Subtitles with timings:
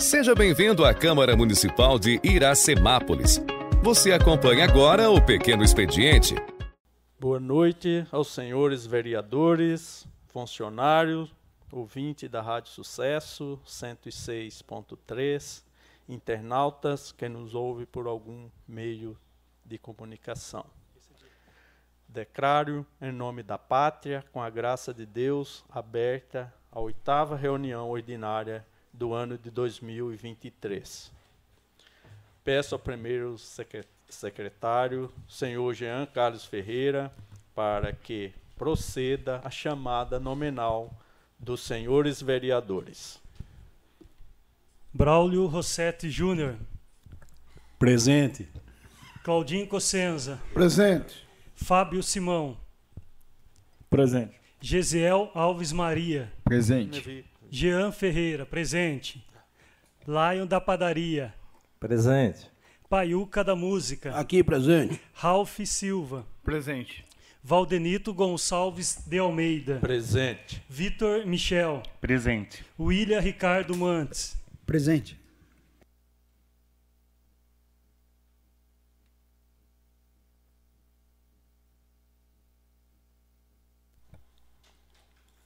[0.00, 3.38] Seja bem-vindo à Câmara Municipal de Iracemápolis.
[3.82, 6.34] Você acompanha agora o Pequeno Expediente.
[7.20, 11.30] Boa noite aos senhores vereadores, funcionários,
[11.70, 15.62] ouvinte da Rádio Sucesso 106.3,
[16.08, 19.18] internautas que nos ouve por algum meio
[19.66, 20.64] de comunicação.
[22.08, 28.64] Declaro, em nome da pátria, com a graça de Deus, aberta a oitava reunião ordinária
[28.92, 31.10] do ano de 2023.
[32.42, 33.36] Peço ao primeiro
[34.08, 37.12] secretário, senhor Jean Carlos Ferreira,
[37.54, 40.92] para que proceda a chamada nominal
[41.38, 43.20] dos senhores vereadores.
[44.92, 46.56] Braulio Rossetti Júnior.
[47.78, 48.48] Presente.
[49.22, 50.40] Claudinho Cossenza.
[50.52, 51.26] Presente.
[51.54, 52.58] Fábio Simão.
[53.88, 54.34] Presente.
[54.60, 56.32] Gesiel Alves Maria.
[56.44, 57.24] Presente.
[57.50, 59.26] Jean Ferreira, presente.
[60.06, 61.34] Lion da Padaria.
[61.80, 62.48] Presente.
[62.88, 64.14] Paiuca da Música.
[64.14, 65.00] Aqui, presente.
[65.12, 66.24] Ralph Silva.
[66.44, 67.04] Presente.
[67.42, 69.78] Valdenito Gonçalves de Almeida.
[69.80, 70.62] Presente.
[70.68, 71.82] Vitor Michel.
[72.00, 72.64] Presente.
[72.78, 74.36] William Ricardo Mantes.
[74.64, 75.19] Presente.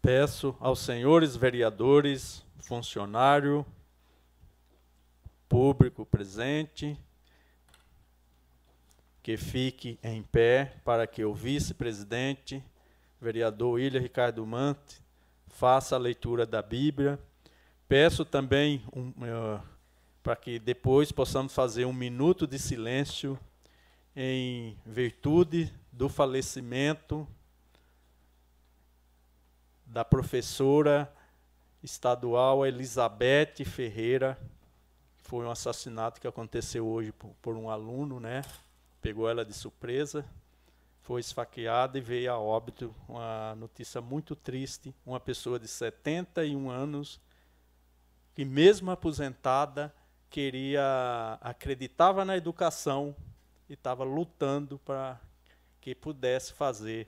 [0.05, 3.65] Peço aos senhores vereadores, funcionário,
[5.49, 6.95] público presente,
[9.23, 12.63] que fique em pé para que o vice-presidente,
[13.19, 15.03] vereador William Ricardo Mante,
[15.47, 17.19] faça a leitura da Bíblia.
[17.89, 19.63] Peço também um, uh,
[20.23, 23.41] para que depois possamos fazer um minuto de silêncio
[24.15, 27.27] em virtude do falecimento
[29.95, 31.09] da professora
[31.81, 34.37] estadual Elizabeth Ferreira.
[35.19, 38.43] Foi um assassinato que aconteceu hoje por, por um aluno, né?
[39.01, 40.27] Pegou ela de surpresa,
[41.01, 42.93] foi esfaqueada e veio a óbito.
[43.09, 44.93] Uma notícia muito triste.
[45.07, 47.21] Uma pessoa de 71 anos,
[48.35, 49.95] que mesmo aposentada,
[50.29, 53.15] queria, acreditava na educação
[53.69, 55.21] e estava lutando para
[55.81, 57.07] que pudesse fazer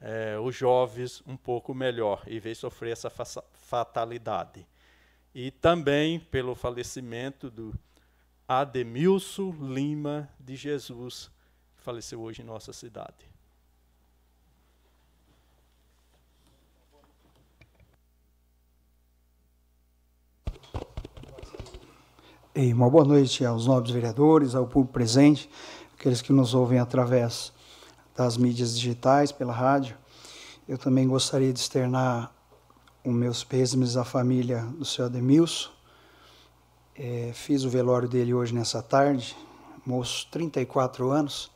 [0.00, 4.66] é, os jovens um pouco melhor e veio sofrer essa fatalidade.
[5.34, 7.74] E também pelo falecimento do
[8.48, 11.30] Ademilson Lima de Jesus,
[11.76, 13.36] que faleceu hoje em nossa cidade.
[22.54, 25.50] E uma boa noite aos nobres vereadores, ao público presente,
[25.92, 27.52] aqueles que nos ouvem através
[28.16, 29.96] das mídias digitais, pela rádio.
[30.66, 32.32] Eu também gostaria de externar
[33.04, 35.70] os meus pêsames à família do senhor Ademilson.
[36.98, 39.36] É, fiz o velório dele hoje nessa tarde,
[39.84, 41.50] moço, 34 anos,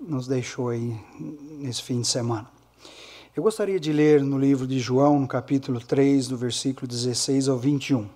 [0.00, 2.50] nos deixou aí nesse fim de semana.
[3.34, 7.56] Eu gostaria de ler no livro de João, no capítulo 3, do versículo 16 ao
[7.56, 8.08] 21.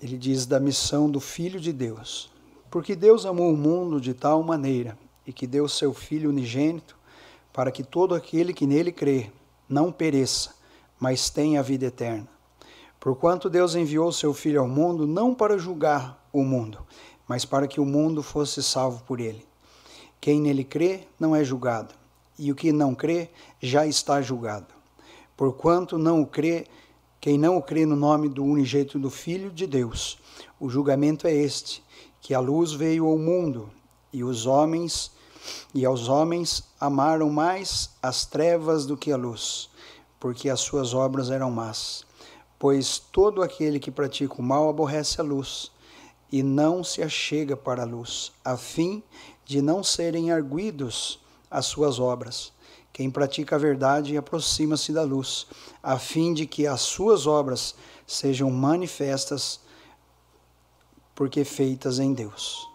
[0.00, 2.32] Ele diz da missão do Filho de Deus.
[2.70, 4.96] Porque Deus amou o mundo de tal maneira
[5.26, 6.96] e que deu seu Filho unigênito,
[7.52, 9.30] para que todo aquele que nele crê
[9.68, 10.54] não pereça,
[10.98, 12.28] mas tenha a vida eterna.
[12.98, 16.78] Porquanto Deus enviou seu Filho ao mundo não para julgar o mundo,
[17.26, 19.44] mas para que o mundo fosse salvo por ele.
[20.20, 21.94] Quem nele crê não é julgado,
[22.38, 23.28] e o que não crê
[23.60, 24.72] já está julgado.
[25.36, 26.66] Porquanto não o crê,
[27.20, 30.18] quem não o crê no nome do unigênito do Filho de Deus,
[30.60, 31.82] o julgamento é este,
[32.20, 33.68] que a luz veio ao mundo,
[34.12, 35.10] e os homens
[35.74, 39.68] e aos homens amaram mais as trevas do que a luz,
[40.20, 42.04] porque as suas obras eram más.
[42.58, 45.72] Pois todo aquele que pratica o mal aborrece a luz
[46.30, 49.02] e não se achega para a luz, a fim
[49.44, 51.18] de não serem arguidos
[51.50, 52.52] as suas obras.
[52.92, 55.46] Quem pratica a verdade aproxima-se da luz,
[55.82, 57.74] a fim de que as suas obras
[58.06, 59.60] sejam manifestas,
[61.14, 62.71] porque feitas em Deus.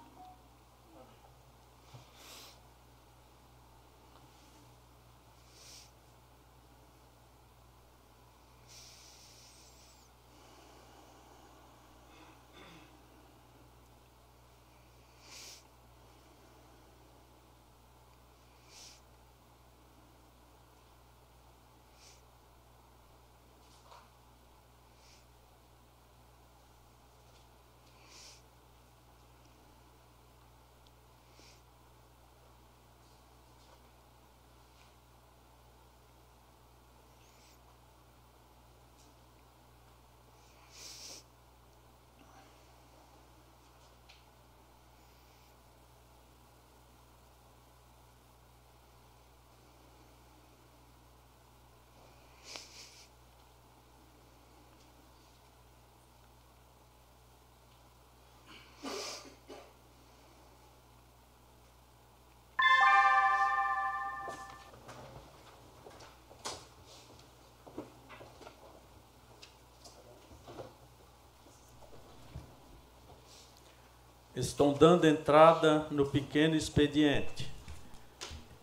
[74.38, 77.52] Estão dando entrada no pequeno expediente.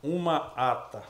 [0.00, 1.03] Uma ata.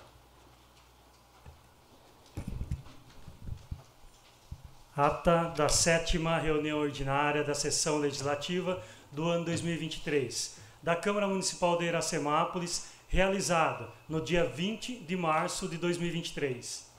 [4.96, 8.82] Ata da sétima reunião ordinária da sessão legislativa
[9.12, 15.76] do ano 2023 da Câmara Municipal de Iracemápolis, realizada no dia 20 de março de
[15.76, 16.90] 2023.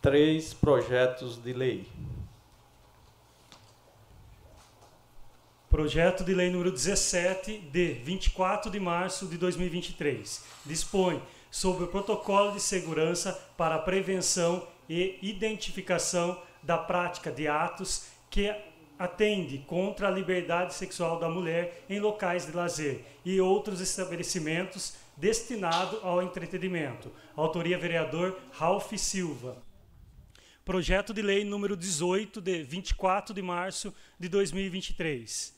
[0.00, 1.88] Três projetos de lei.
[5.70, 10.42] Projeto de Lei número 17, de 24 de março de 2023.
[10.64, 18.06] Dispõe sobre o protocolo de segurança para a prevenção e identificação da prática de atos
[18.30, 18.50] que
[18.98, 26.00] atende contra a liberdade sexual da mulher em locais de lazer e outros estabelecimentos destinado
[26.02, 27.12] ao entretenimento.
[27.36, 29.62] Autoria vereador Ralph Silva.
[30.64, 35.57] Projeto de lei número 18 de 24 de março de 2023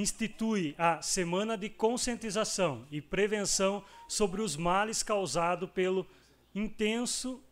[0.00, 6.06] institui a Semana de Conscientização e Prevenção sobre os males causados pelo
[6.54, 7.42] intenso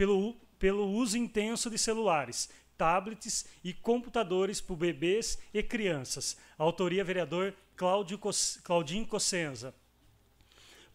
[0.00, 2.48] pelo, pelo uso intenso de celulares,
[2.78, 6.38] tablets e computadores por bebês e crianças.
[6.56, 8.18] Autoria vereador Cláudio
[8.64, 9.74] Claudinho Cossenza.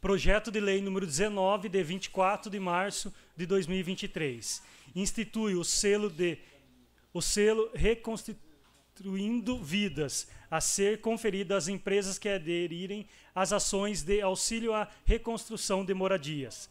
[0.02, 4.63] Projeto de lei número 19 de 24 de março de 2023.
[4.96, 6.40] Institui o selo de
[7.13, 7.69] o selo
[8.95, 15.83] Reconstruindo Vidas a ser conferido às empresas que aderirem às ações de auxílio à reconstrução
[15.83, 16.69] de moradias,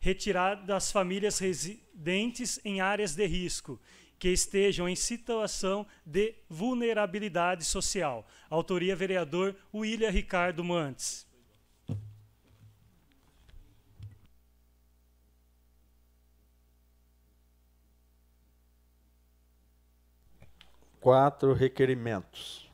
[0.00, 3.80] retirar das famílias residentes em áreas de risco
[4.18, 8.26] que estejam em situação de vulnerabilidade social.
[8.50, 11.24] Autoria vereador William Ricardo Mantes.
[21.04, 22.66] Quatro requerimentos.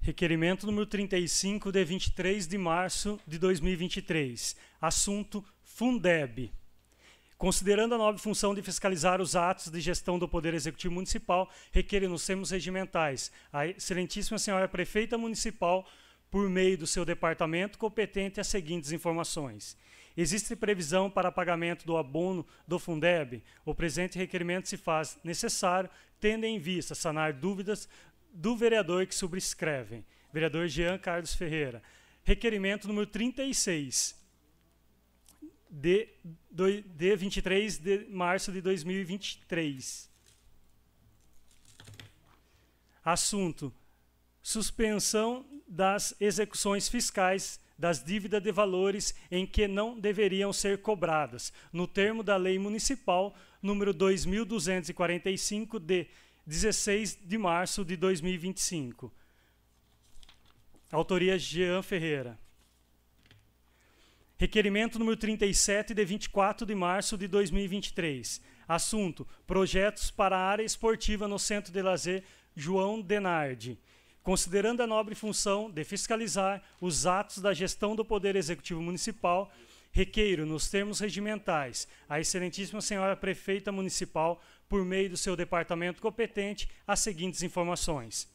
[0.00, 4.54] Requerimento número 35, de 23 de março de 2023.
[4.80, 6.52] Assunto Fundeb.
[7.36, 12.08] Considerando a nobre função de fiscalizar os atos de gestão do Poder Executivo Municipal, requer
[12.08, 15.84] nos termos regimentais a Excelentíssima Senhora Prefeita Municipal,
[16.30, 19.76] por meio do seu departamento competente, as seguintes informações.
[20.16, 23.42] Existe previsão para pagamento do abono do Fundeb?
[23.64, 27.88] O presente requerimento se faz necessário, tendo em vista sanar dúvidas
[28.32, 31.82] do vereador que subscreve, vereador Jean Carlos Ferreira.
[32.24, 34.16] Requerimento número 36,
[35.70, 36.08] de,
[36.50, 40.10] de 23 de março de 2023.
[43.04, 43.72] Assunto:
[44.42, 51.86] suspensão das execuções fiscais das dívidas de valores em que não deveriam ser cobradas, no
[51.86, 56.06] termo da Lei Municipal número 2245 de
[56.46, 59.12] 16 de março de 2025.
[60.90, 62.38] Autoria Jean Ferreira.
[64.38, 68.40] Requerimento número 37 de 24 de março de 2023.
[68.68, 72.22] Assunto: Projetos para a área esportiva no Centro de Lazer
[72.54, 73.78] João Denardi.
[74.26, 79.52] Considerando a nobre função de fiscalizar os atos da gestão do Poder Executivo Municipal,
[79.92, 86.68] requeiro, nos termos regimentais, a Excelentíssima Senhora Prefeita Municipal por meio do seu departamento competente,
[86.84, 88.28] as seguintes informações.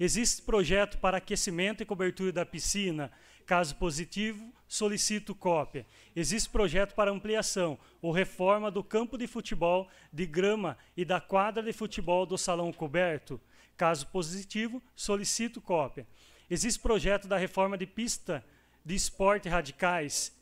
[0.00, 3.12] Existe projeto para aquecimento e cobertura da piscina.
[3.44, 5.84] Caso positivo, solicito cópia.
[6.16, 11.62] Existe projeto para ampliação ou reforma do campo de futebol de grama e da quadra
[11.62, 13.38] de futebol do salão coberto.
[13.78, 16.04] Caso positivo, solicito cópia.
[16.50, 18.44] Existe projeto da reforma de pista
[18.84, 20.36] de esporte radicais.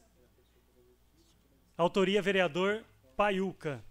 [1.76, 2.82] Autoria vereador
[3.14, 3.84] Paiuca.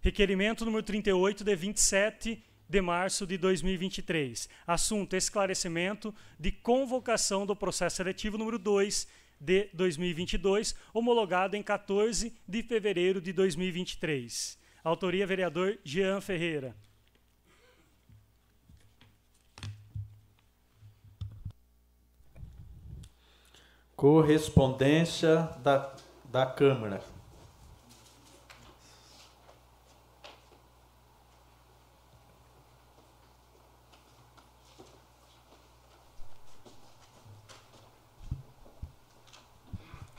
[0.00, 4.48] Requerimento número 38 de 27 de março de 2023.
[4.64, 9.08] Assunto: esclarecimento de convocação do processo seletivo número 2
[9.40, 14.58] de 2022, homologado em 14 de fevereiro de 2023.
[14.84, 16.76] Autoria vereador Jean Ferreira.
[23.96, 25.94] Correspondência da,
[26.24, 27.02] da Câmara.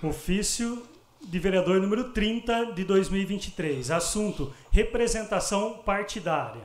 [0.03, 0.81] Ofício
[1.22, 3.91] de vereador número 30 de 2023.
[3.91, 6.62] Assunto: representação partidária.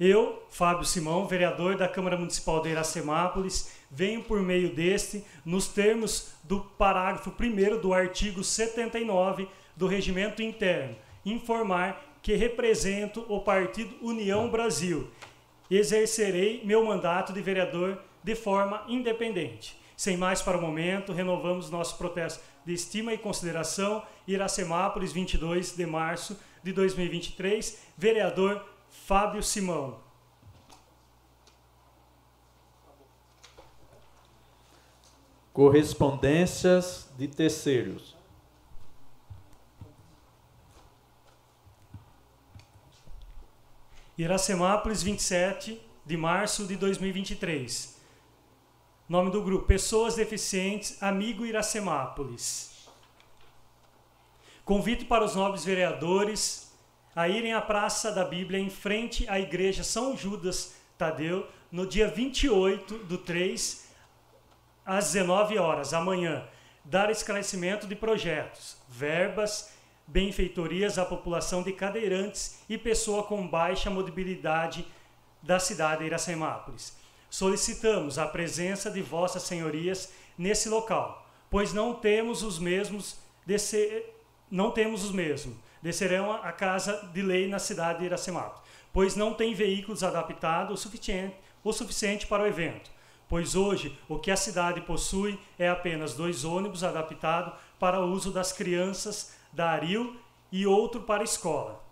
[0.00, 6.32] Eu, Fábio Simão, vereador da Câmara Municipal de Iracemápolis, venho por meio deste, nos termos
[6.44, 14.48] do parágrafo 1 do artigo 79 do Regimento Interno, informar que represento o Partido União
[14.48, 15.10] Brasil.
[15.70, 19.76] Exercerei meu mandato de vereador de forma independente.
[19.94, 24.04] Sem mais para o momento, renovamos nosso protesto de estima e consideração.
[24.26, 27.78] Iracemápolis, 22 de março de 2023.
[27.96, 30.00] Vereador Fábio Simão.
[35.52, 38.16] Correspondências de terceiros.
[44.16, 48.01] Iracemápolis, 27 de março de 2023.
[49.08, 52.88] Nome do grupo: Pessoas Deficientes Amigo Iracemápolis.
[54.64, 56.72] Convite para os nobres vereadores
[57.14, 62.06] a irem à Praça da Bíblia em frente à Igreja São Judas Tadeu no dia
[62.06, 63.88] 28 do 3
[64.86, 66.46] às 19 horas amanhã,
[66.84, 69.72] dar esclarecimento de projetos, verbas,
[70.06, 74.86] benfeitorias à população de cadeirantes e pessoa com baixa mobilidade
[75.42, 77.01] da cidade de Iracemápolis.
[77.32, 83.16] Solicitamos a presença de vossas senhorias nesse local, pois não temos os mesmos
[84.50, 85.56] não temos os mesmos.
[85.80, 88.60] Descerão a casa de lei na cidade de Iracemápolis,
[88.92, 91.34] pois não tem veículos adaptados o suficiente,
[91.64, 92.90] o suficiente para o evento.
[93.26, 98.30] Pois hoje o que a cidade possui é apenas dois ônibus adaptados para o uso
[98.30, 100.20] das crianças da Aril
[100.52, 101.82] e outro para a escola.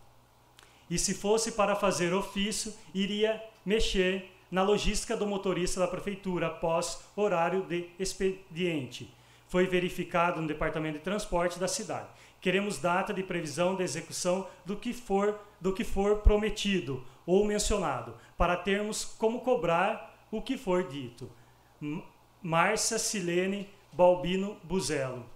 [0.91, 7.05] E se fosse para fazer ofício, iria mexer na logística do motorista da prefeitura após
[7.15, 9.15] horário de expediente.
[9.49, 12.09] Foi verificado no departamento de transporte da cidade.
[12.41, 18.15] Queremos data de previsão de execução do que for do que for prometido ou mencionado,
[18.37, 21.31] para termos como cobrar o que for dito.
[22.43, 25.27] Márcia Silene Balbino Buzelo.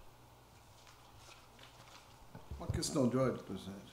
[2.58, 3.92] Uma questão de ordem, presidente.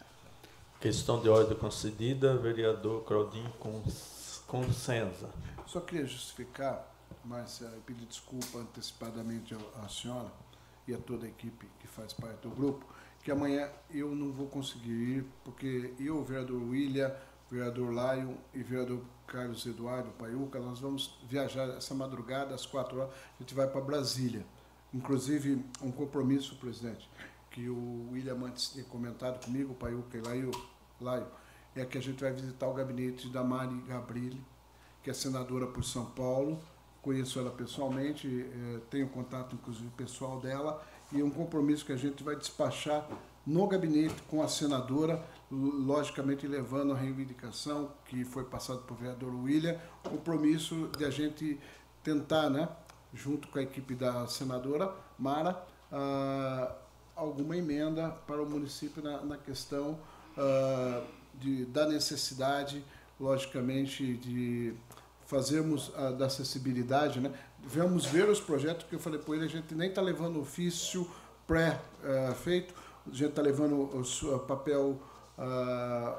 [0.79, 3.51] Questão de ordem concedida, vereador Claudinho
[5.65, 6.85] Só queria justificar,
[7.23, 10.29] Márcia, e pedir desculpa antecipadamente à senhora
[10.85, 12.85] e a toda a equipe que faz parte do grupo,
[13.23, 17.15] que amanhã eu não vou conseguir ir, porque eu, o vereador William,
[17.49, 22.65] o vereador Lion e o vereador Carlos Eduardo Paiuca, nós vamos viajar essa madrugada, às
[22.65, 24.45] quatro horas, a gente vai para Brasília.
[24.93, 27.09] Inclusive, um compromisso, presidente,
[27.51, 30.51] que o William antes tinha comentado comigo, o Paiuca e Laio,
[30.99, 31.27] Laio,
[31.75, 34.41] é que a gente vai visitar o gabinete da Mari Gabrilli,
[35.03, 36.59] que é senadora por São Paulo.
[37.01, 41.97] Conheço ela pessoalmente, eh, tenho contato inclusive pessoal dela, e é um compromisso que a
[41.97, 43.07] gente vai despachar
[43.45, 49.79] no gabinete com a senadora, logicamente levando a reivindicação que foi passada por vereador William,
[50.03, 51.59] compromisso de a gente
[52.03, 52.69] tentar, né,
[53.13, 56.73] junto com a equipe da senadora Mara, uh,
[57.15, 59.99] alguma emenda para o município na, na questão
[60.37, 62.83] uh, de, da necessidade,
[63.19, 64.73] logicamente, de
[65.25, 67.31] fazermos uh, da acessibilidade, né?
[67.63, 71.09] Vamos ver os projetos que eu falei para ele, a gente nem está levando ofício
[71.47, 72.73] pré-feito,
[73.05, 74.99] a gente está levando o papel
[75.37, 76.15] uh,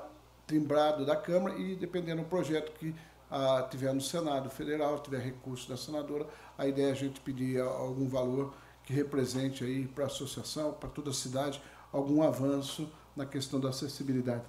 [0.47, 5.69] timbrado da Câmara e dependendo do projeto que uh, tiver no Senado Federal, tiver recurso
[5.69, 6.27] da senadora,
[6.57, 8.55] a ideia é a gente pedir algum valor
[8.85, 11.61] que represente aí para a associação, para toda a cidade,
[11.93, 14.43] algum avanço na questão da acessibilidade.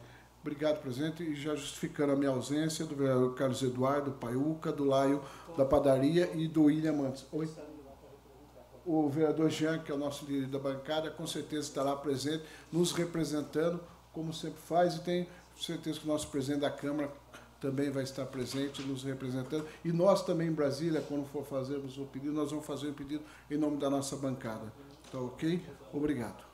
[0.43, 1.23] Obrigado, presidente.
[1.23, 5.23] E já justificando a minha ausência do vereador Carlos Eduardo Paiuca, do Laio
[5.57, 7.25] da Padaria e do William Mantes.
[7.31, 7.50] Oi?
[8.85, 12.91] O vereador Jean, que é o nosso líder da bancada, com certeza estará presente, nos
[12.91, 13.79] representando,
[14.12, 17.09] como sempre faz, e tenho certeza que o nosso presidente da Câmara
[17.62, 19.65] também vai estar presente, nos representando.
[19.85, 23.23] E nós também em Brasília, quando for fazermos o pedido, nós vamos fazer o pedido
[23.50, 24.73] em nome da nossa bancada.
[25.09, 25.63] Tá ok?
[25.93, 26.52] Obrigado.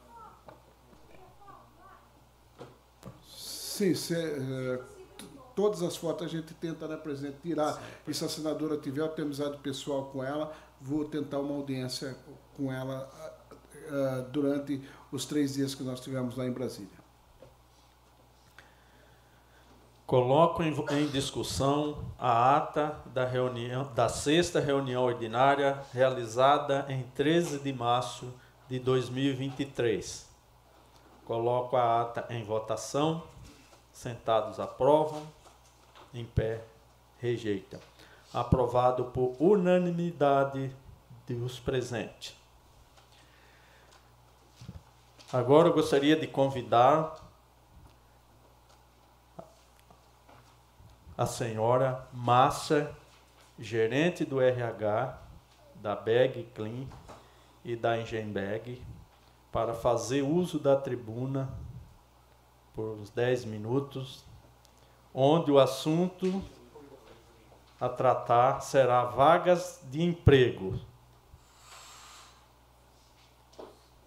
[3.80, 4.80] Sim, é,
[5.56, 7.82] todas as fotos a gente tenta, né, presidente, tirar.
[8.06, 12.14] E se a senadora tiver, eu tenho amizade pessoal com ela, vou tentar uma audiência
[12.58, 13.10] com ela
[13.88, 14.82] uh, durante
[15.12, 17.00] os três dias que nós tivemos lá em Brasília.
[20.06, 27.60] Coloco em, em, discussão a ata da, reunião, da sexta reunião ordinária realizada em 13
[27.60, 28.34] de março
[28.68, 30.28] de 2023.
[31.24, 33.24] Coloco a ata em votação.
[34.00, 35.28] Sentados aprovam,
[36.14, 36.64] em pé
[37.20, 37.82] rejeitam.
[38.34, 40.74] Aprovado por unanimidade
[41.28, 42.34] dos presentes.
[45.34, 47.14] Agora eu gostaria de convidar
[51.18, 52.96] a senhora Massa,
[53.60, 55.22] gerente do RH
[55.76, 56.88] da Bag Clean
[57.66, 58.82] e da Engenbag,
[59.52, 61.50] para fazer uso da tribuna
[62.80, 64.24] por uns 10 minutos,
[65.14, 66.42] onde o assunto
[67.78, 70.80] a tratar será vagas de emprego.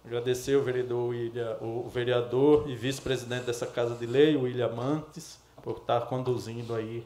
[0.03, 5.77] Agradecer o vereador, William, o vereador e vice-presidente dessa Casa de Lei, William Mantes, por
[5.77, 7.05] estar conduzindo aí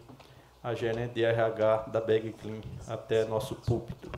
[0.63, 4.09] a gerente de RH da Bag Clean até nosso púlpito.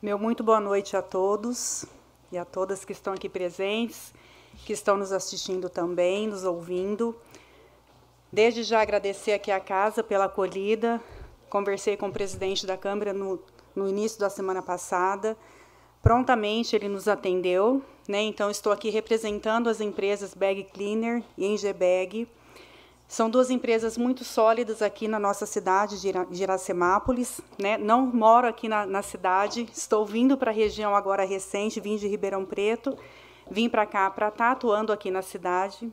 [0.00, 1.86] Meu muito boa noite a todos
[2.34, 4.12] e a todas que estão aqui presentes,
[4.66, 7.16] que estão nos assistindo também, nos ouvindo.
[8.32, 11.00] Desde já agradecer aqui a casa pela acolhida.
[11.48, 13.40] Conversei com o presidente da Câmara no,
[13.74, 15.36] no início da semana passada.
[16.02, 18.20] Prontamente ele nos atendeu, né?
[18.22, 22.28] Então estou aqui representando as empresas Bag Cleaner e Engebag.
[23.14, 27.40] São duas empresas muito sólidas aqui na nossa cidade de Iracemápolis.
[27.56, 27.78] Né?
[27.78, 32.08] Não moro aqui na, na cidade, estou vindo para a região agora recente, vim de
[32.08, 32.98] Ribeirão Preto,
[33.48, 35.92] vim para cá para estar tá atuando aqui na cidade.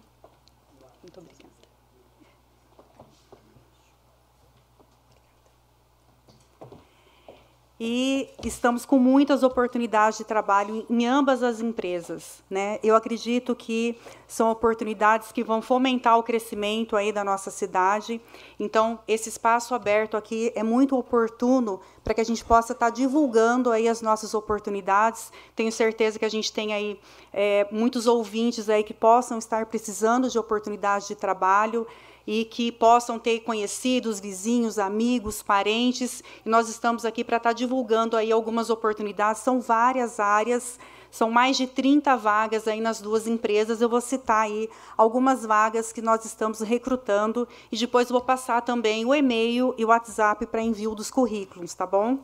[7.83, 12.43] E estamos com muitas oportunidades de trabalho em ambas as empresas.
[12.47, 12.77] Né?
[12.83, 13.97] Eu acredito que
[14.27, 18.21] são oportunidades que vão fomentar o crescimento aí da nossa cidade.
[18.59, 23.71] Então, esse espaço aberto aqui é muito oportuno para que a gente possa estar divulgando
[23.71, 25.31] aí as nossas oportunidades.
[25.55, 26.99] Tenho certeza que a gente tem aí
[27.33, 31.87] é, muitos ouvintes aí que possam estar precisando de oportunidades de trabalho
[32.25, 36.23] e que possam ter conhecidos, vizinhos, amigos, parentes.
[36.45, 39.41] E nós estamos aqui para estar divulgando aí algumas oportunidades.
[39.41, 40.79] São várias áreas,
[41.09, 43.81] são mais de 30 vagas aí nas duas empresas.
[43.81, 49.05] Eu vou citar aí algumas vagas que nós estamos recrutando e depois vou passar também
[49.05, 52.19] o e-mail e o WhatsApp para envio dos currículos, tá bom?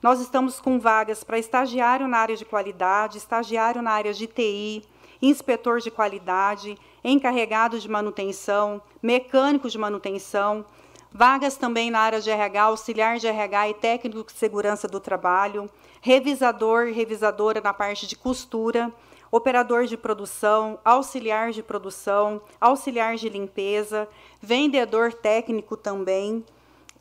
[0.00, 4.84] Nós estamos com vagas para estagiário na área de qualidade, estagiário na área de TI,
[5.20, 10.64] inspetor de qualidade, encarregado de manutenção, mecânico de manutenção,
[11.12, 15.68] vagas também na área de RH, auxiliar de RH e técnico de segurança do trabalho,
[16.00, 18.92] revisador e revisadora na parte de costura,
[19.30, 24.08] operador de produção, auxiliar de produção, auxiliar de limpeza,
[24.40, 26.44] vendedor técnico também,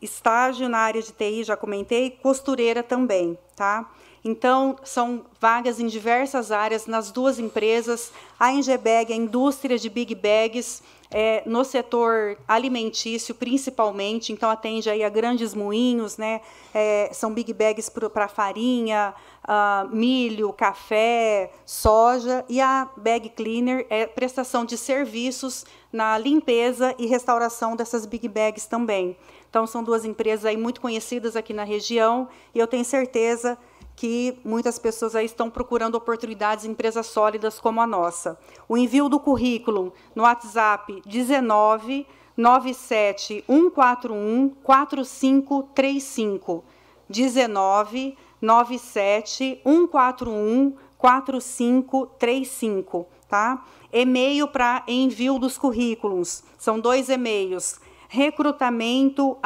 [0.01, 3.89] estágio na área de TI, já comentei, costureira também, tá?
[4.27, 8.11] Então, são vagas em diversas áreas nas duas empresas.
[8.37, 15.01] A Engebag, a indústria de big bags, é, no setor alimentício, principalmente, então atende aí
[15.01, 16.41] a grandes moinhos, né?
[16.73, 24.05] É, são big bags para farinha, uh, milho, café, soja, e a Bag Cleaner é
[24.05, 29.15] prestação de serviços na limpeza e restauração dessas big bags também.
[29.49, 33.57] Então, são duas empresas aí muito conhecidas aqui na região, e eu tenho certeza
[33.97, 38.37] que muitas pessoas aí estão procurando oportunidades em empresas sólidas como a nossa.
[38.69, 42.05] O envio do currículo no WhatsApp 19
[42.37, 46.63] 97 141 4535
[47.09, 53.65] 19 97 141 4535, tá?
[53.91, 56.43] E-mail para envio dos currículos.
[56.57, 57.81] São dois e-mails.
[58.09, 59.37] recrutamento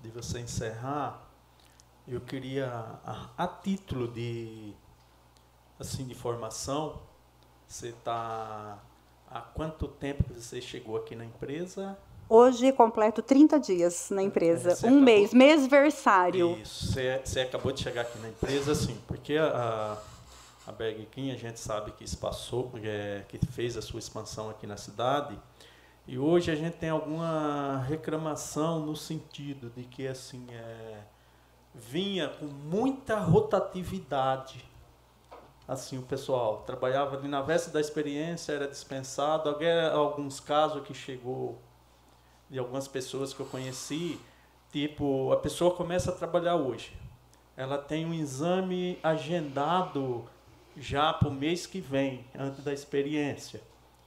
[0.02, 1.22] de você encerrar,
[2.06, 2.68] eu queria,
[3.06, 4.74] a, a título de,
[5.80, 7.00] assim, de formação,
[7.66, 8.80] você está...
[9.32, 11.98] Há quanto tempo que você chegou aqui na empresa?
[12.30, 14.70] Hoje completo 30 dias na empresa.
[14.70, 15.02] É, um acabou...
[15.02, 16.58] mês, mêsversário.
[16.58, 19.98] Isso, você, você, acabou de chegar aqui na empresa, sim, porque a,
[20.66, 24.50] a Berg King, a gente sabe que se passou, é, que fez a sua expansão
[24.50, 25.38] aqui na cidade,
[26.08, 31.00] e hoje a gente tem alguma reclamação no sentido de que assim é,
[31.74, 34.66] vinha com muita rotatividade.
[35.66, 39.56] Assim, o pessoal trabalhava ali na véspera da experiência, era dispensado,
[39.94, 41.58] alguns casos que chegou
[42.54, 44.20] de algumas pessoas que eu conheci,
[44.72, 46.94] tipo, a pessoa começa a trabalhar hoje.
[47.58, 50.24] Ela tem um exame agendado
[50.78, 53.60] já para o mês que vem, antes da experiência.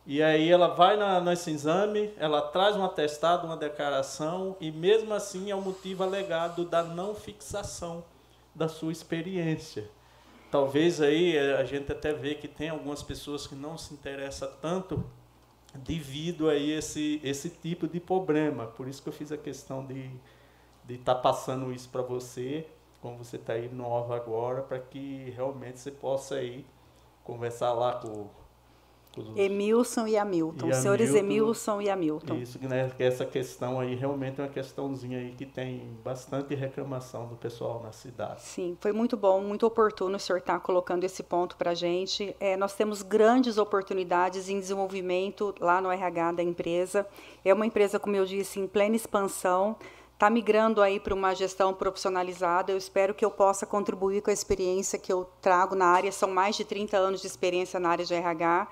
[0.06, 5.12] E aí ela vai na, nesse exame, ela traz um atestado, uma declaração, e mesmo
[5.12, 8.04] assim é o um motivo alegado da não fixação
[8.54, 9.90] da sua experiência.
[10.52, 14.48] Talvez aí eh, a gente até vê que tem algumas pessoas que não se interessam
[14.62, 15.04] tanto
[15.76, 18.66] devido a esse, esse tipo de problema.
[18.66, 20.10] Por isso que eu fiz a questão de
[20.88, 22.66] estar tá passando isso para você,
[23.00, 26.64] como você está aí nova agora, para que realmente você possa aí
[27.24, 28.28] conversar lá com
[29.36, 32.34] Emilson e Hamilton, e senhores Hamilton, Emilson e Hamilton.
[32.36, 37.36] Isso, né, essa questão aí realmente é uma questãozinha aí que tem bastante reclamação do
[37.36, 38.42] pessoal na cidade.
[38.42, 41.74] Sim, foi muito bom, muito oportuno o senhor estar tá colocando esse ponto para a
[41.74, 42.34] gente.
[42.40, 47.06] É, nós temos grandes oportunidades em desenvolvimento lá no RH da empresa.
[47.44, 49.76] É uma empresa, como eu disse, em plena expansão
[50.16, 52.72] está migrando aí para uma gestão profissionalizada.
[52.72, 56.10] Eu espero que eu possa contribuir com a experiência que eu trago na área.
[56.10, 58.66] São mais de 30 anos de experiência na área de RH.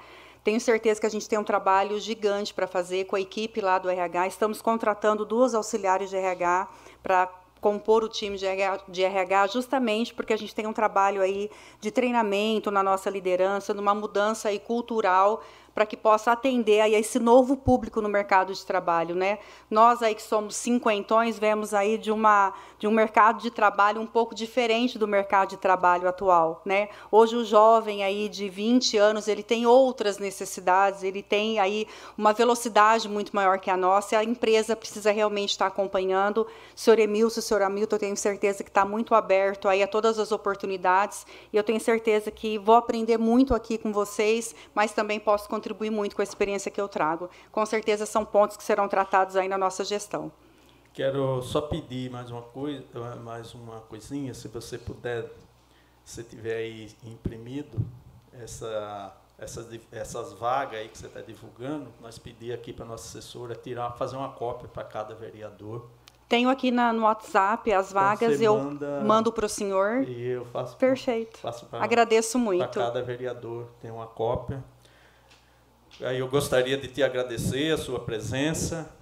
[0.45, 3.79] Tenho certeza que a gente tem um trabalho gigante para fazer com a equipe lá
[3.79, 4.27] do RH.
[4.27, 6.69] Estamos contratando duas auxiliares de RH
[7.03, 7.31] para
[7.63, 12.71] compor o time de RH, justamente porque a gente tem um trabalho aí de treinamento
[12.71, 15.43] na nossa liderança, numa mudança aí cultural
[15.75, 19.39] para que possa atender aí esse novo público no mercado de trabalho, né?
[19.71, 24.07] Nós aí que somos cinquentões vemos aí de uma de um mercado de trabalho um
[24.07, 26.91] pouco diferente do mercado de trabalho atual, né?
[27.11, 32.35] Hoje o jovem aí de 20 anos, ele tem outras necessidades, ele tem aí uma
[32.35, 36.47] velocidade muito maior que a nossa, e a empresa precisa realmente estar acompanhando.
[36.77, 40.31] Senhor Emilson, senhor Hamilton, eu tenho certeza que está muito aberto aí a todas as
[40.31, 45.49] oportunidades, e eu tenho certeza que vou aprender muito aqui com vocês, mas também posso
[45.49, 47.31] contribuir contribuir muito com a experiência que eu trago.
[47.51, 50.31] Com certeza são pontos que serão tratados aí na nossa gestão.
[50.93, 52.85] Quero só pedir mais uma coisa,
[53.23, 55.29] mais uma coisinha, se você puder,
[56.05, 57.79] se tiver aí imprimido
[58.33, 63.57] essa essas, essas vagas aí que você está divulgando, nós pedir aqui para nossa assessora
[63.57, 65.89] tirar, fazer uma cópia para cada vereador.
[66.29, 70.05] Tenho aqui na, no WhatsApp as então vagas, eu manda, mando para o senhor.
[70.05, 70.77] E eu faço.
[70.77, 71.39] Perfeito.
[71.39, 72.61] Faço pra, Agradeço muito.
[72.61, 74.63] Para cada vereador tem uma cópia.
[76.01, 78.93] Eu gostaria de te agradecer a sua presença,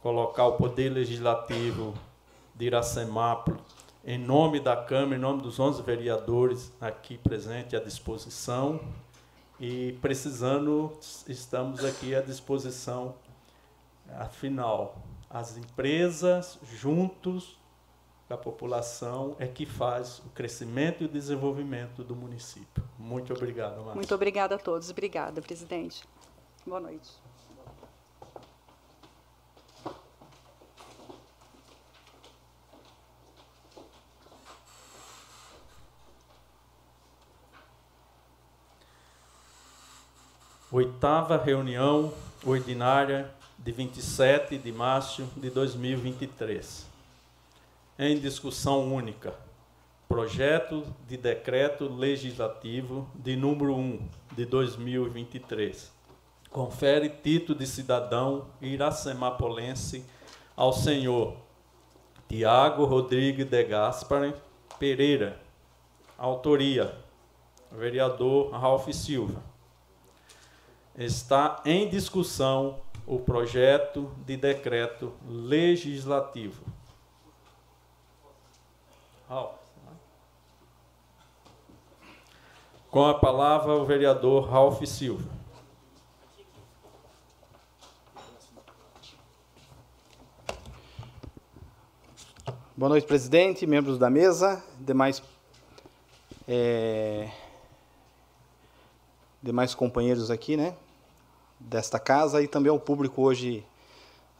[0.00, 1.94] colocar o Poder Legislativo
[2.54, 3.60] de Iracemápolis,
[4.04, 8.80] em nome da Câmara, em nome dos 11 vereadores aqui presentes à disposição.
[9.58, 10.96] E precisando,
[11.26, 13.16] estamos aqui à disposição.
[14.16, 14.96] Afinal,
[15.28, 17.58] as empresas, juntos
[18.28, 22.84] da população, é que faz o crescimento e o desenvolvimento do município.
[22.96, 23.94] Muito obrigado, Márcia.
[23.96, 24.88] Muito obrigada a todos.
[24.88, 26.04] Obrigada, presidente.
[26.68, 27.08] Boa noite.
[40.70, 42.12] Oitava reunião
[42.44, 46.86] ordinária de 27 de março de 2023.
[47.98, 49.34] Em discussão única.
[50.06, 55.97] Projeto de decreto legislativo de número 1 de 2023
[56.50, 60.04] confere título de cidadão iracemapolense
[60.56, 61.36] ao senhor
[62.28, 64.34] Tiago Rodrigues de Gaspar
[64.78, 65.40] Pereira.
[66.16, 66.94] Autoria:
[67.70, 69.42] vereador Ralph Silva.
[70.96, 76.64] Está em discussão o projeto de decreto legislativo.
[79.28, 79.56] Ralph.
[82.90, 85.37] Com a palavra o vereador Ralph Silva.
[92.78, 95.20] Boa noite, presidente, membros da mesa, demais,
[96.46, 97.28] é,
[99.42, 100.76] demais companheiros aqui, né,
[101.58, 103.64] desta casa e também ao público hoje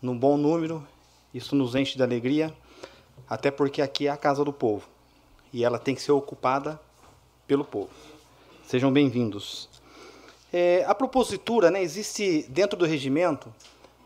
[0.00, 0.86] num bom número.
[1.34, 2.54] Isso nos enche de alegria,
[3.28, 4.88] até porque aqui é a casa do povo
[5.52, 6.80] e ela tem que ser ocupada
[7.44, 7.90] pelo povo.
[8.68, 9.68] Sejam bem-vindos.
[10.52, 13.52] É, a propositura, né, existe dentro do regimento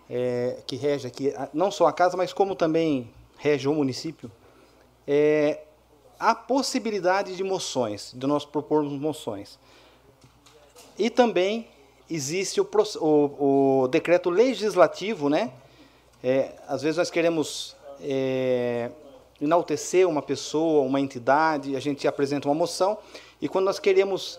[0.08, 3.10] é, que rege aqui não só a casa, mas como também
[3.42, 4.30] rege o município,
[5.04, 5.62] é,
[6.16, 9.58] a possibilidade de moções, de nós propormos moções.
[10.96, 11.66] E também
[12.08, 12.68] existe o,
[13.00, 15.50] o, o decreto legislativo, né?
[16.22, 18.92] É, às vezes nós queremos é,
[19.40, 22.96] enaltecer uma pessoa, uma entidade, a gente apresenta uma moção,
[23.40, 24.38] e quando nós queremos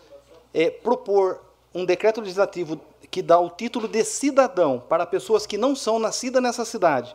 [0.53, 1.41] é, propor
[1.75, 2.79] um decreto legislativo
[3.11, 7.13] que dá o título de cidadão para pessoas que não são nascidas nessa cidade,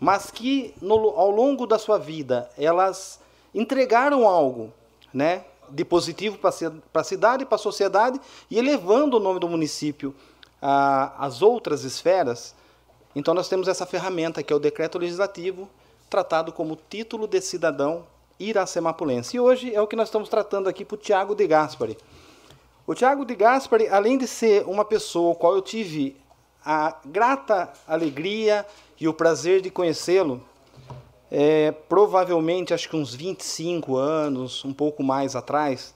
[0.00, 3.20] mas que no, ao longo da sua vida elas
[3.54, 4.72] entregaram algo,
[5.12, 6.50] né, de positivo para
[6.94, 10.14] a cidade, para a sociedade e elevando o nome do município
[10.60, 12.54] às outras esferas.
[13.14, 15.68] Então nós temos essa ferramenta que é o decreto legislativo,
[16.08, 18.04] tratado como título de cidadão
[18.38, 19.36] iracemapulense.
[19.36, 21.96] E hoje é o que nós estamos tratando aqui para o Tiago de Gaspari.
[22.86, 26.16] O Tiago de Gaspari, além de ser uma pessoa qual eu tive
[26.64, 28.66] a grata alegria
[29.00, 30.42] e o prazer de conhecê-lo,
[31.30, 35.94] é, provavelmente acho que uns 25 anos, um pouco mais atrás,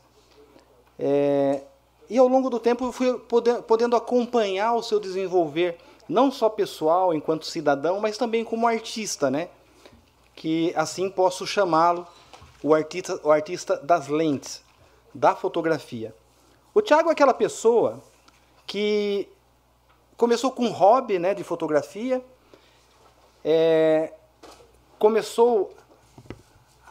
[0.99, 1.63] é,
[2.09, 3.19] e ao longo do tempo eu fui
[3.67, 9.49] podendo acompanhar o seu desenvolver, não só pessoal, enquanto cidadão, mas também como artista, né?
[10.35, 12.07] Que assim posso chamá-lo,
[12.63, 14.63] o artista, o artista das lentes,
[15.15, 16.15] da fotografia.
[16.75, 18.01] O Tiago é aquela pessoa
[18.67, 19.29] que
[20.17, 22.25] começou com um hobby né, de fotografia,
[23.45, 24.13] é,
[24.99, 25.75] começou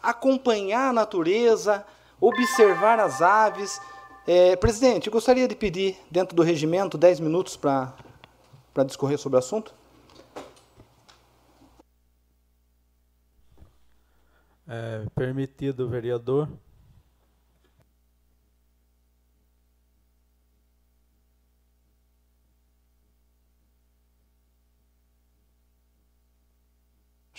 [0.01, 1.85] a acompanhar a natureza,
[2.19, 3.79] observar as aves.
[4.27, 7.93] É, presidente, eu gostaria de pedir, dentro do regimento, 10 minutos para
[8.85, 9.73] discorrer sobre o assunto.
[14.67, 16.47] É, permitido, vereador.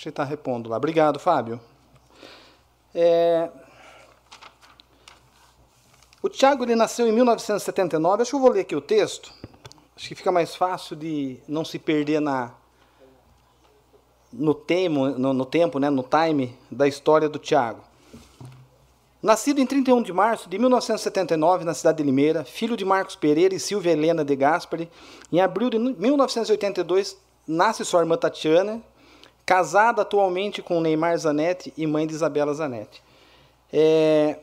[0.05, 0.77] Você está repondo lá.
[0.77, 1.59] Obrigado, Fábio.
[2.95, 3.49] É...
[6.23, 8.21] O Tiago ele nasceu em 1979.
[8.21, 9.33] Acho que eu vou ler aqui o texto.
[9.97, 12.53] Acho que fica mais fácil de não se perder na
[14.31, 17.83] no, temo, no, no tempo, né, no time da história do Tiago.
[19.23, 23.55] Nascido em 31 de março de 1979 na cidade de Limeira, filho de Marcos Pereira
[23.55, 24.91] e Silvia Helena de Gaspari,
[25.33, 27.17] em abril de 1982
[27.49, 28.83] nasce sua irmã Tatiana,
[29.45, 33.03] casada atualmente com Neymar Zanetti e mãe de Isabela Zanetti.
[33.73, 34.39] É,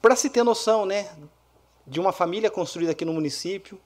[0.00, 1.08] Para se ter noção né,
[1.86, 3.78] de uma família construída aqui no município,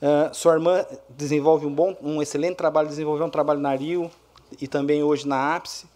[0.00, 4.10] uh, sua irmã desenvolve um, bom, um excelente trabalho, desenvolveu um trabalho na Rio
[4.60, 5.86] e também hoje na Ápice.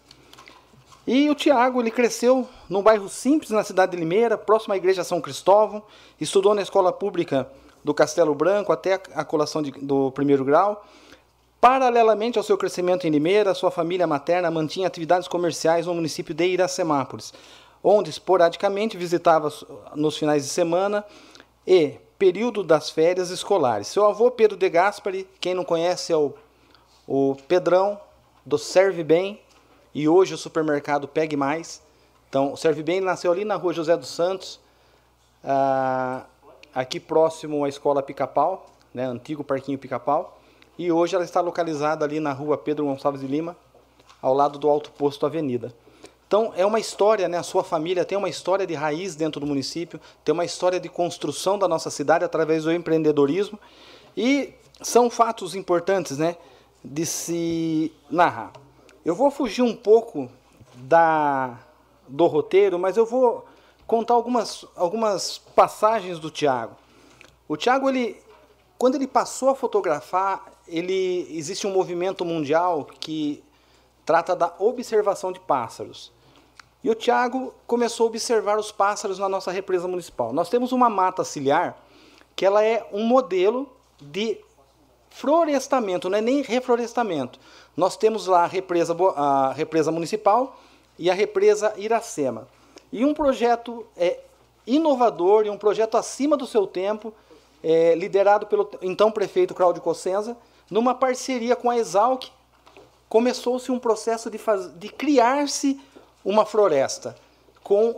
[1.05, 5.03] E o Tiago, ele cresceu num bairro simples na cidade de Limeira, próximo à igreja
[5.03, 5.83] São Cristóvão,
[6.19, 7.49] estudou na escola pública
[7.83, 10.85] do Castelo Branco até a colação de, do primeiro grau,
[11.63, 16.45] Paralelamente ao seu crescimento em Limeira, sua família materna mantinha atividades comerciais no município de
[16.45, 17.33] Iracemápolis,
[17.81, 19.49] onde esporadicamente visitava
[19.95, 21.05] nos finais de semana
[21.65, 23.87] e período das férias escolares.
[23.87, 26.33] Seu avô Pedro de Gaspari, quem não conhece é o,
[27.07, 27.97] o Pedrão
[28.45, 29.39] do Serve Bem
[29.95, 31.81] e hoje o supermercado Pegue Mais.
[32.27, 34.59] Então, o Serve Bem nasceu ali na rua José dos Santos,
[35.41, 36.25] ah,
[36.75, 40.42] aqui próximo à escola Pica-Pau, né, antigo parquinho Pica-Pau
[40.77, 43.55] e hoje ela está localizada ali na rua Pedro Gonçalves de Lima,
[44.21, 45.73] ao lado do Alto Posto Avenida.
[46.27, 47.37] Então é uma história, né?
[47.37, 50.89] A sua família tem uma história de raiz dentro do município, tem uma história de
[50.89, 53.59] construção da nossa cidade através do empreendedorismo
[54.17, 56.35] e são fatos importantes, né?
[56.83, 58.51] De se narrar.
[59.05, 60.29] Eu vou fugir um pouco
[60.75, 61.57] da
[62.07, 63.45] do roteiro, mas eu vou
[63.85, 66.75] contar algumas, algumas passagens do Tiago.
[67.47, 68.17] O Tiago ele
[68.77, 73.43] quando ele passou a fotografar, ele existe um movimento mundial que
[74.05, 76.11] trata da observação de pássaros.
[76.83, 80.33] E o Tiago começou a observar os pássaros na nossa represa municipal.
[80.33, 81.77] Nós temos uma mata ciliar
[82.35, 83.69] que ela é um modelo
[84.01, 84.37] de
[85.09, 87.39] florestamento, não é nem reflorestamento.
[87.77, 90.59] Nós temos lá a represa, a represa municipal
[90.97, 92.47] e a represa Iracema.
[92.91, 94.19] E um projeto é,
[94.67, 97.13] inovador e um projeto acima do seu tempo
[97.63, 100.35] é, liderado pelo então prefeito Cláudio Cossenza,
[100.69, 102.29] numa parceria com a Exalc,
[103.09, 104.39] começou-se um processo de,
[104.77, 105.79] de criar-se
[106.25, 107.15] uma floresta,
[107.63, 107.95] com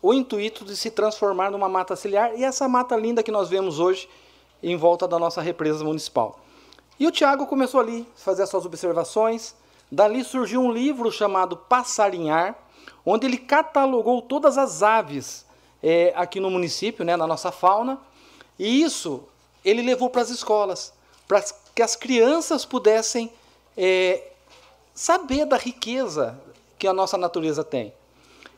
[0.00, 3.78] o intuito de se transformar numa mata ciliar, e essa mata linda que nós vemos
[3.78, 4.08] hoje
[4.62, 6.38] em volta da nossa represa municipal.
[6.98, 9.54] E o Tiago começou ali a fazer as suas observações,
[9.90, 12.56] dali surgiu um livro chamado Passarinhar,
[13.04, 15.44] onde ele catalogou todas as aves
[15.82, 17.98] é, aqui no município, né, na nossa fauna,
[18.58, 19.24] e isso
[19.64, 20.92] ele levou para as escolas,
[21.26, 21.42] para
[21.74, 23.32] que as crianças pudessem
[23.76, 24.32] é,
[24.94, 26.38] saber da riqueza
[26.78, 27.92] que a nossa natureza tem.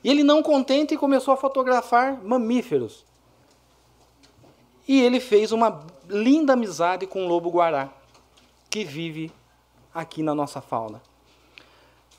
[0.03, 3.05] E ele, não contente, começou a fotografar mamíferos.
[4.87, 7.91] E ele fez uma linda amizade com o lobo-guará,
[8.69, 9.33] que vive
[9.95, 11.01] aqui na nossa fauna.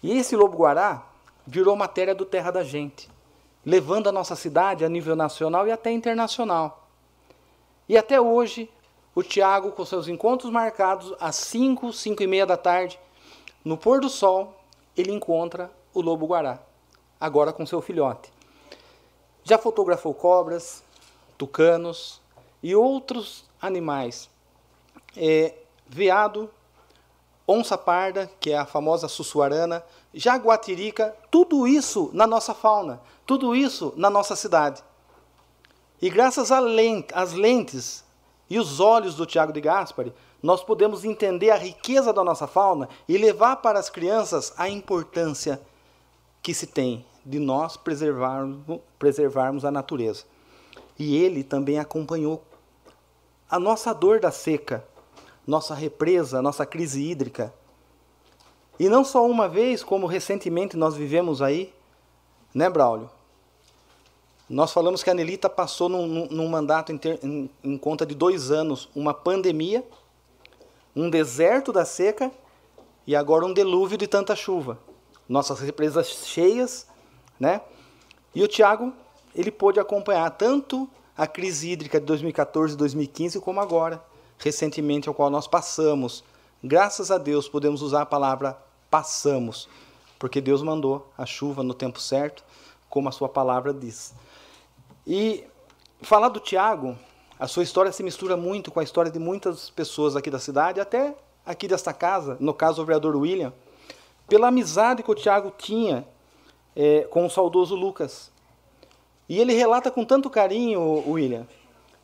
[0.01, 1.05] E esse lobo-guará
[1.45, 3.09] virou matéria do Terra da Gente,
[3.63, 6.87] levando a nossa cidade a nível nacional e até internacional.
[7.87, 8.69] E até hoje,
[9.15, 12.99] o Tiago, com seus encontros marcados às 5, 5 e meia da tarde,
[13.63, 14.53] no pôr do sol,
[14.95, 16.59] ele encontra o lobo-guará,
[17.19, 18.31] agora com seu filhote.
[19.43, 20.83] Já fotografou cobras,
[21.37, 22.21] tucanos
[22.61, 24.29] e outros animais.
[25.15, 25.53] É,
[25.87, 26.49] veado,
[27.47, 33.93] onça parda, que é a famosa sussuarana, jaguatirica, tudo isso na nossa fauna, tudo isso
[33.95, 34.83] na nossa cidade.
[36.01, 38.04] E graças às lentes
[38.49, 42.87] e os olhos do Tiago de Gaspari, nós podemos entender a riqueza da nossa fauna
[43.07, 45.59] e levar para as crianças a importância
[46.41, 50.23] que se tem de nós preservarmos, preservarmos a natureza.
[50.97, 52.43] E ele também acompanhou
[53.49, 54.85] a nossa dor da seca,
[55.45, 57.53] nossa represa, nossa crise hídrica.
[58.79, 61.73] E não só uma vez, como recentemente nós vivemos aí,
[62.53, 63.09] né, Braulio?
[64.49, 68.87] Nós falamos que a Nelita passou num, num mandato em, em conta de dois anos
[68.95, 69.83] uma pandemia,
[70.95, 72.31] um deserto da seca
[73.07, 74.77] e agora um delúvio de tanta chuva.
[75.27, 76.87] Nossas represas cheias,
[77.39, 77.61] né?
[78.35, 78.93] E o Tiago,
[79.33, 84.03] ele pôde acompanhar tanto a crise hídrica de 2014 e 2015 como agora,
[84.37, 86.23] recentemente, ao qual nós passamos.
[86.63, 88.57] Graças a Deus podemos usar a palavra
[88.91, 89.67] passamos,
[90.19, 92.43] porque Deus mandou a chuva no tempo certo,
[92.89, 94.13] como a sua palavra diz.
[95.07, 95.43] E
[96.01, 96.97] falar do Tiago,
[97.39, 100.79] a sua história se mistura muito com a história de muitas pessoas aqui da cidade,
[100.79, 101.15] até
[101.45, 103.53] aqui desta casa, no caso o vereador William,
[104.27, 106.07] pela amizade que o Tiago tinha
[106.75, 108.31] é, com o saudoso Lucas.
[109.29, 111.47] E ele relata com tanto carinho, William,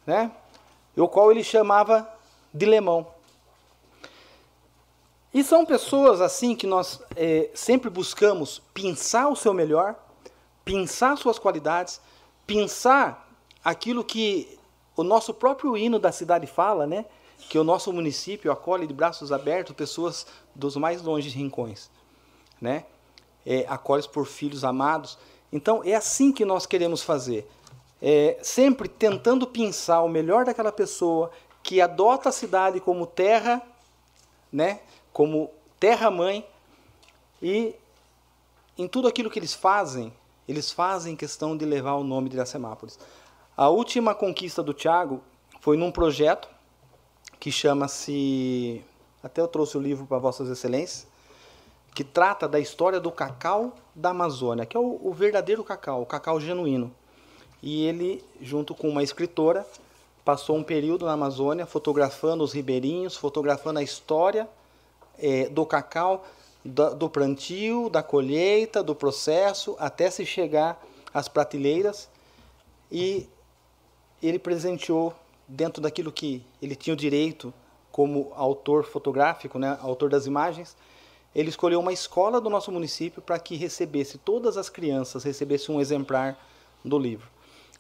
[0.06, 0.32] né,
[0.96, 2.08] o qual ele chamava
[2.54, 3.08] de Lemão.
[5.34, 9.96] E são pessoas assim que nós é, sempre buscamos pensar o seu melhor,
[10.66, 12.02] pensar suas qualidades,
[12.52, 13.30] pensar
[13.64, 14.60] aquilo que
[14.94, 17.06] o nosso próprio hino da cidade fala, né?
[17.50, 21.90] Que o nosso município acolhe de braços abertos pessoas dos mais longes rincões,
[22.60, 22.84] né?
[23.46, 25.18] É, acolhe por filhos amados.
[25.52, 27.50] Então é assim que nós queremos fazer,
[28.02, 31.32] é, sempre tentando pensar o melhor daquela pessoa
[31.64, 33.62] que adota a cidade como terra,
[34.52, 34.82] né?
[35.14, 36.46] Como terra mãe
[37.42, 37.74] e
[38.78, 40.12] em tudo aquilo que eles fazem
[40.52, 43.00] eles fazem questão de levar o nome de Iracemápolis.
[43.56, 45.22] A última conquista do Tiago
[45.60, 46.48] foi num projeto
[47.40, 48.84] que chama-se.
[49.24, 51.08] Até eu trouxe o livro para Vossas Excelências,
[51.94, 56.06] que trata da história do cacau da Amazônia, que é o, o verdadeiro cacau, o
[56.06, 56.92] cacau genuíno.
[57.62, 59.66] E ele, junto com uma escritora,
[60.26, 64.50] passou um período na Amazônia fotografando os ribeirinhos, fotografando a história
[65.18, 66.26] é, do cacau
[66.64, 70.82] do plantio, da colheita, do processo, até se chegar
[71.14, 72.10] às prateleiras.
[72.92, 73.28] E
[74.22, 75.14] ele presenteou,
[75.48, 77.54] dentro daquilo que ele tinha o direito
[77.92, 80.78] como autor fotográfico, né, autor das imagens,
[81.36, 85.82] ele escolheu uma escola do nosso município para que recebesse, todas as crianças recebessem um
[85.82, 86.38] exemplar
[86.84, 87.28] do livro.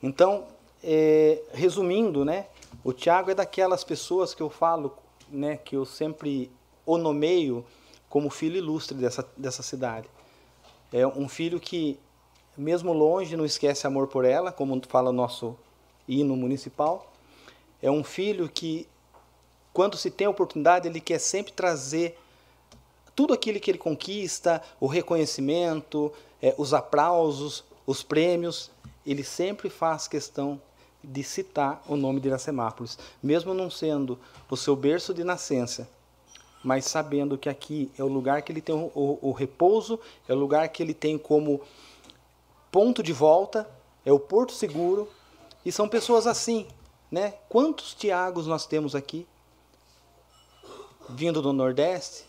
[0.01, 0.45] Então,
[0.83, 2.47] é, resumindo, né,
[2.83, 4.97] o Tiago é daquelas pessoas que eu falo,
[5.29, 6.51] né, que eu sempre
[6.85, 7.65] o nomeio
[8.11, 10.07] como filho ilustre dessa, dessa cidade.
[10.91, 11.97] É um filho que,
[12.57, 15.57] mesmo longe, não esquece amor por ela, como fala o nosso
[16.05, 17.09] hino municipal.
[17.81, 18.85] É um filho que,
[19.71, 22.19] quando se tem oportunidade, ele quer sempre trazer
[23.15, 28.69] tudo aquilo que ele conquista, o reconhecimento, é, os aplausos, os prêmios,
[29.05, 30.61] ele sempre faz questão
[31.01, 35.89] de citar o nome de Iracemápolis, mesmo não sendo o seu berço de nascença,
[36.63, 40.33] mas sabendo que aqui é o lugar que ele tem o, o, o repouso, é
[40.33, 41.61] o lugar que ele tem como
[42.71, 43.69] ponto de volta,
[44.05, 45.09] é o porto seguro,
[45.65, 46.67] e são pessoas assim,
[47.09, 47.35] né?
[47.49, 49.27] Quantos Tiagos nós temos aqui?
[51.09, 52.25] Vindo do Nordeste,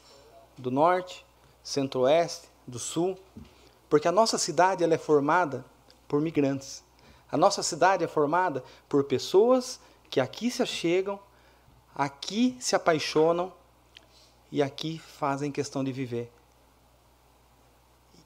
[0.59, 1.24] do Norte,
[1.62, 3.18] Centro-Oeste, do Sul,
[3.89, 5.64] porque a nossa cidade ela é formada
[6.09, 6.83] por migrantes.
[7.30, 9.78] A nossa cidade é formada por pessoas
[10.11, 11.18] que aqui se achegam,
[11.95, 13.53] aqui se apaixonam
[14.53, 16.30] e aqui fazem questão de viver.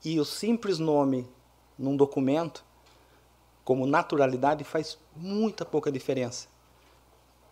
[0.05, 1.27] E o simples nome
[1.79, 2.65] num documento,
[3.65, 6.49] como naturalidade, faz muita pouca diferença.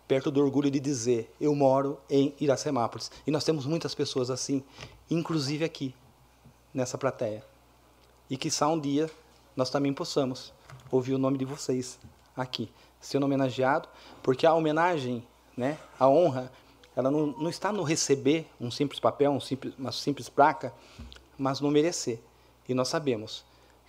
[0.09, 3.11] Perto do orgulho de dizer, eu moro em Iracemápolis.
[3.27, 4.63] E nós temos muitas pessoas assim,
[5.09, 5.95] inclusive aqui,
[6.73, 7.45] nessa plateia.
[8.29, 9.09] E que só um dia
[9.57, 10.53] nós também possamos
[10.91, 11.99] ouvir o nome de vocês
[12.37, 12.71] aqui,
[13.01, 13.89] sendo homenageado,
[14.23, 16.51] porque a homenagem, né, a honra,
[16.97, 20.73] ela não, não está no receber um simples papel, um simples, uma simples placa,
[21.37, 22.21] mas no merecer.
[22.69, 23.45] E nós sabemos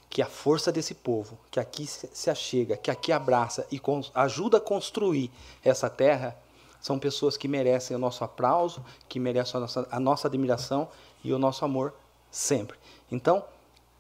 [0.10, 3.82] que a força desse povo, que aqui se achega, que aqui abraça e
[4.14, 5.32] ajuda a construir
[5.64, 6.38] essa terra,
[6.80, 10.88] são pessoas que merecem o nosso aplauso, que merecem a nossa, a nossa admiração
[11.24, 11.94] e o nosso amor
[12.30, 12.78] sempre.
[13.12, 13.44] Então,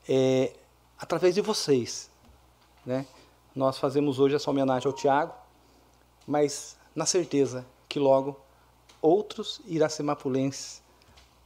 [0.08, 0.54] é,
[0.98, 2.10] através de vocês,
[2.86, 3.06] né,
[3.56, 5.34] nós fazemos hoje essa homenagem ao Tiago,
[6.28, 8.40] mas na certeza que logo
[9.06, 10.82] outros iracemapulenses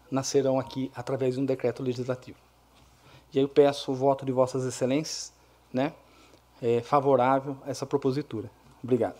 [0.09, 2.37] nascerão aqui através de um decreto legislativo.
[3.33, 5.33] E aí eu peço o voto de Vossas Excelências,
[5.71, 5.93] né,
[6.61, 8.49] é, favorável a essa propositura.
[8.81, 9.17] Obrigado.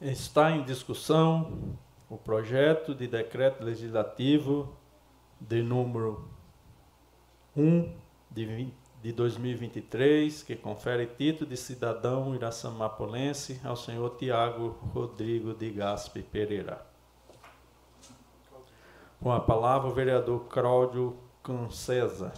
[0.00, 1.76] Está em discussão
[2.08, 4.74] o projeto de decreto legislativo
[5.40, 6.28] de número
[7.56, 7.94] 1
[8.30, 15.70] de 20, de 2023, que confere título de cidadão iraçamapolense ao senhor Tiago Rodrigo de
[15.70, 16.86] Gaspe Pereira.
[19.20, 22.32] Com a palavra o vereador Cláudio Cancesa.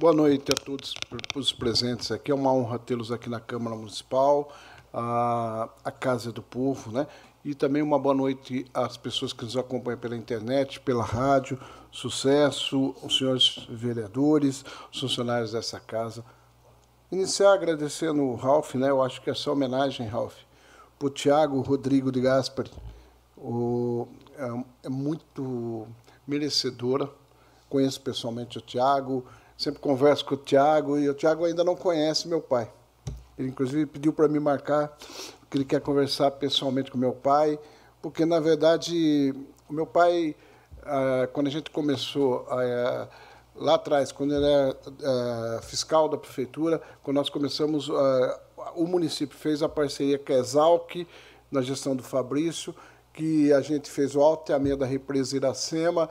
[0.00, 0.94] Boa noite a todos
[1.34, 2.30] os presentes aqui.
[2.30, 4.50] É uma honra tê-los aqui na Câmara Municipal,
[4.94, 7.06] a, a Casa do Povo, né?
[7.44, 11.60] E também uma boa noite às pessoas que nos acompanham pela internet, pela rádio.
[11.92, 16.24] Sucesso, os senhores vereadores, os funcionários dessa casa.
[17.12, 18.88] Iniciar agradecendo o Ralph, né?
[18.88, 20.36] Eu acho que essa homenagem, Ralph,
[20.98, 22.70] para o Tiago Rodrigo de Gaspari,
[23.36, 25.86] o, é, é muito
[26.26, 27.10] merecedora.
[27.68, 29.22] Conheço pessoalmente o Tiago,
[29.58, 32.72] sempre converso com o Tiago e o Tiago ainda não conhece meu pai.
[33.38, 34.96] Ele, inclusive, pediu para me marcar
[35.54, 37.56] que ele quer conversar pessoalmente com meu pai,
[38.02, 39.32] porque, na verdade,
[39.68, 40.34] o meu pai,
[40.82, 43.06] ah, quando a gente começou, ah,
[43.54, 47.88] lá atrás, quando ele era ah, fiscal da prefeitura, quando nós começamos,
[48.74, 51.06] o município fez a parceria com a Exalc,
[51.52, 52.74] na gestão do Fabrício,
[53.12, 56.10] que a gente fez o alteamento da represa Iracema,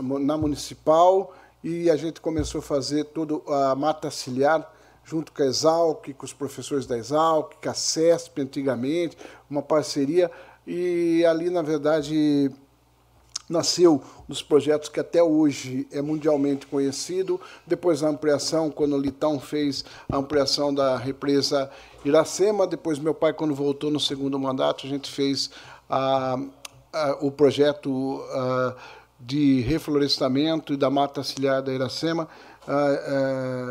[0.00, 1.34] na municipal,
[1.64, 4.77] e a gente começou a fazer toda a mata ciliar,
[5.08, 9.16] junto com a Exalc, com os professores da Exalc, com a CESP antigamente,
[9.48, 10.30] uma parceria,
[10.66, 12.50] e ali, na verdade,
[13.48, 17.40] nasceu dos projetos que até hoje é mundialmente conhecido.
[17.66, 19.82] Depois a ampliação, quando o Litão fez
[20.12, 21.70] a ampliação da represa
[22.04, 22.66] Iracema.
[22.66, 25.50] Depois meu pai, quando voltou no segundo mandato, a gente fez
[25.88, 26.38] a,
[26.92, 28.74] a, o projeto a,
[29.18, 32.28] de reflorestamento e da mata ciliar da Iracema.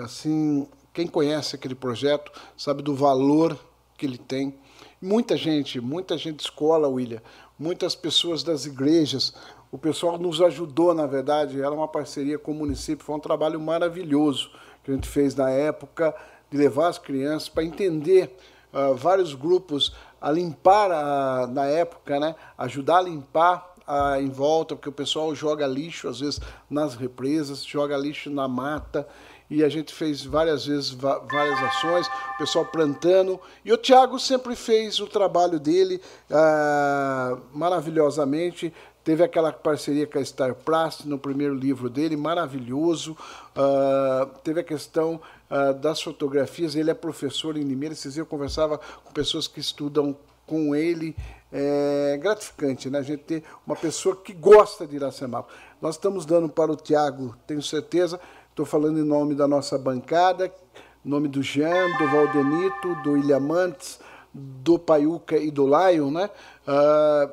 [0.04, 0.68] assim,
[0.98, 3.56] quem conhece aquele projeto sabe do valor
[3.96, 4.56] que ele tem.
[5.00, 7.22] Muita gente, muita gente escola, William,
[7.60, 9.32] muitas pessoas das igrejas,
[9.72, 13.60] o pessoal nos ajudou, na verdade, era uma parceria com o município, foi um trabalho
[13.62, 14.50] maravilhoso
[14.84, 16.16] que a gente fez na época,
[16.50, 18.36] de levar as crianças para entender
[18.74, 24.76] uh, vários grupos a limpar, a, na época, né, ajudar a limpar a, em volta,
[24.76, 29.08] porque o pessoal joga lixo, às vezes, nas represas, joga lixo na mata,
[29.50, 33.40] e a gente fez várias vezes várias ações, o pessoal plantando.
[33.64, 38.74] E o Tiago sempre fez o trabalho dele ah, maravilhosamente.
[39.08, 43.16] Teve aquela parceria com a Star Plus no primeiro livro dele, maravilhoso.
[43.56, 46.76] Uh, teve a questão uh, das fotografias.
[46.76, 47.94] Ele é professor em Limeira.
[47.94, 50.14] Esses dias eu conversava com pessoas que estudam
[50.46, 51.16] com ele.
[51.50, 53.00] É gratificante, né?
[53.00, 55.46] A gente ter uma pessoa que gosta de Iracema.
[55.82, 58.20] Nós estamos dando para o Tiago, tenho certeza,
[58.58, 60.52] Estou falando em nome da nossa bancada,
[61.06, 64.00] em nome do Jean, do Valdenito, do Ilhamantes,
[64.34, 66.28] do Paiuca e do Lion, né?
[66.68, 67.32] Uh,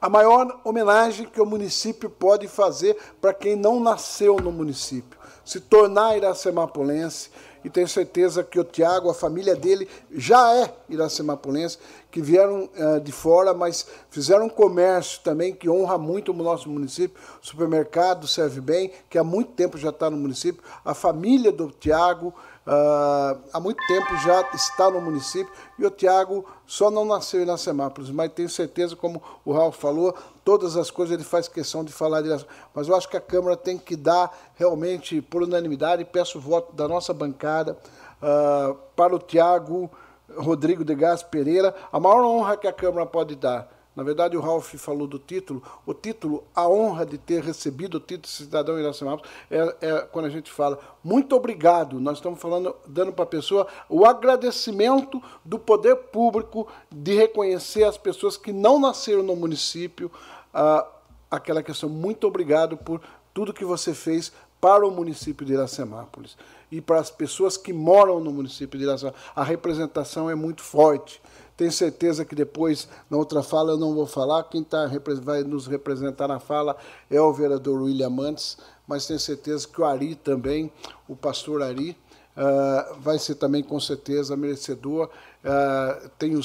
[0.00, 5.58] a maior homenagem que o município pode fazer para quem não nasceu no município, se
[5.58, 7.28] tornar iracemapolense,
[7.64, 11.78] e tenho certeza que o Tiago, a família dele, já é iracemapolense,
[12.10, 16.68] que vieram uh, de fora, mas fizeram um comércio também que honra muito o nosso
[16.68, 17.20] município.
[17.40, 20.62] Supermercado serve bem, que há muito tempo já está no município.
[20.84, 22.34] A família do Tiago
[22.66, 25.52] uh, há muito tempo já está no município.
[25.78, 30.14] E o Tiago só não nasceu em Iracemápolis, mas tenho certeza, como o Raul falou,
[30.44, 32.28] todas as coisas ele faz questão de falar de
[32.74, 36.74] Mas eu acho que a Câmara tem que dar realmente por unanimidade, peço o voto
[36.74, 37.76] da nossa bancada
[38.22, 39.90] uh, para o Tiago
[40.36, 43.81] Rodrigo de Gás Pereira, a maior honra que a Câmara pode dar.
[43.94, 45.62] Na verdade, o Ralph falou do título.
[45.84, 50.26] O título, a honra de ter recebido o título de cidadão Iracemápolis, é, é quando
[50.26, 52.00] a gente fala muito obrigado.
[52.00, 57.98] Nós estamos falando, dando para a pessoa o agradecimento do poder público de reconhecer as
[57.98, 60.10] pessoas que não nasceram no município.
[60.54, 60.86] Ah,
[61.30, 63.00] aquela questão, muito obrigado por
[63.34, 66.36] tudo que você fez para o município de Iracemápolis
[66.70, 69.26] e para as pessoas que moram no município de Iracemápolis.
[69.34, 71.20] A representação é muito forte.
[71.56, 74.44] Tenho certeza que depois, na outra fala, eu não vou falar.
[74.44, 74.90] Quem tá,
[75.22, 76.76] vai nos representar na fala
[77.10, 80.72] é o vereador William Mantes, mas tenho certeza que o Ari também,
[81.06, 81.96] o pastor Ari,
[82.36, 85.10] uh, vai ser também, com certeza, merecedor.
[85.44, 86.40] Uh, tenho,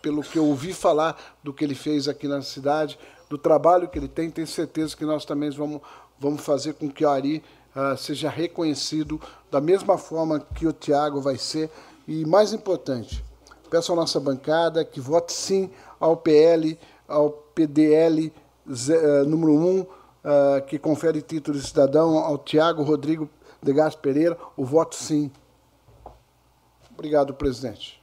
[0.00, 2.98] pelo que eu ouvi falar do que ele fez aqui na cidade,
[3.28, 5.80] do trabalho que ele tem, tenho certeza que nós também vamos,
[6.18, 7.42] vamos fazer com que o Ari
[7.74, 11.70] uh, seja reconhecido da mesma forma que o Tiago vai ser.
[12.06, 13.24] E mais importante,
[13.74, 15.68] peço à nossa bancada que vote sim
[15.98, 18.32] ao PL, ao PDL
[18.68, 19.86] uh, número 1, uh,
[20.64, 23.28] que confere título de cidadão, ao Tiago Rodrigo
[23.60, 25.28] de Gás Pereira, o voto sim.
[26.92, 28.00] Obrigado, presidente.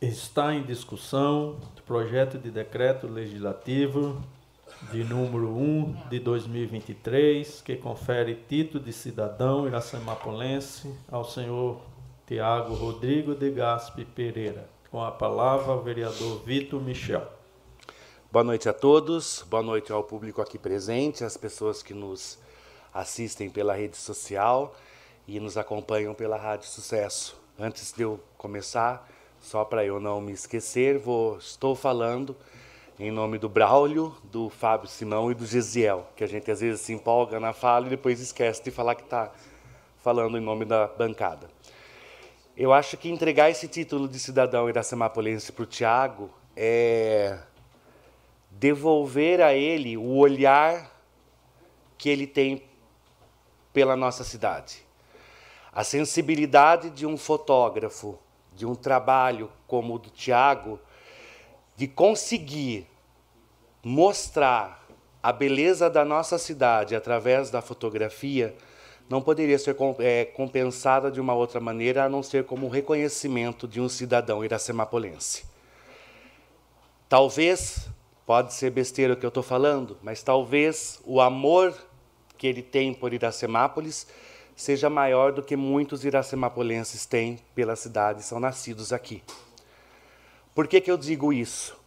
[0.00, 4.22] Está em discussão o projeto de decreto legislativo
[4.90, 11.78] de número 1 de 2023, que confere título de cidadão iracemapolense ao senhor
[12.26, 14.68] Tiago Rodrigo de Gaspe Pereira.
[14.90, 17.24] Com a palavra, o vereador Vitor Michel.
[18.32, 22.36] Boa noite a todos, boa noite ao público aqui presente, às pessoas que nos
[22.92, 24.74] assistem pela rede social
[25.28, 27.40] e nos acompanham pela Rádio Sucesso.
[27.56, 29.08] Antes de eu começar,
[29.40, 32.34] só para eu não me esquecer, vou, estou falando
[32.98, 36.80] em nome do Braulio, do Fábio Simão e do Gesiel, que a gente às vezes
[36.80, 39.30] se empolga na fala e depois esquece de falar que está
[39.98, 41.55] falando em nome da bancada.
[42.56, 47.38] Eu acho que entregar esse título de cidadão iracemapolense para o Tiago é
[48.50, 50.90] devolver a ele o olhar
[51.98, 52.64] que ele tem
[53.74, 54.78] pela nossa cidade.
[55.70, 58.18] A sensibilidade de um fotógrafo,
[58.54, 60.80] de um trabalho como o do Tiago,
[61.76, 62.86] de conseguir
[63.84, 64.82] mostrar
[65.22, 68.56] a beleza da nossa cidade através da fotografia,
[69.08, 73.68] não poderia ser é, compensada de uma outra maneira a não ser como um reconhecimento
[73.68, 75.44] de um cidadão iracemapolense.
[77.08, 77.88] Talvez,
[78.26, 81.72] pode ser besteira o que eu estou falando, mas talvez o amor
[82.36, 84.06] que ele tem por Iracemápolis
[84.56, 89.22] seja maior do que muitos iracemapolenses têm pela cidade, são nascidos aqui.
[90.54, 91.78] Por que, que eu digo isso?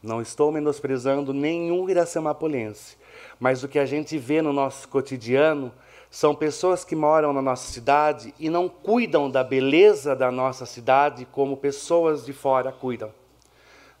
[0.00, 2.96] Não estou menosprezando nenhum iracemapolense,
[3.40, 5.72] mas o que a gente vê no nosso cotidiano
[6.10, 11.26] são pessoas que moram na nossa cidade e não cuidam da beleza da nossa cidade
[11.30, 13.12] como pessoas de fora cuidam.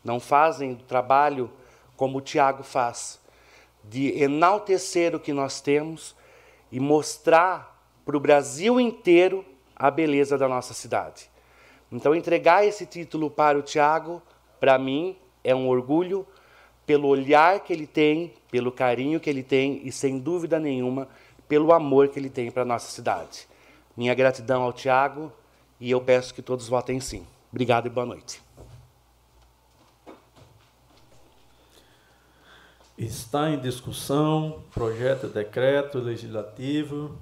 [0.02, 1.50] Não fazem o trabalho
[1.96, 3.20] como o Tiago faz,
[3.84, 6.16] de enaltecer o que nós temos
[6.70, 9.44] e mostrar para o Brasil inteiro
[9.76, 11.30] a beleza da nossa cidade.
[11.90, 14.22] Então, entregar esse título para o Tiago,
[14.60, 16.26] para mim, é um orgulho
[16.84, 21.08] pelo olhar que ele tem, pelo carinho que ele tem e, sem dúvida nenhuma,
[21.48, 23.48] pelo amor que ele tem para a nossa cidade.
[23.96, 25.32] Minha gratidão ao Tiago
[25.80, 27.26] e eu peço que todos votem sim.
[27.50, 28.42] Obrigado e boa noite.
[32.96, 37.16] Está em discussão projeto de decreto legislativo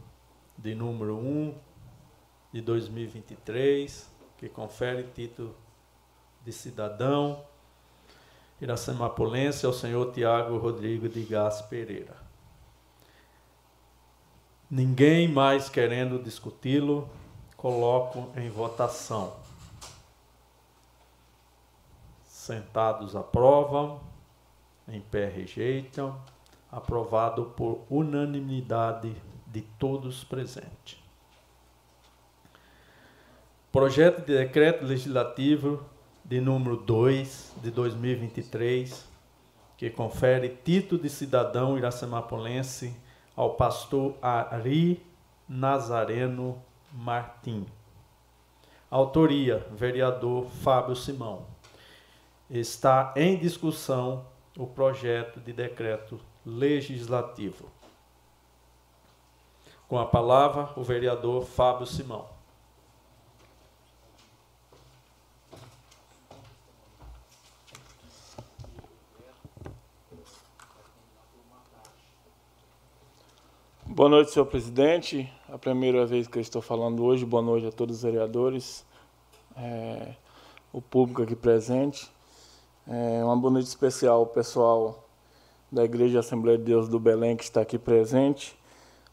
[0.57, 1.55] de número 1
[2.53, 5.55] de 2023 que confere título
[6.45, 7.45] de cidadão
[8.61, 12.26] iracemapolense ao senhor Tiago Rodrigo de Gás Pereira.
[14.69, 17.09] Ninguém mais querendo discuti-lo,
[17.57, 19.33] coloco em votação.
[22.25, 24.01] Sentados aprovam,
[24.89, 26.21] em pé rejeitam,
[26.71, 29.15] aprovado por unanimidade
[29.47, 30.99] de todos presentes.
[33.71, 35.85] Projeto de decreto legislativo
[36.25, 39.07] de número 2 de 2023,
[39.77, 42.93] que confere título de cidadão iracemapolense
[43.37, 45.05] ao pastor Ari
[45.47, 46.61] Nazareno
[46.91, 47.67] Martim.
[48.91, 51.47] Autoria: vereador Fábio Simão.
[52.49, 54.25] Está em discussão
[54.57, 57.69] o projeto de decreto legislativo.
[59.87, 62.36] Com a palavra, o vereador Fábio Simão.
[73.97, 75.27] Boa noite, senhor presidente.
[75.51, 77.25] A primeira vez que eu estou falando hoje.
[77.25, 78.85] Boa noite a todos os vereadores,
[79.57, 80.13] é,
[80.71, 82.07] o público aqui presente.
[82.87, 85.03] É, uma boa noite especial ao pessoal
[85.73, 88.55] da Igreja Assembleia de Deus do Belém que está aqui presente,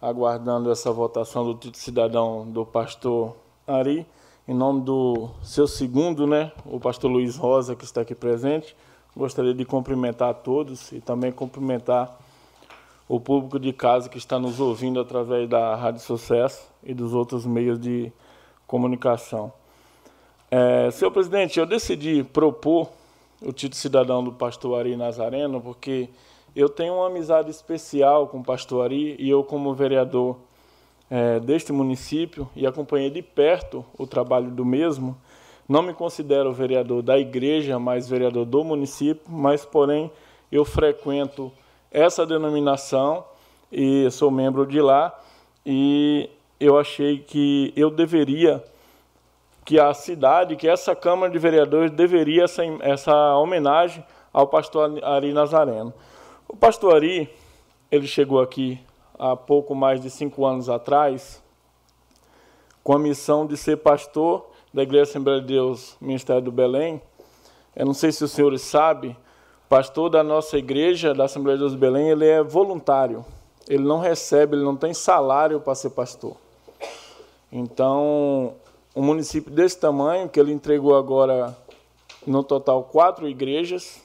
[0.01, 4.05] aguardando essa votação do título cidadão do pastor Ari.
[4.45, 8.75] Em nome do seu segundo, né, o pastor Luiz Rosa, que está aqui presente,
[9.15, 12.19] gostaria de cumprimentar a todos e também cumprimentar
[13.16, 17.45] o público de casa que está nos ouvindo através da Rádio Sucesso e dos outros
[17.45, 18.11] meios de
[18.66, 19.53] comunicação.
[20.49, 22.89] É, senhor presidente, eu decidi propor
[23.39, 26.09] o título cidadão do pastor Ari Nazareno porque
[26.55, 30.38] eu tenho uma amizade especial com o pastor Ari e eu, como vereador
[31.07, 35.16] é, deste município e acompanhei de perto o trabalho do mesmo,
[35.70, 40.11] não me considero vereador da igreja, mas vereador do município, mas, porém,
[40.51, 41.51] eu frequento
[41.94, 43.24] essa denominação
[43.72, 45.18] e sou membro de lá
[45.64, 46.28] e
[46.60, 48.64] eu achei que eu deveria
[49.64, 55.32] que a cidade, que essa Câmara de Vereadores deveria essa, essa homenagem ao pastor Ari
[55.32, 55.94] Nazareno.
[56.48, 57.30] O pastor Ari,
[57.91, 58.80] ele chegou aqui
[59.18, 61.41] há pouco mais de cinco anos atrás,
[62.84, 67.02] com a missão de ser pastor da Igreja Assembleia de Deus, Ministério do Belém.
[67.76, 69.16] Eu não sei se os senhores sabem,
[69.74, 73.26] pastor da nossa igreja, da Assembleia de Deus do Belém, ele é voluntário.
[73.67, 76.36] Ele não recebe, ele não tem salário para ser pastor.
[77.51, 78.53] Então,
[78.95, 81.57] um município desse tamanho, que ele entregou agora,
[82.28, 83.99] no total, quatro igrejas,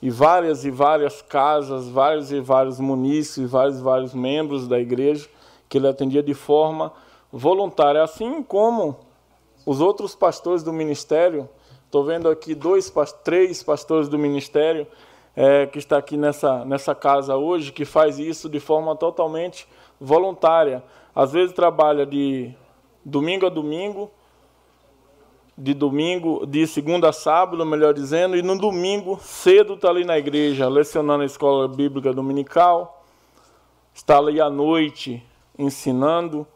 [0.00, 5.28] e várias e várias casas, vários e vários munícipes, vários e vários membros da igreja,
[5.68, 6.92] que ele atendia de forma
[7.32, 8.96] voluntária, assim como
[9.66, 11.48] os outros pastores do ministério.
[11.88, 12.92] Estou vendo aqui dois,
[13.24, 14.86] três pastores do ministério
[15.34, 19.66] é, que está aqui nessa, nessa casa hoje, que faz isso de forma totalmente
[19.98, 20.84] voluntária.
[21.14, 22.54] Às vezes trabalha de
[23.02, 24.10] domingo a domingo,
[25.56, 30.18] de domingo, de segunda a sábado, melhor dizendo, e no domingo cedo está ali na
[30.18, 33.02] igreja, lecionando a escola bíblica dominical,
[33.94, 35.24] está ali à noite
[35.58, 36.46] ensinando,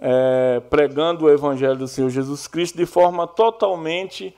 [0.00, 4.36] é, pregando o evangelho do Senhor Jesus Cristo de forma totalmente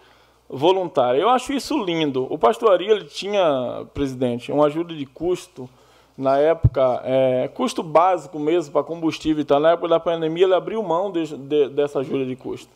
[0.48, 1.18] voluntária.
[1.18, 2.26] Eu acho isso lindo.
[2.32, 5.68] O pastor Ari, ele tinha, presidente, uma ajuda de custo
[6.16, 9.60] na época, é, custo básico mesmo para combustível e tal.
[9.60, 12.70] Na época da pandemia, ele abriu mão de, de, dessa ajuda de custo.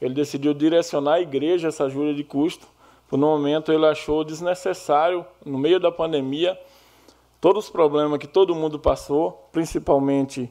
[0.00, 2.66] Ele decidiu direcionar à igreja essa ajuda de custo.
[3.08, 6.58] Por no momento, ele achou desnecessário, no meio da pandemia,
[7.40, 10.48] todos os problemas que todo mundo passou, principalmente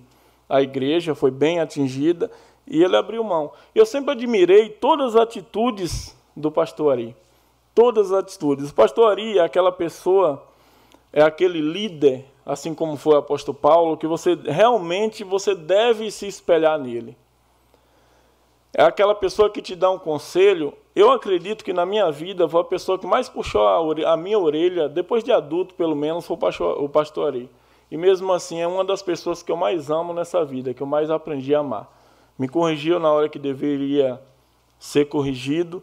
[0.50, 2.32] a igreja, foi bem atingida,
[2.66, 3.52] e ele abriu mão.
[3.76, 7.16] Eu sempre admirei todas as atitudes do pastor Ari.
[7.76, 8.70] Todas as atitudes.
[8.70, 10.44] O pastor Ari é aquela pessoa,
[11.12, 16.28] é aquele líder, assim como foi o apóstolo Paulo, que você realmente você deve se
[16.28, 17.18] espelhar nele
[18.78, 20.72] é aquela pessoa que te dá um conselho.
[20.96, 24.38] Eu acredito que na minha vida foi a pessoa que mais puxou a, a minha
[24.38, 27.50] orelha, depois de adulto pelo menos, foi o pastor, o pastor Ari.
[27.90, 30.88] E mesmo assim é uma das pessoas que eu mais amo nessa vida, que eu
[30.88, 31.92] mais aprendi a amar.
[32.38, 34.22] Me corrigiu na hora que deveria
[34.78, 35.82] ser corrigido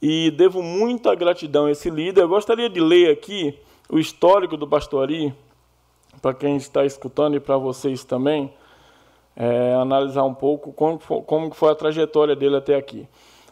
[0.00, 2.22] e devo muita gratidão a esse líder.
[2.22, 5.34] Eu gostaria de ler aqui o histórico do pastor Ari,
[6.20, 8.52] para quem está escutando e para vocês também
[9.36, 13.06] é, analisar um pouco como, como foi a trajetória dele até aqui.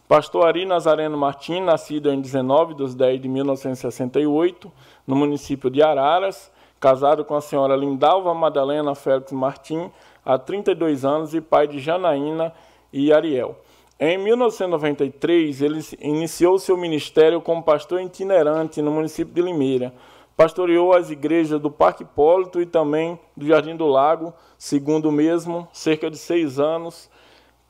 [0.06, 4.70] Pastor Ari Nazareno Martim, nascido em 19 de 10 de 1968,
[5.06, 9.90] no município de Araras, casado com a senhora Lindalva Madalena Félix Martim,
[10.24, 12.52] há 32 anos e pai de Janaína
[12.92, 13.56] e Ariel.
[13.98, 19.94] Em 1993, ele iniciou seu ministério como pastor itinerante no município de Limeira,
[20.36, 25.68] Pastoreou as igrejas do Parque Hipólito e também do Jardim do Lago, segundo o mesmo,
[25.72, 27.08] cerca de seis anos,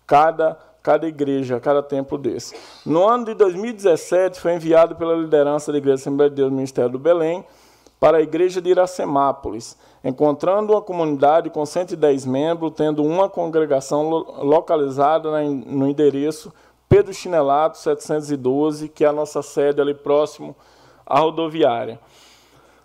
[0.07, 2.57] cada, cada igreja, cada templo desse.
[2.87, 6.99] No ano de 2017, foi enviado pela liderança da Igreja Assembleia de Deus Ministério do
[6.99, 7.45] Belém
[8.05, 15.30] para a igreja de Iracemápolis, encontrando uma comunidade com 110 membros, tendo uma congregação localizada
[15.40, 16.52] no endereço
[16.86, 20.55] Pedro Chinelato 712, que é a nossa sede ali próximo
[21.07, 21.98] à rodoviária.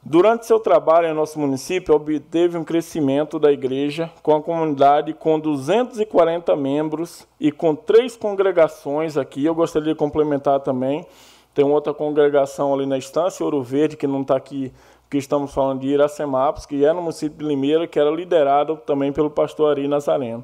[0.02, 5.38] Durante seu trabalho em nosso município, obteve um crescimento da igreja com a comunidade com
[5.38, 9.44] 240 membros e com três congregações aqui.
[9.44, 11.06] Eu gostaria de complementar também.
[11.54, 14.72] Tem outra congregação ali na Estância Ouro Verde, que não está aqui,
[15.10, 19.12] que estamos falando de Iracemápolis, que é no município de Limeira, que era liderado também
[19.12, 20.44] pelo pastor Ari Nazareno.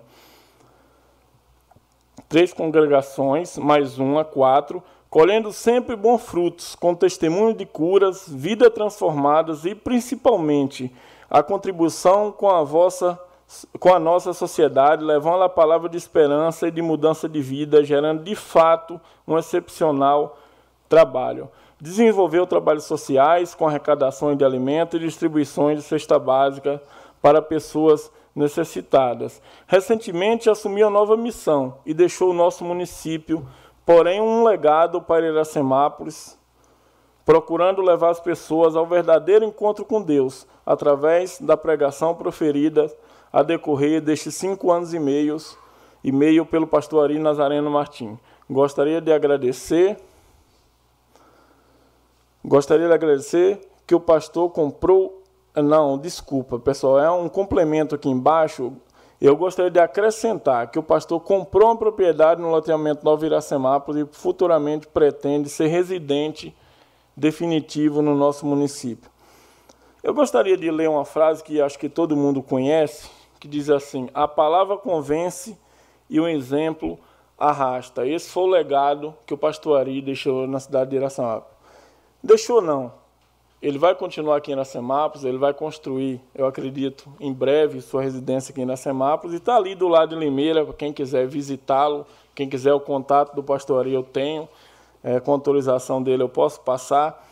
[2.28, 4.82] Três congregações, mais uma, quatro
[5.16, 10.94] colhendo sempre bons frutos, com testemunho de curas, vidas transformadas e principalmente
[11.30, 13.18] a contribuição com a vossa
[13.80, 18.24] com a nossa sociedade, levando a palavra de esperança e de mudança de vida, gerando
[18.24, 20.38] de fato um excepcional
[20.90, 21.50] trabalho.
[21.80, 26.82] Desenvolveu trabalhos sociais com arrecadações de alimentos e distribuições de cesta básica
[27.22, 29.42] para pessoas necessitadas.
[29.68, 33.46] Recentemente assumiu a nova missão e deixou o nosso município
[33.86, 36.38] porém um legado para Iracemápolis,
[37.24, 42.92] procurando levar as pessoas ao verdadeiro encontro com Deus, através da pregação proferida
[43.32, 45.38] a decorrer destes cinco anos e meio,
[46.04, 48.18] e meio pelo pastor Ari Nazareno Martim.
[48.50, 49.98] Gostaria de agradecer.
[52.48, 55.24] Gostaria de agradecer que o pastor comprou.
[55.56, 58.72] Não, desculpa, pessoal, é um complemento aqui embaixo.
[59.20, 64.16] Eu gostaria de acrescentar que o pastor comprou uma propriedade no loteamento Nova Iracemápolis e
[64.16, 66.56] futuramente pretende ser residente
[67.18, 69.10] definitivo no nosso município.
[70.04, 74.08] Eu gostaria de ler uma frase que acho que todo mundo conhece, que diz assim:
[74.14, 75.58] A palavra convence
[76.08, 77.00] e o exemplo
[77.40, 78.06] arrasta.
[78.06, 81.55] Esse foi o legado que o pastor Ari deixou na cidade de Iracemápolis.
[82.26, 82.92] Deixou não.
[83.62, 88.52] Ele vai continuar aqui em Iracemápolis, ele vai construir, eu acredito, em breve sua residência
[88.52, 92.04] aqui em Iracemápolis e está ali do lado de Limeira, quem quiser visitá-lo,
[92.34, 94.50] quem quiser o contato do pastor Ari eu tenho,
[95.04, 97.24] é, com autorização dele eu posso passar.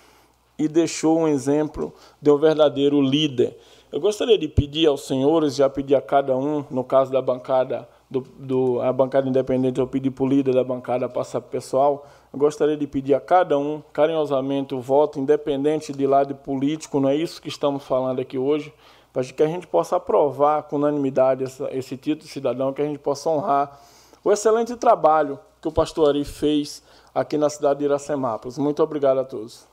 [0.60, 1.92] E deixou um exemplo
[2.22, 3.58] de um verdadeiro líder.
[3.92, 7.90] Eu gostaria de pedir aos senhores, já pedi a cada um, no caso da bancada
[8.08, 11.52] do, do, a bancada independente, eu pedi para o líder da bancada passar para o
[11.52, 12.06] pessoal.
[12.36, 17.16] Gostaria de pedir a cada um, carinhosamente, o voto independente de lado político, não é
[17.16, 18.74] isso que estamos falando aqui hoje,
[19.14, 22.86] para que a gente possa aprovar com unanimidade essa, esse título de cidadão, que a
[22.86, 23.80] gente possa honrar
[24.24, 26.82] o excelente trabalho que o pastor Ari fez
[27.14, 28.58] aqui na cidade de Iracemápolis.
[28.58, 29.68] Muito obrigado a todos.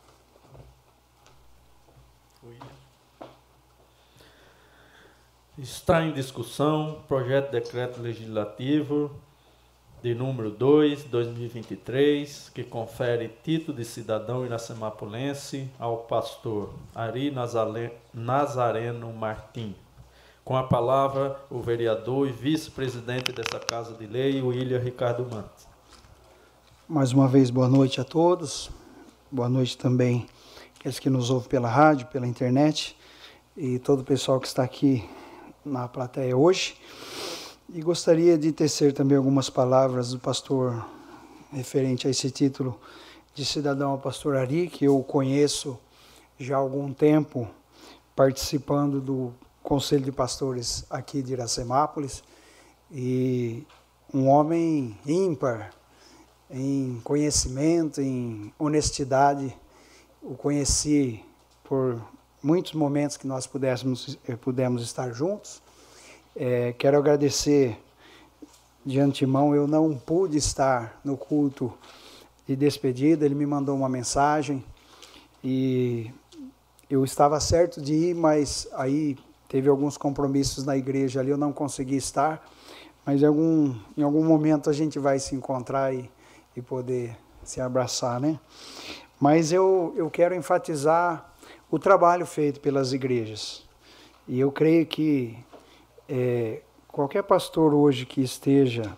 [5.57, 9.11] Está em discussão projeto de decreto legislativo
[10.03, 17.31] de número 2, 2023, que confere título de cidadão iracemapolense ao pastor Ari
[18.15, 19.75] Nazareno Martim.
[20.43, 25.69] Com a palavra, o vereador e vice-presidente dessa Casa de Lei, William Ricardo Mantes.
[26.89, 28.71] Mais uma vez, boa noite a todos.
[29.31, 30.27] Boa noite também
[30.81, 32.97] aqueles que nos ouvem pela rádio, pela internet
[33.55, 35.07] e todo o pessoal que está aqui
[35.63, 36.75] na plateia hoje.
[37.73, 40.85] E gostaria de tecer também algumas palavras do pastor
[41.53, 42.77] referente a esse título
[43.33, 45.79] de cidadão ao pastor Ari, que eu conheço
[46.37, 47.49] já há algum tempo,
[48.17, 52.25] participando do Conselho de Pastores aqui de Iracemápolis,
[52.91, 53.65] e
[54.13, 55.71] um homem ímpar
[56.51, 59.57] em conhecimento, em honestidade.
[60.21, 61.25] O conheci
[61.63, 62.03] por
[62.43, 65.63] muitos momentos que nós pudéssemos, eh, pudemos estar juntos.
[66.37, 67.77] É, quero agradecer
[68.85, 71.73] de antemão, eu não pude estar no culto
[72.47, 74.65] de despedida, ele me mandou uma mensagem
[75.43, 76.11] e
[76.89, 79.19] eu estava certo de ir, mas aí
[79.49, 82.49] teve alguns compromissos na igreja ali, eu não consegui estar,
[83.05, 86.11] mas em algum, em algum momento a gente vai se encontrar e,
[86.57, 88.39] e poder se abraçar, né?
[89.19, 91.35] Mas eu, eu quero enfatizar
[91.71, 93.63] o trabalho feito pelas igrejas.
[94.27, 95.37] E eu creio que
[96.13, 98.97] é, qualquer pastor hoje que esteja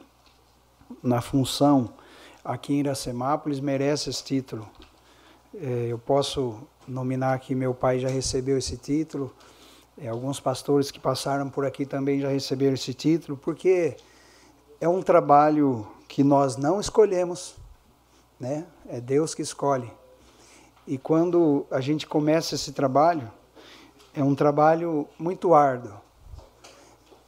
[1.03, 1.93] na função
[2.43, 4.67] aqui em Iracemápolis merece esse título.
[5.55, 6.57] É, eu posso
[6.89, 9.31] nominar que meu pai já recebeu esse título,
[9.99, 13.95] é, alguns pastores que passaram por aqui também já receberam esse título, porque
[14.81, 17.57] é um trabalho que nós não escolhemos,
[18.41, 18.67] né?
[18.89, 19.91] é Deus que escolhe.
[20.87, 23.31] E quando a gente começa esse trabalho,
[24.15, 26.01] é um trabalho muito árduo.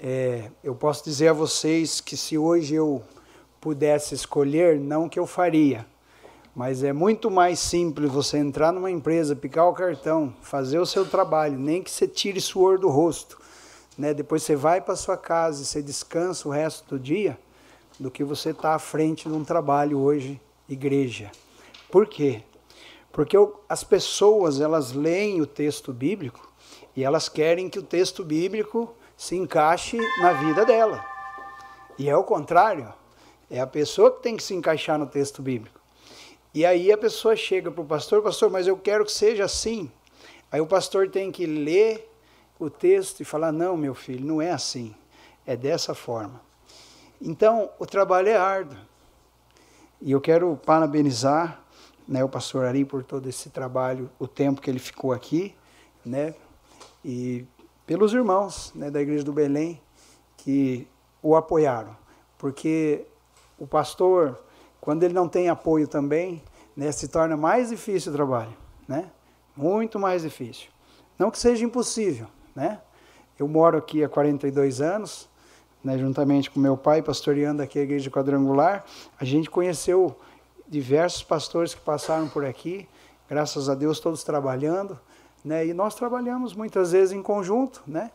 [0.06, 3.02] É, eu posso dizer a vocês que se hoje eu
[3.58, 5.86] pudesse escolher, não que eu faria,
[6.54, 11.06] mas é muito mais simples você entrar numa empresa, picar o cartão, fazer o seu
[11.06, 13.40] trabalho, nem que você tire suor do rosto.
[13.96, 14.12] Né?
[14.12, 17.38] Depois você vai para sua casa e você descansa o resto do dia,
[17.98, 20.38] do que você estar tá à frente de um trabalho hoje,
[20.68, 21.32] igreja.
[21.90, 22.42] Por quê?
[23.10, 26.52] Porque as pessoas, elas leem o texto bíblico
[26.94, 31.04] e elas querem que o texto bíblico se encaixe na vida dela.
[31.98, 32.92] E é o contrário.
[33.50, 35.80] É a pessoa que tem que se encaixar no texto bíblico.
[36.52, 39.90] E aí a pessoa chega para o pastor, pastor, mas eu quero que seja assim.
[40.50, 42.10] Aí o pastor tem que ler
[42.58, 44.94] o texto e falar: não, meu filho, não é assim.
[45.46, 46.40] É dessa forma.
[47.20, 48.78] Então, o trabalho é árduo.
[50.00, 51.64] E eu quero parabenizar
[52.06, 55.54] né, o pastor Ari por todo esse trabalho, o tempo que ele ficou aqui,
[56.04, 56.34] né,
[57.04, 57.46] e
[57.86, 59.80] pelos irmãos né, da Igreja do Belém
[60.36, 60.88] que
[61.22, 61.96] o apoiaram,
[62.38, 63.06] porque
[63.58, 64.38] o pastor,
[64.80, 66.42] quando ele não tem apoio também,
[66.76, 68.54] né, se torna mais difícil o trabalho,
[68.86, 69.10] né,
[69.56, 70.68] muito mais difícil.
[71.18, 72.80] Não que seja impossível, né?
[73.38, 75.28] Eu moro aqui há 42 anos,
[75.82, 78.84] né, juntamente com meu pai, pastoreando aqui a Igreja Quadrangular,
[79.18, 80.18] a gente conheceu
[80.66, 82.88] diversos pastores que passaram por aqui,
[83.28, 84.98] graças a Deus todos trabalhando,
[85.44, 85.66] né?
[85.66, 88.10] E nós trabalhamos muitas vezes em conjunto, né?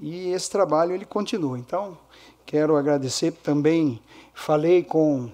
[0.00, 1.58] E esse trabalho ele continua.
[1.58, 1.96] Então,
[2.44, 4.00] quero agradecer também,
[4.34, 5.30] falei com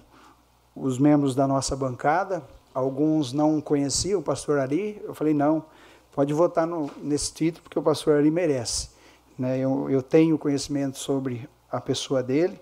[0.74, 2.42] os membros da nossa bancada,
[2.72, 5.64] alguns não conheciam o pastor Ari, eu falei, não,
[6.12, 8.90] pode votar no, nesse título, porque o pastor Ari merece.
[9.36, 9.58] Né?
[9.58, 12.60] Eu, eu tenho conhecimento sobre a pessoa dele,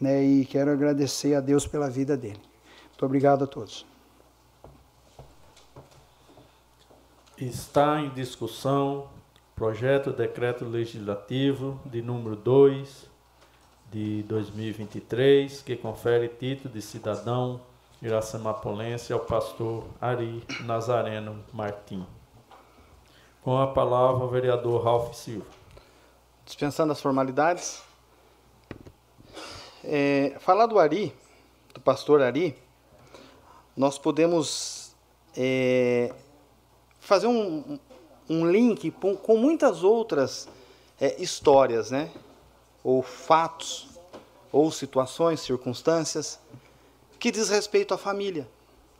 [0.00, 0.22] né?
[0.22, 2.40] e quero agradecer a Deus pela vida dele.
[2.88, 3.86] Muito obrigado a todos.
[7.40, 9.08] Está em discussão
[9.56, 13.08] projeto decreto legislativo de número 2
[13.90, 17.58] de 2023, que confere título de cidadão
[18.02, 22.06] iracemapolense ao pastor Ari Nazareno Martim.
[23.40, 25.46] Com a palavra o vereador Ralph Silva.
[26.44, 27.82] Dispensando as formalidades,
[29.82, 31.10] é, falar do Ari,
[31.72, 32.54] do pastor Ari,
[33.74, 34.94] nós podemos
[35.34, 36.14] é,
[37.10, 37.76] fazer um,
[38.28, 40.48] um link com muitas outras
[41.00, 42.08] é, histórias, né?
[42.84, 43.88] ou fatos,
[44.52, 46.38] ou situações, circunstâncias,
[47.18, 48.48] que diz respeito à família,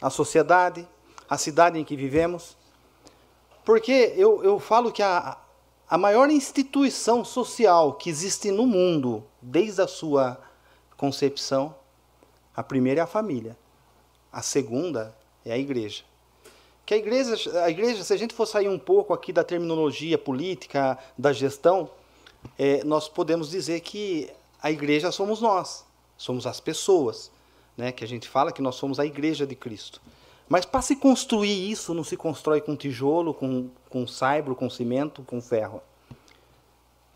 [0.03, 0.89] à sociedade,
[1.29, 2.57] à cidade em que vivemos.
[3.65, 5.39] Porque eu, eu falo que a,
[5.89, 10.37] a maior instituição social que existe no mundo, desde a sua
[10.97, 11.77] concepção,
[12.57, 13.57] a primeira é a família,
[14.33, 16.10] a segunda é a igreja
[16.91, 20.19] que a igreja, a igreja, se a gente for sair um pouco aqui da terminologia
[20.19, 21.89] política, da gestão,
[22.59, 24.29] é, nós podemos dizer que
[24.61, 25.85] a igreja somos nós,
[26.19, 27.31] somos as pessoas,
[27.77, 27.93] né?
[27.93, 30.03] que a gente fala que nós somos a igreja de Cristo.
[30.49, 35.23] Mas para se construir isso, não se constrói com tijolo, com, com saibro, com cimento,
[35.23, 35.81] com ferro.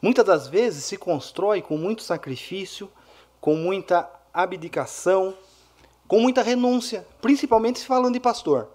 [0.01, 2.89] Muitas das vezes se constrói com muito sacrifício,
[3.41, 5.35] com muita abdicação,
[6.07, 8.69] com muita renúncia, principalmente se falando de pastor.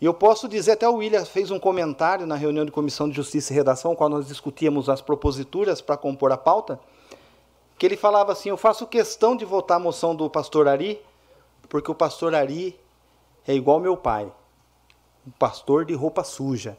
[0.00, 3.14] E eu posso dizer, até o William fez um comentário na reunião de comissão de
[3.14, 6.78] justiça e redação, quando nós discutíamos as proposituras para compor a pauta,
[7.78, 11.00] que ele falava assim: Eu faço questão de votar a moção do pastor Ari,
[11.68, 12.78] porque o pastor Ari
[13.46, 14.30] é igual meu pai,
[15.26, 16.76] um pastor de roupa suja.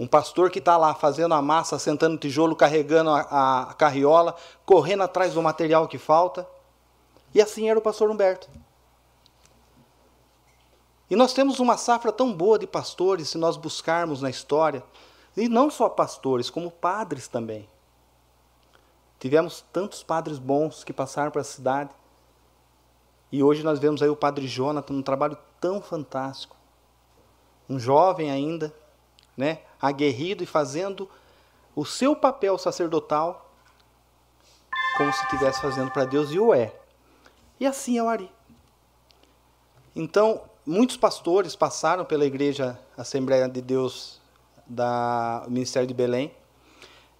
[0.00, 4.34] Um pastor que está lá fazendo a massa, sentando tijolo, carregando a, a carriola,
[4.66, 6.44] correndo atrás do material que falta.
[7.32, 8.48] E assim era o pastor Humberto.
[11.10, 14.82] E nós temos uma safra tão boa de pastores, se nós buscarmos na história,
[15.36, 17.68] e não só pastores, como padres também.
[19.18, 21.90] Tivemos tantos padres bons que passaram para a cidade.
[23.30, 26.56] E hoje nós vemos aí o padre Jonathan, um trabalho tão fantástico.
[27.68, 28.74] Um jovem ainda,
[29.36, 31.08] né, aguerrido e fazendo
[31.74, 33.48] o seu papel sacerdotal
[34.96, 36.74] como se estivesse fazendo para Deus, e o é.
[37.58, 38.30] E assim é o Ari.
[39.94, 44.20] Então, muitos pastores passaram pela Igreja Assembleia de Deus
[44.66, 46.32] da Ministério de Belém.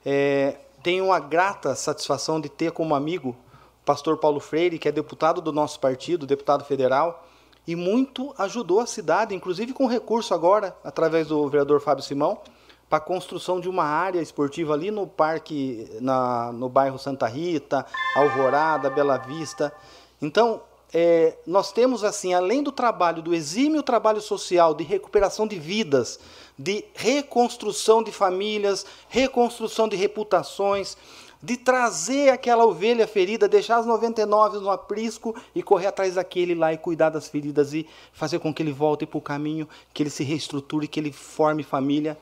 [0.04, 4.92] É, tenho uma grata satisfação de ter como amigo o pastor Paulo Freire, que é
[4.92, 7.26] deputado do nosso partido, deputado federal,
[7.66, 12.40] e muito ajudou a cidade, inclusive com recurso agora, através do vereador Fábio Simão,
[12.88, 17.86] para a construção de uma área esportiva ali no parque, na, no bairro Santa Rita,
[18.16, 19.72] Alvorada, Bela Vista.
[20.20, 20.60] Então,
[20.92, 26.20] é, nós temos assim, além do trabalho, do exímio trabalho social de recuperação de vidas,
[26.58, 30.96] de reconstrução de famílias, reconstrução de reputações,
[31.42, 36.72] de trazer aquela ovelha ferida, deixar as 99 no aprisco e correr atrás daquele lá
[36.72, 40.10] e cuidar das feridas e fazer com que ele volte para o caminho, que ele
[40.10, 42.16] se reestruture, que ele forme família.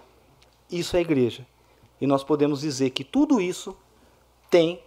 [0.71, 1.45] Isso é igreja.
[2.01, 3.77] E nós podemos dizer que tudo isso
[4.49, 4.81] tem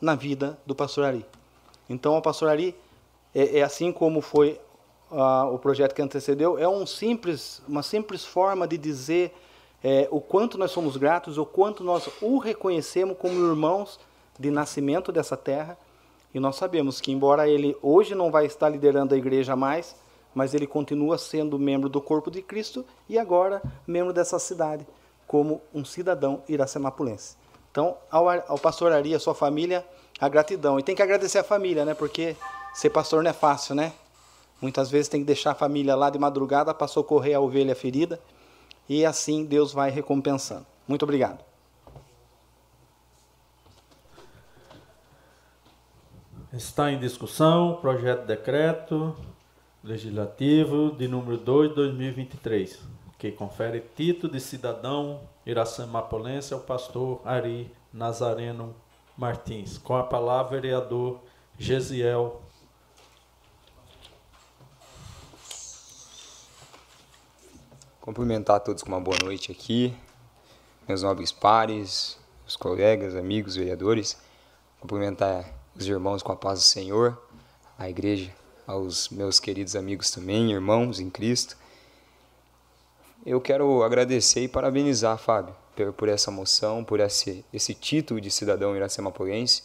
[0.00, 1.26] na vida do pastor Ari.
[1.88, 2.76] Então, o pastor Ari
[3.34, 4.60] é, é assim como foi
[5.10, 9.32] uh, o projeto que antecedeu, é um simples, uma simples forma de dizer
[9.84, 13.98] é, o quanto nós somos gratos, o quanto nós o reconhecemos como irmãos
[14.38, 15.76] de nascimento dessa terra.
[16.32, 19.94] E nós sabemos que, embora ele hoje não vai estar liderando a igreja mais,
[20.34, 24.86] mas ele continua sendo membro do corpo de Cristo e agora membro dessa cidade,
[25.26, 27.36] como um cidadão iracemapulense.
[27.70, 29.84] Então, ao, ao pastor Ari, a sua família,
[30.20, 30.78] a gratidão.
[30.78, 31.94] E tem que agradecer a família, né?
[31.94, 32.36] Porque
[32.72, 33.92] Ser pastor não é fácil, né?
[34.60, 38.20] Muitas vezes tem que deixar a família lá de madrugada para socorrer a ovelha ferida.
[38.88, 40.66] E assim Deus vai recompensando.
[40.86, 41.44] Muito obrigado.
[46.52, 49.16] Está em discussão o projeto de decreto
[49.82, 52.78] legislativo de número 2 de 2023,
[53.18, 58.74] que confere título de cidadão iracemapolense ao pastor Ari Nazareno
[59.16, 59.78] Martins.
[59.78, 61.20] Com a palavra, vereador
[61.58, 62.42] Gesiel
[68.02, 69.94] Cumprimentar a todos com uma boa noite aqui,
[70.88, 74.18] meus nobres pares, os colegas, amigos, vereadores.
[74.80, 77.16] Cumprimentar os irmãos com a paz do Senhor.
[77.78, 78.34] à igreja,
[78.66, 81.56] aos meus queridos amigos também, irmãos em Cristo.
[83.24, 85.54] Eu quero agradecer e parabenizar, Fábio,
[85.96, 89.62] por essa moção, por esse, esse título de cidadão iracemapolense.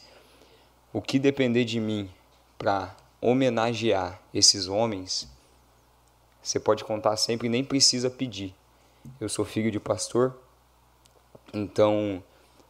[0.93, 2.07] O que depender de mim
[2.55, 5.27] para homenagear esses homens,
[6.47, 8.55] você pode contar sempre e nem precisa pedir.
[9.19, 10.33] Eu sou filho de pastor,
[11.53, 12.23] então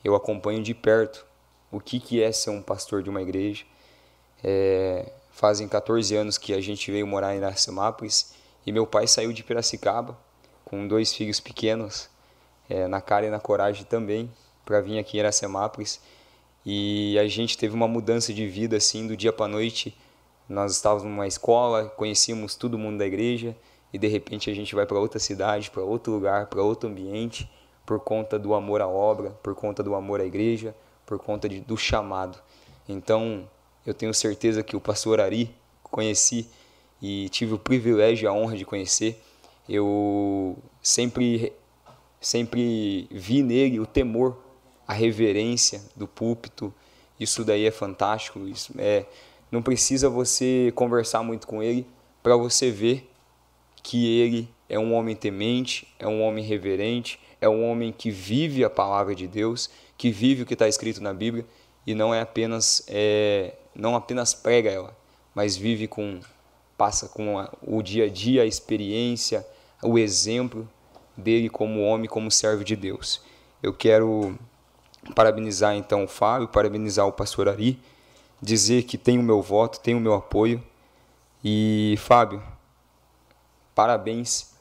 [0.04, 1.24] eu acompanho de perto
[1.72, 3.66] o que, que é ser um pastor de uma igreja.
[4.44, 8.34] É, fazem 14 anos que a gente veio morar em Iracemápolis
[8.66, 10.18] e meu pai saiu de Piracicaba
[10.66, 12.10] com dois filhos pequenos,
[12.68, 14.34] é, na cara e na coragem também,
[14.66, 16.02] para vir aqui em Iracemápolis.
[16.66, 19.96] E a gente teve uma mudança de vida assim, do dia para noite.
[20.50, 23.56] Nós estávamos numa escola, conhecíamos todo mundo da igreja
[23.94, 27.50] e de repente a gente vai para outra cidade, para outro lugar, para outro ambiente,
[27.86, 30.76] por conta do amor à obra, por conta do amor à igreja,
[31.06, 32.38] por conta de, do chamado.
[32.88, 33.48] Então,
[33.86, 35.50] eu tenho certeza que o pastor Ari
[35.82, 36.50] conheci
[37.02, 39.22] e tive o privilégio e a honra de conhecer.
[39.68, 41.54] Eu sempre
[42.20, 44.38] sempre vi nele o temor,
[44.88, 46.74] a reverência do púlpito.
[47.20, 48.40] Isso daí é fantástico.
[48.48, 49.06] Isso é,
[49.52, 51.88] não precisa você conversar muito com ele
[52.22, 53.10] para você ver
[53.88, 58.62] que ele é um homem temente, é um homem reverente, é um homem que vive
[58.66, 61.46] a palavra de Deus, que vive o que está escrito na Bíblia
[61.86, 64.94] e não é apenas é, não apenas prega ela,
[65.34, 66.20] mas vive com
[66.78, 69.48] passa com a, o dia a dia, a experiência,
[69.82, 70.68] o exemplo
[71.16, 73.22] dele como homem, como servo de Deus.
[73.64, 74.38] Eu quero
[75.16, 77.80] parabenizar então o Fábio, parabenizar o pastor Ari,
[78.42, 80.62] dizer que tem o meu voto, tem o meu apoio.
[81.42, 82.44] E Fábio,
[83.78, 84.56] parabéns,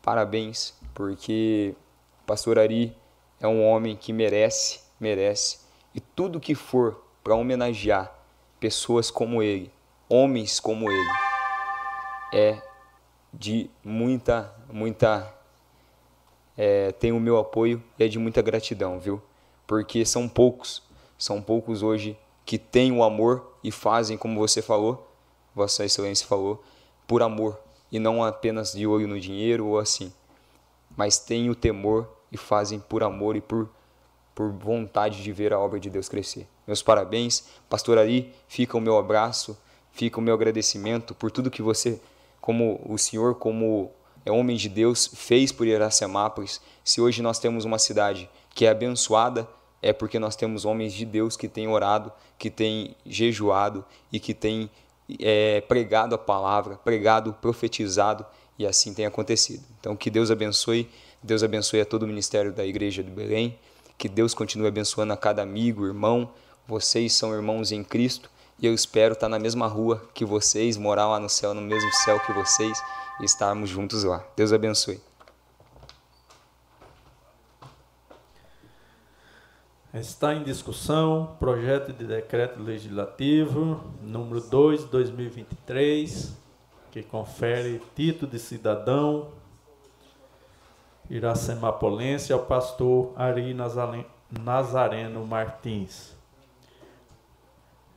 [0.00, 1.76] parabéns, porque
[2.22, 2.96] o pastor Ari
[3.38, 5.58] é um homem que merece, merece,
[5.94, 8.10] e tudo que for para homenagear
[8.58, 9.70] pessoas como ele,
[10.08, 11.10] homens como ele,
[12.32, 12.62] é
[13.30, 15.30] de muita, muita.
[16.56, 19.20] É, tem o meu apoio e é de muita gratidão, viu?
[19.66, 20.82] Porque são poucos,
[21.18, 22.16] são poucos hoje
[22.46, 25.14] que têm o amor e fazem como você falou,
[25.54, 26.64] Vossa Excelência falou,
[27.06, 27.63] por amor
[27.94, 30.12] e não apenas de olho no dinheiro ou assim,
[30.96, 33.70] mas têm o temor e fazem por amor e por,
[34.34, 36.48] por vontade de ver a obra de Deus crescer.
[36.66, 39.56] Meus parabéns, Pastor Ari, fica o meu abraço,
[39.92, 42.00] fica o meu agradecimento por tudo que você
[42.40, 43.92] como o Senhor, como
[44.26, 46.60] é homem de Deus, fez por Iracemápolis.
[46.82, 49.48] Se hoje nós temos uma cidade que é abençoada,
[49.80, 54.34] é porque nós temos homens de Deus que têm orado, que têm jejuado e que
[54.34, 54.68] têm
[55.20, 58.24] é, pregado a palavra, pregado, profetizado,
[58.58, 59.64] e assim tem acontecido.
[59.80, 60.88] Então, que Deus abençoe,
[61.22, 63.58] Deus abençoe a todo o ministério da Igreja de Belém,
[63.98, 66.30] que Deus continue abençoando a cada amigo, irmão.
[66.66, 71.08] Vocês são irmãos em Cristo e eu espero estar na mesma rua que vocês, morar
[71.08, 72.80] lá no céu, no mesmo céu que vocês
[73.20, 74.24] e estarmos juntos lá.
[74.36, 75.00] Deus abençoe.
[79.94, 86.36] Está em discussão projeto de decreto legislativo número 2 2023,
[86.90, 89.30] que confere título de cidadão
[91.08, 93.54] iracemapolense ao pastor Ari
[94.30, 96.16] Nazareno Martins.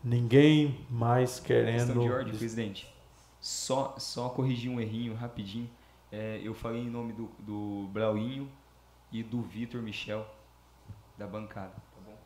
[0.04, 2.00] Ninguém mais querendo.
[2.00, 2.93] De ordem, presidente.
[3.41, 5.70] Só, só corrigir um errinho rapidinho.
[6.12, 8.48] É, eu falei em nome do, do Brauinho
[9.12, 10.26] e do Vitor Michel,
[11.18, 11.72] da bancada.
[11.72, 12.18] Tá bom?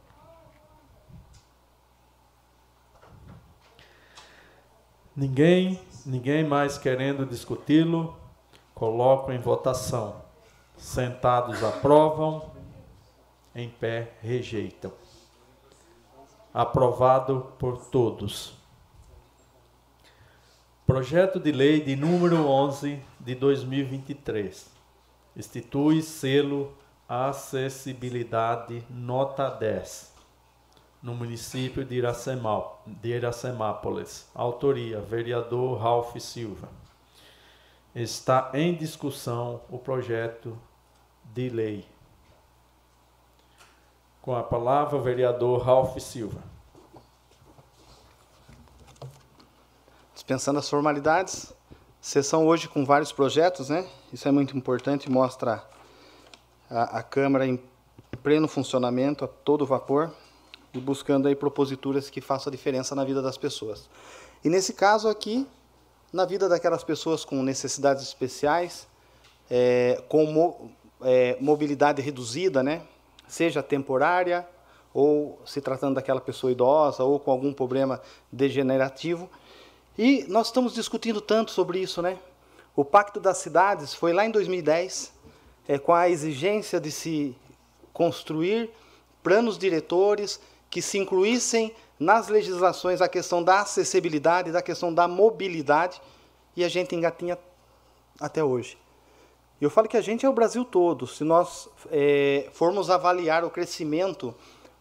[5.22, 8.17] Ninguém, ninguém mais querendo discuti-lo,
[8.74, 10.15] coloco em votação.
[10.76, 12.49] Sentados aprovam,
[13.53, 14.91] em pé rejeitam
[16.51, 18.53] aprovado por todos.
[20.88, 24.72] Projeto de Lei de número 11 de 2023
[25.38, 26.76] institui selo
[27.07, 30.11] Acessibilidade Nota 10
[31.01, 32.01] no município de,
[33.01, 34.27] de Iracemápolis.
[34.35, 36.69] Autoria: vereador Ralph Silva.
[37.93, 40.57] Está em discussão o projeto
[41.25, 41.85] de lei.
[44.21, 46.41] Com a palavra, o vereador Ralph Silva.
[50.13, 51.51] Dispensando as formalidades,
[51.99, 53.89] sessão hoje com vários projetos, né?
[54.13, 55.63] Isso é muito importante, mostra
[56.69, 57.61] a, a Câmara em
[58.21, 60.13] pleno funcionamento, a todo vapor,
[60.74, 63.89] e buscando aí proposituras que façam a diferença na vida das pessoas.
[64.43, 65.47] E nesse caso aqui,
[66.11, 68.88] na vida daquelas pessoas com necessidades especiais,
[69.49, 72.82] é, com mo, é, mobilidade reduzida, né?
[73.28, 74.45] seja temporária
[74.93, 78.01] ou se tratando daquela pessoa idosa ou com algum problema
[78.32, 79.30] degenerativo,
[79.97, 82.17] E nós estamos discutindo tanto sobre isso, né?
[82.76, 85.13] O Pacto das Cidades foi lá em 2010,
[85.67, 87.36] é, com a exigência de se
[87.93, 88.69] construir
[89.22, 90.39] planos diretores
[90.72, 96.01] que se incluíssem nas legislações a questão da acessibilidade, da questão da mobilidade,
[96.55, 97.38] e a gente engatinha
[98.19, 98.78] até hoje.
[99.59, 101.05] Eu falo que a gente é o Brasil todo.
[101.05, 104.34] Se nós é, formos avaliar o crescimento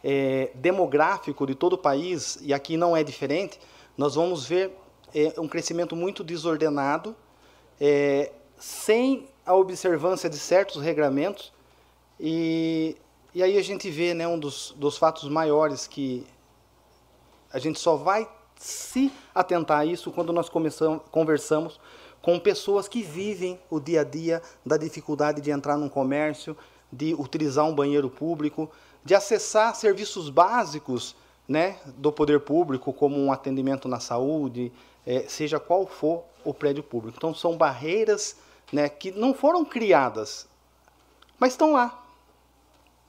[0.02, 3.60] é, demográfico de todo o país, e aqui não é diferente,
[3.98, 4.74] nós vamos ver
[5.14, 7.14] é, um crescimento muito desordenado,
[7.78, 11.52] é, sem a observância de certos regramentos,
[12.18, 12.96] e,
[13.34, 16.26] e aí a gente vê né, um dos, dos fatos maiores que
[17.52, 21.80] a gente só vai se atentar a isso quando nós começamos, conversamos
[22.20, 26.56] com pessoas que vivem o dia a dia da dificuldade de entrar num comércio,
[26.92, 28.70] de utilizar um banheiro público,
[29.04, 31.16] de acessar serviços básicos
[31.48, 34.72] né, do poder público, como um atendimento na saúde,
[35.06, 37.16] é, seja qual for o prédio público.
[37.16, 38.36] Então, são barreiras
[38.72, 40.46] né, que não foram criadas,
[41.38, 41.98] mas estão lá,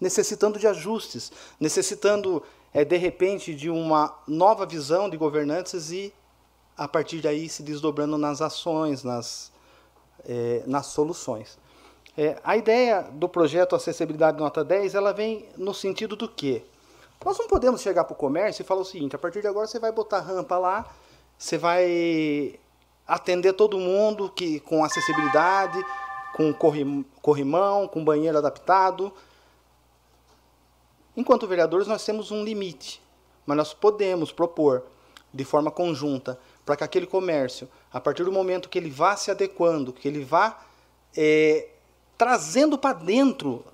[0.02, 2.44] necessitando de ajustes, necessitando,
[2.74, 6.12] é, de repente, de uma nova visão de governantes e
[6.76, 9.52] a partir daí se desdobrando nas ações, nas,
[10.26, 11.60] é, nas soluções.
[12.18, 16.64] É, a ideia do projeto Acessibilidade Nota 10, ela vem no sentido do quê?
[17.24, 19.68] Nós não podemos chegar para o comércio e falar o seguinte, a partir de agora
[19.68, 20.92] você vai botar rampa lá,
[21.38, 22.60] você vai
[23.08, 25.80] atender todo mundo que, com acessibilidade,
[26.34, 26.54] com
[27.22, 29.14] corrimão, com banheiro adaptado.
[31.16, 33.02] Enquanto vereadores, nós temos um limite,
[33.46, 34.84] mas nós podemos propor
[35.34, 39.32] de forma conjunta para que aquele comércio, a partir do momento que ele vá se
[39.32, 40.60] adequando, que ele vá
[41.16, 41.68] é,
[42.18, 43.66] trazendo para dentro,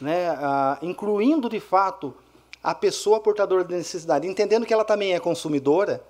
[0.00, 2.14] né, a, incluindo de fato
[2.62, 6.02] a pessoa portadora de necessidade, entendendo que ela também é consumidora,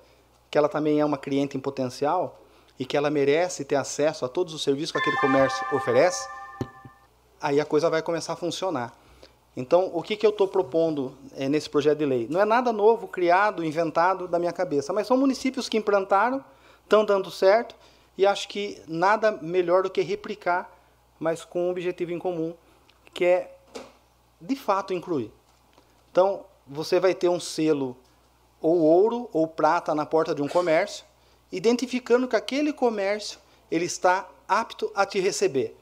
[0.51, 2.41] que ela também é uma cliente em potencial
[2.79, 6.29] e que ela merece ter acesso a todos os serviços que aquele comércio oferece,
[7.41, 8.97] aí a coisa vai começar a funcionar.
[9.57, 12.27] Então, o que, que eu estou propondo é, nesse projeto de lei?
[12.29, 16.45] Não é nada novo, criado, inventado da minha cabeça, mas são municípios que implantaram,
[16.83, 17.75] estão dando certo,
[18.19, 20.71] e acho que nada melhor do que replicar,
[21.19, 22.55] mas com um objetivo em comum,
[23.15, 23.57] que é,
[24.39, 25.33] de fato, incluir.
[26.13, 27.97] Então, você vai ter um selo
[28.61, 31.05] ou ouro ou prata na porta de um comércio,
[31.51, 33.39] identificando que aquele comércio
[33.71, 35.75] ele está apto a te receber.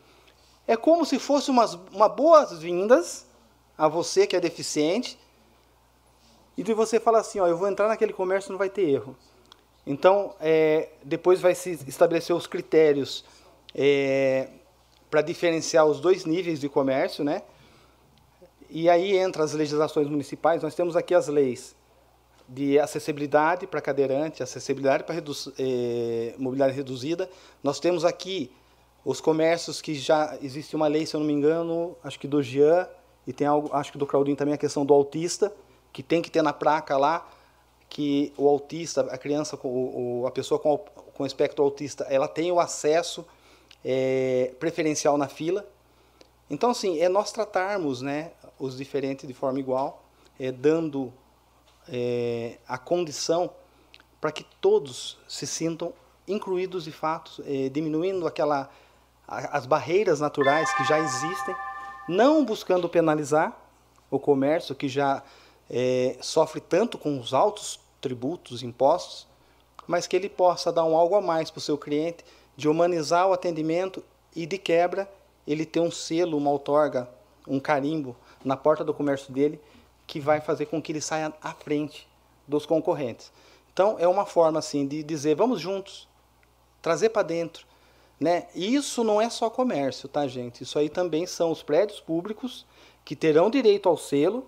[0.67, 3.27] É como se fosse umas, uma boas-vindas
[3.77, 5.19] a você que é deficiente
[6.57, 9.17] e de você falar assim, ó, eu vou entrar naquele comércio não vai ter erro.
[9.87, 13.25] Então, é, depois vai se estabelecer os critérios
[13.75, 14.49] é,
[15.11, 17.43] para diferenciar os dois níveis de comércio, né?
[18.71, 20.63] E aí entra as legislações municipais.
[20.63, 21.77] Nós temos aqui as leis
[22.49, 25.17] de acessibilidade para cadeirante, acessibilidade para
[25.59, 27.29] é, mobilidade reduzida.
[27.63, 28.51] Nós temos aqui
[29.05, 32.43] os comércios que já existe uma lei, se eu não me engano, acho que do
[32.43, 32.89] GIAN,
[33.27, 35.53] e tem algo, acho que do Claudinho também, a questão do autista,
[35.93, 37.27] que tem que ter na placa lá
[37.89, 42.59] que o autista, a criança, o, a pessoa com, com espectro autista, ela tem o
[42.59, 43.25] acesso
[43.85, 45.65] é, preferencial na fila.
[46.51, 50.05] Então, assim, é nós tratarmos né, os diferentes de forma igual,
[50.41, 51.13] é, dando
[51.89, 53.51] é, a condição
[54.21, 55.93] para que todos se sintam
[56.27, 58.71] incluídos de fato, é, diminuindo aquela,
[59.29, 61.55] as barreiras naturais que já existem
[62.09, 63.57] não buscando penalizar
[64.11, 65.23] o comércio que já
[65.71, 69.27] é, sofre tanto com os altos tributos, impostos,
[69.87, 72.25] mas que ele possa dar um algo a mais para o seu cliente,
[72.57, 74.05] de humanizar o atendimento
[74.35, 75.11] e de quebra
[75.47, 77.09] ele ter um selo, uma outorga,
[77.47, 79.61] um carimbo na porta do comércio dele
[80.07, 82.07] que vai fazer com que ele saia à frente
[82.47, 83.33] dos concorrentes.
[83.73, 86.09] Então é uma forma assim de dizer vamos juntos,
[86.81, 87.67] trazer para dentro,
[88.19, 88.47] né?
[88.55, 90.63] Isso não é só comércio, tá, gente?
[90.63, 92.67] Isso aí também são os prédios públicos
[93.05, 94.47] que terão direito ao selo.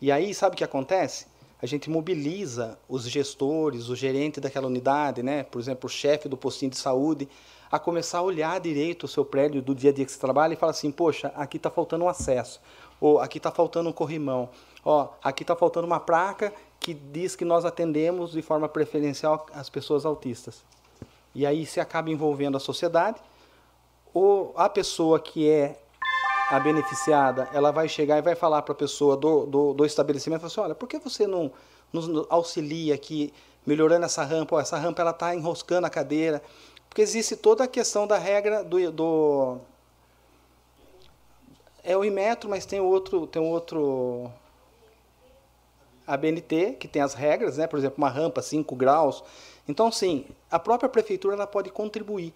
[0.00, 1.26] E aí, sabe o que acontece?
[1.62, 5.42] A gente mobiliza os gestores, o gerente daquela unidade, né?
[5.42, 7.28] por exemplo, o chefe do postinho de saúde,
[7.70, 10.54] a começar a olhar direito o seu prédio do dia a dia que você trabalha
[10.54, 12.60] e falar assim: poxa, aqui está faltando um acesso,
[13.00, 14.48] ou aqui está faltando um corrimão,
[14.84, 19.68] ó, aqui está faltando uma placa que diz que nós atendemos de forma preferencial as
[19.68, 20.64] pessoas autistas.
[21.34, 23.20] E aí se acaba envolvendo a sociedade,
[24.12, 25.80] ou a pessoa que é
[26.50, 30.44] a beneficiada, ela vai chegar e vai falar para a pessoa do, do, do estabelecimento,
[30.44, 31.52] assim, olha, por que você não
[31.92, 33.32] nos auxilia aqui,
[33.64, 34.60] melhorando essa rampa?
[34.60, 36.42] Essa rampa ela está enroscando a cadeira.
[36.88, 39.58] Porque existe toda a questão da regra do, do
[41.82, 44.30] é o Imetro, mas tem outro, tem outro
[46.06, 47.66] ABNT, que tem as regras, né?
[47.66, 49.22] Por exemplo, uma rampa 5 graus,
[49.68, 52.32] Então, sim, a própria prefeitura ela pode contribuir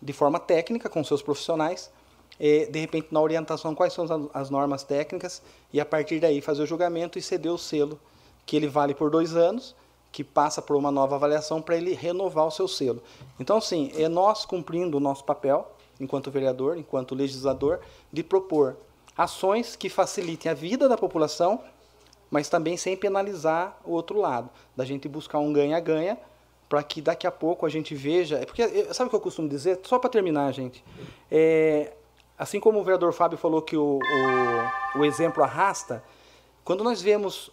[0.00, 1.90] de forma técnica com seus profissionais,
[2.38, 5.42] eh, de repente na orientação quais são as, as normas técnicas
[5.72, 7.98] e a partir daí fazer o julgamento e ceder o selo
[8.44, 9.74] que ele vale por dois anos,
[10.12, 13.02] que passa por uma nova avaliação para ele renovar o seu selo.
[13.40, 15.70] Então, sim, é nós cumprindo o nosso papel
[16.00, 17.80] enquanto vereador, enquanto legislador,
[18.12, 18.76] de propor
[19.16, 21.60] ações que facilitem a vida da população,
[22.30, 26.18] mas também sem penalizar o outro lado, da gente buscar um ganha-ganha
[26.68, 28.38] para que daqui a pouco a gente veja.
[28.38, 29.80] É porque sabe o que eu costumo dizer?
[29.84, 30.84] Só para terminar, gente.
[31.30, 31.92] É,
[32.38, 33.98] assim como o vereador Fábio falou que o,
[34.94, 36.02] o, o exemplo arrasta,
[36.64, 37.50] quando nós vemos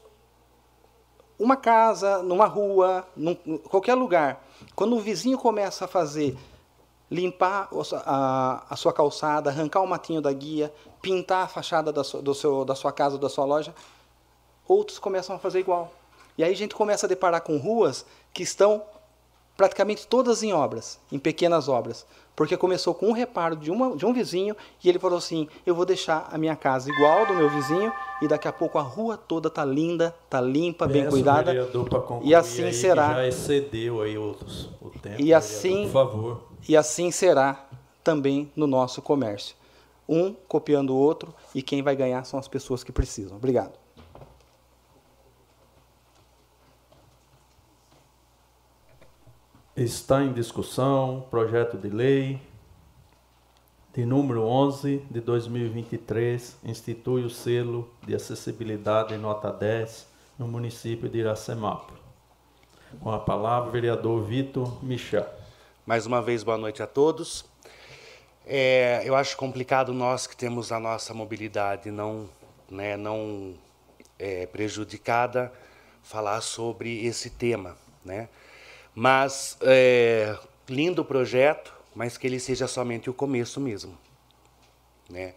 [1.38, 3.36] uma casa, numa rua, num,
[3.70, 4.46] qualquer lugar,
[4.76, 6.38] quando o vizinho começa a fazer
[7.12, 7.70] limpar
[8.06, 12.34] a, a, sua calçada, arrancar o matinho da guia, pintar a fachada da, sua, do
[12.34, 13.74] seu, da sua casa da sua loja,
[14.68, 15.92] outros começam a fazer igual.
[16.38, 18.82] E aí a gente começa a deparar com ruas que estão
[19.56, 22.06] praticamente todas em obras, em pequenas obras,
[22.36, 25.76] porque começou com um reparo de, uma, de um vizinho e ele falou assim: eu
[25.76, 29.18] vou deixar a minha casa igual do meu vizinho e daqui a pouco a rua
[29.18, 31.54] toda tá linda, tá limpa, Peço bem cuidada.
[32.24, 33.14] E assim será.
[33.14, 35.22] já excedeu aí outros, o tempo.
[35.22, 36.44] E assim, por favor.
[36.68, 37.68] E assim será
[38.04, 39.56] também no nosso comércio.
[40.10, 43.38] Um copiando o outro e quem vai ganhar são as pessoas que precisam.
[43.38, 43.83] Obrigado.
[49.76, 52.40] Está em discussão projeto de lei
[53.92, 61.18] de número 11 de 2023, institui o selo de acessibilidade nota 10 no município de
[61.18, 62.00] Iracemápolis.
[63.02, 65.26] Com a palavra, o vereador Vitor Michel.
[65.88, 67.44] Mais uma vez, boa noite a todos.
[68.46, 72.30] É, eu acho complicado nós que temos a nossa mobilidade não,
[72.70, 73.56] né, não
[74.20, 75.52] é, prejudicada
[76.04, 77.76] falar sobre esse tema,
[78.06, 78.30] né?
[78.96, 80.38] Mas é,
[80.70, 83.98] lindo projeto, mas que ele seja somente o começo mesmo.
[85.10, 85.34] Né?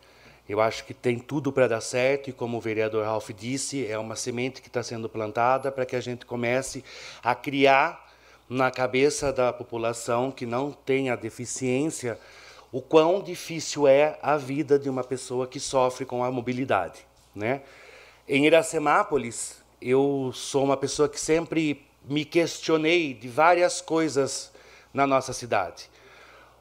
[0.49, 3.99] Eu acho que tem tudo para dar certo e, como o vereador Ralph disse, é
[3.99, 6.85] uma semente que está sendo plantada para que a gente comece
[7.23, 8.07] a criar
[8.49, 12.19] na cabeça da população que não tem a deficiência
[12.71, 17.07] o quão difícil é a vida de uma pessoa que sofre com a mobilidade.
[17.35, 17.63] Né?
[18.29, 24.53] Em Iracemápolis, eu sou uma pessoa que sempre me questionei de várias coisas
[24.95, 25.91] na nossa cidade.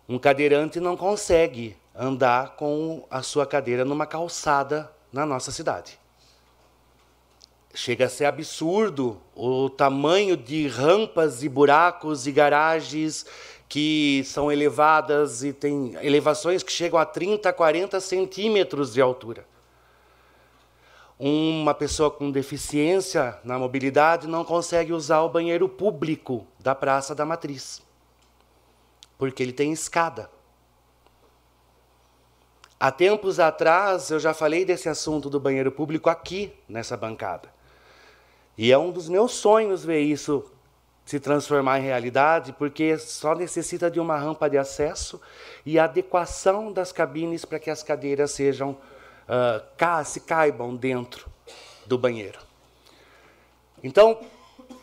[0.10, 6.00] Um cadeirante não consegue andar com a sua cadeira numa calçada na nossa cidade.
[7.74, 13.26] Chega a ser absurdo o tamanho de rampas e buracos e garagens
[13.68, 19.46] que são elevadas e tem elevações que chegam a 30, 40 centímetros de altura
[21.20, 27.26] uma pessoa com deficiência na mobilidade não consegue usar o banheiro público da Praça da
[27.26, 27.82] Matriz,
[29.18, 30.30] porque ele tem escada.
[32.78, 37.50] Há tempos atrás eu já falei desse assunto do banheiro público aqui nessa bancada.
[38.58, 40.52] E é um dos meus sonhos ver isso
[41.06, 45.22] se transformar em realidade, porque só necessita de uma rampa de acesso
[45.66, 48.78] e adequação das cabines para que as cadeiras sejam
[49.28, 51.30] uh, se caibam dentro
[51.86, 52.40] do banheiro.
[53.84, 54.20] Então,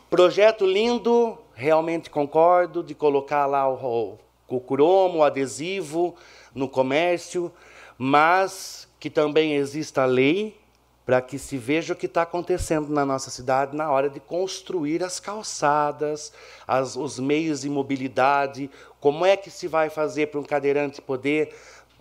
[0.09, 6.15] projeto lindo, realmente concordo de colocar lá o, o, o cromo, o adesivo
[6.55, 7.53] no comércio,
[7.99, 10.61] mas que também exista lei
[11.05, 15.03] para que se veja o que está acontecendo na nossa cidade na hora de construir
[15.03, 16.33] as calçadas,
[16.67, 18.71] as, os meios de mobilidade,
[19.01, 21.55] como é que se vai fazer para um cadeirante poder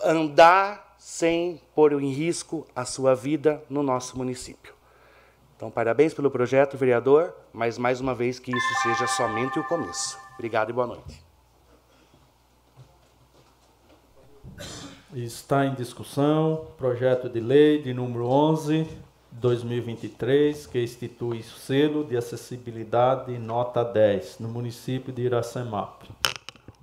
[0.03, 4.71] andar sem pôr em risco a sua vida no nosso município.
[5.57, 10.19] Então, parabéns pelo projeto, vereador, mas mais uma vez que isso seja somente o começo.
[10.35, 11.23] Obrigado e boa noite.
[15.15, 18.87] Está em discussão projeto de lei de número 11,
[19.31, 26.03] 2023, que institui o selo de acessibilidade nota 10 no município de Iracemap.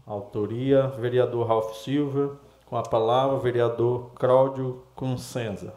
[0.05, 5.73] Autoria, vereador Ralph Silva, com a palavra, o vereador Cláudio Consenza.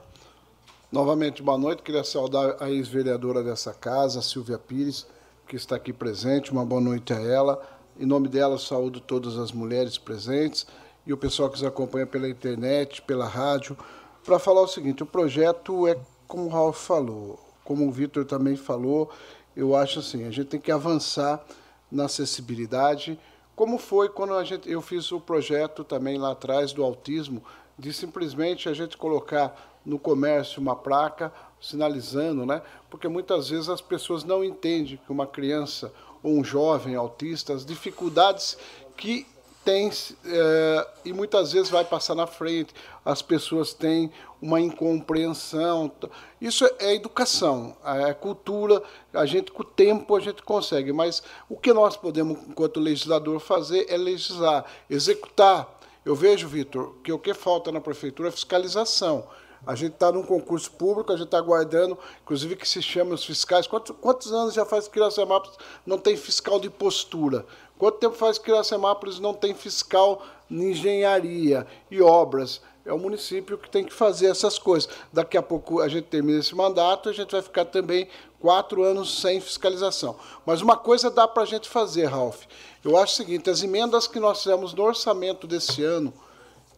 [0.92, 1.82] Novamente, boa noite.
[1.82, 5.08] Queria saudar a ex-vereadora dessa casa, Silvia Pires,
[5.48, 6.52] que está aqui presente.
[6.52, 7.62] Uma boa noite a ela.
[7.98, 10.68] Em nome dela, saúdo todas as mulheres presentes
[11.08, 13.78] e o pessoal que nos acompanha pela internet, pela rádio,
[14.26, 15.98] para falar o seguinte: o projeto é
[16.28, 19.10] como o Ralf falou, como o Vitor também falou,
[19.56, 21.42] eu acho assim, a gente tem que avançar
[21.90, 23.18] na acessibilidade
[23.56, 27.44] como foi quando a gente, eu fiz o projeto também lá atrás do autismo,
[27.78, 32.62] de simplesmente a gente colocar no comércio uma placa sinalizando, né?
[32.90, 37.66] Porque muitas vezes as pessoas não entendem que uma criança ou um jovem autista, as
[37.66, 38.58] dificuldades
[38.96, 39.26] que
[39.64, 39.92] tem
[40.26, 42.74] é, e muitas vezes vai passar na frente,
[43.06, 44.12] as pessoas têm
[44.42, 45.92] uma incompreensão.
[46.40, 48.82] Isso é educação, é cultura,
[49.14, 53.40] a gente com o tempo a gente consegue, mas o que nós podemos, enquanto legislador,
[53.40, 55.80] fazer é legislar, executar.
[56.04, 59.28] Eu vejo, Vitor, que o que falta na prefeitura é fiscalização.
[59.66, 63.24] A gente está num concurso público, a gente está aguardando, inclusive que se chama os
[63.24, 63.68] fiscais.
[63.68, 65.56] Quantos, quantos anos já faz que Iracemápolis
[65.86, 67.46] não tem fiscal de postura?
[67.82, 70.22] Quanto tempo faz que Iracemápolis não tem fiscal
[70.52, 72.62] em engenharia e obras?
[72.86, 74.88] É o município que tem que fazer essas coisas.
[75.12, 78.08] Daqui a pouco a gente termina esse mandato, a gente vai ficar também
[78.40, 80.16] quatro anos sem fiscalização.
[80.46, 82.44] Mas uma coisa dá para a gente fazer, Ralph.
[82.86, 86.14] Eu acho o seguinte: as emendas que nós fizemos no orçamento desse ano,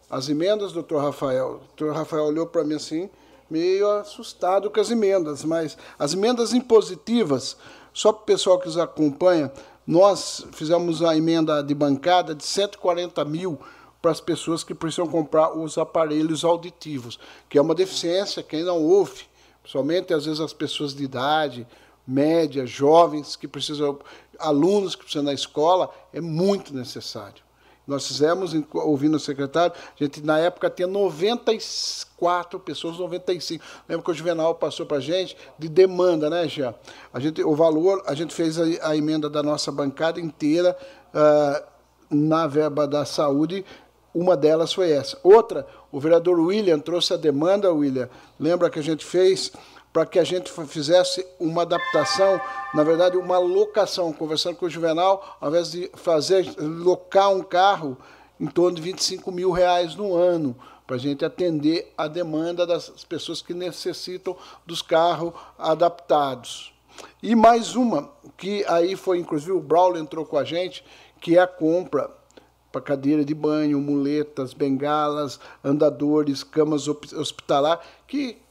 [0.10, 3.10] as emendas, doutor Rafael, o doutor Rafael olhou para mim assim,
[3.50, 7.58] meio assustado com as emendas, mas as emendas impositivas,
[7.94, 9.52] só para o pessoal que nos acompanha,
[9.86, 13.60] nós fizemos a emenda de bancada de 140 mil
[14.02, 17.20] para as pessoas que precisam comprar os aparelhos auditivos,
[17.50, 19.24] que é uma deficiência, quem não ouve,
[19.62, 21.66] principalmente às vezes as pessoas de idade
[22.06, 23.98] média, jovens que precisam,
[24.38, 27.42] alunos que precisam na escola, é muito necessário.
[27.86, 33.64] Nós fizemos, ouvindo o secretário, a gente na época tinha 94 pessoas, 95.
[33.88, 36.74] Lembra que o Juvenal passou para a gente de demanda, né, Jean?
[37.14, 40.78] A gente, o valor, a gente fez a, a emenda da nossa bancada inteira
[41.14, 41.74] uh,
[42.10, 43.66] na verba da saúde,
[44.14, 45.18] uma delas foi essa.
[45.24, 49.52] Outra, o vereador William trouxe a demanda, William, lembra que a gente fez
[49.94, 52.42] para que a gente fizesse uma adaptação,
[52.74, 57.96] na verdade, uma locação, conversando com o Juvenal, ao invés de fazer locar um carro
[58.40, 60.58] em torno de 25 mil reais no ano,
[60.88, 66.74] para a gente atender a demanda das pessoas que necessitam dos carros adaptados.
[67.22, 70.84] E mais uma, que aí foi, inclusive, o Braulio entrou com a gente,
[71.22, 72.10] que é a compra
[72.72, 78.43] para cadeira de banho, muletas, bengalas, andadores, camas hospitalar, que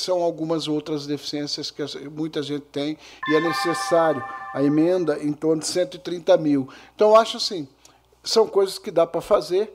[0.00, 2.96] são algumas outras deficiências que muita gente tem
[3.28, 4.22] e é necessário
[4.52, 6.68] a emenda em torno de 130 mil.
[6.94, 7.68] Então, acho assim,
[8.22, 9.72] são coisas que dá para fazer,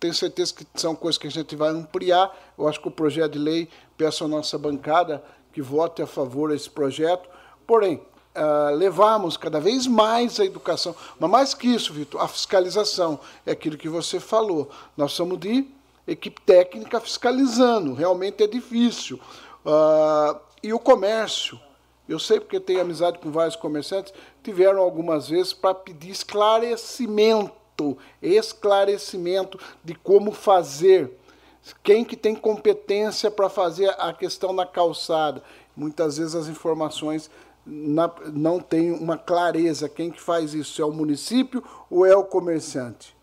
[0.00, 2.34] tenho certeza que são coisas que a gente vai ampliar.
[2.56, 3.68] Eu acho que o projeto de lei,
[3.98, 5.22] peço à nossa bancada
[5.52, 7.28] que vote a favor desse projeto.
[7.66, 8.00] Porém,
[8.34, 13.52] uh, levarmos cada vez mais a educação, mas mais que isso, Vitor, a fiscalização, é
[13.52, 14.70] aquilo que você falou.
[14.96, 15.66] Nós somos de
[16.06, 19.20] equipe técnica fiscalizando, realmente é difícil.
[19.64, 21.60] Uh, e o comércio,
[22.08, 24.12] eu sei porque tenho amizade com vários comerciantes,
[24.42, 31.18] tiveram algumas vezes para pedir esclarecimento, esclarecimento de como fazer.
[31.82, 35.42] Quem que tem competência para fazer a questão na calçada?
[35.76, 37.30] Muitas vezes as informações
[37.64, 39.88] na, não têm uma clareza.
[39.88, 40.80] Quem que faz isso?
[40.80, 43.16] É o município ou é o comerciante?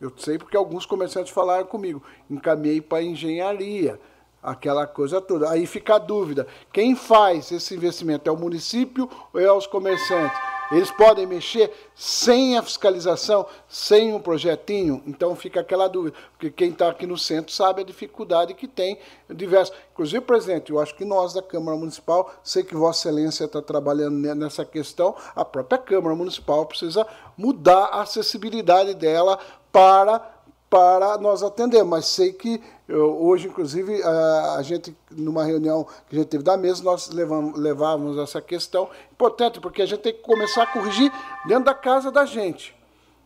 [0.00, 2.02] Eu sei porque alguns comerciantes falaram comigo.
[2.30, 4.00] Encaminhei para a engenharia
[4.42, 5.48] aquela coisa toda.
[5.50, 10.36] Aí fica a dúvida: quem faz esse investimento é o município ou é os comerciantes?
[10.72, 15.02] Eles podem mexer sem a fiscalização, sem um projetinho?
[15.06, 18.98] Então fica aquela dúvida, porque quem está aqui no centro sabe a dificuldade que tem
[19.28, 19.76] diversos.
[19.92, 24.16] Inclusive, presidente, eu acho que nós da Câmara Municipal, sei que Vossa Excelência está trabalhando
[24.34, 27.06] nessa questão, a própria Câmara Municipal precisa
[27.36, 29.38] mudar a acessibilidade dela
[29.70, 30.32] para
[30.70, 31.84] para nós atender.
[31.84, 32.58] Mas sei que
[32.92, 37.08] eu, hoje, inclusive, a, a, gente, numa reunião que a gente teve da mesa, nós
[37.08, 41.10] levamos, levávamos essa questão importante, porque a gente tem que começar a corrigir
[41.46, 42.76] dentro da casa da gente.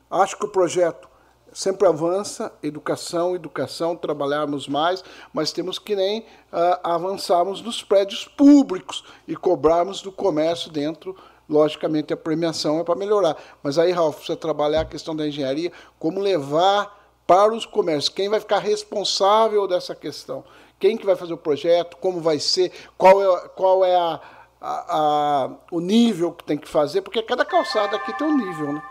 [0.09, 1.09] Acho que o projeto
[1.53, 5.03] sempre avança, educação, educação, trabalharmos mais,
[5.33, 11.17] mas temos que nem uh, avançarmos nos prédios públicos e cobrarmos do comércio dentro
[11.49, 13.37] logicamente a premiação é para melhorar.
[13.63, 16.95] Mas aí, Ralf, precisa trabalhar a questão da engenharia, como levar
[17.27, 18.09] para os comércios.
[18.09, 20.44] Quem vai ficar responsável dessa questão?
[20.78, 21.97] Quem que vai fazer o projeto?
[21.97, 22.73] Como vai ser?
[22.97, 24.20] Qual é, qual é a,
[24.61, 27.03] a, a, o nível que tem que fazer?
[27.03, 28.82] Porque cada calçada aqui tem um nível, né?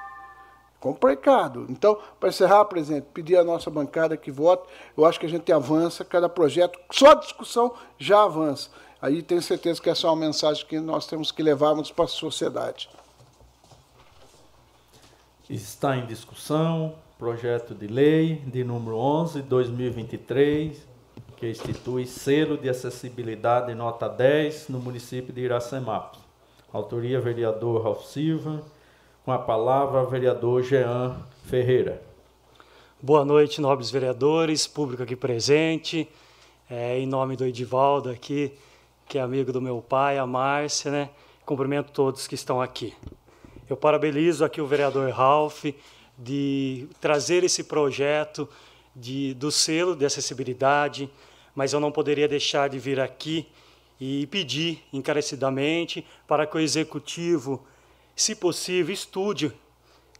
[0.79, 1.65] Complicado.
[1.69, 4.67] Então, para encerrar, presidente, pedir à nossa bancada que vote.
[4.95, 8.69] Eu acho que a gente avança, cada projeto, só a discussão já avança.
[9.01, 12.07] Aí tenho certeza que essa é uma mensagem que nós temos que levarmos para a
[12.07, 12.89] sociedade.
[15.49, 20.85] Está em discussão projeto de lei de número 11 de 2023,
[21.37, 26.23] que institui selo de acessibilidade nota 10 no município de Iracemápolis.
[26.73, 28.61] Autoria vereador Ralf Silva,
[29.23, 31.15] com a palavra vereador Jean
[31.45, 32.01] Ferreira.
[33.01, 36.07] Boa noite, nobres vereadores, público aqui presente.
[36.69, 38.51] É, em nome do Edivaldo aqui,
[39.07, 41.09] que é amigo do meu pai, a Márcia, né?
[41.45, 42.93] Cumprimento todos que estão aqui.
[43.69, 45.65] Eu parabenizo aqui o vereador Ralph
[46.17, 48.47] de trazer esse projeto
[48.95, 51.09] de, do selo de acessibilidade,
[51.53, 53.47] mas eu não poderia deixar de vir aqui
[53.99, 57.65] e pedir encarecidamente para que o executivo,
[58.15, 59.53] se possível, estude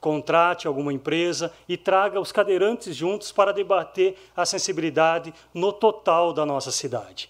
[0.05, 6.45] contrate alguma empresa e traga os cadeirantes juntos para debater a sensibilidade no total da
[6.45, 7.27] nossa cidade.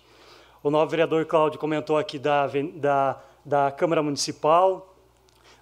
[0.62, 4.95] O novo vereador Cláudio comentou aqui da, da, da Câmara Municipal.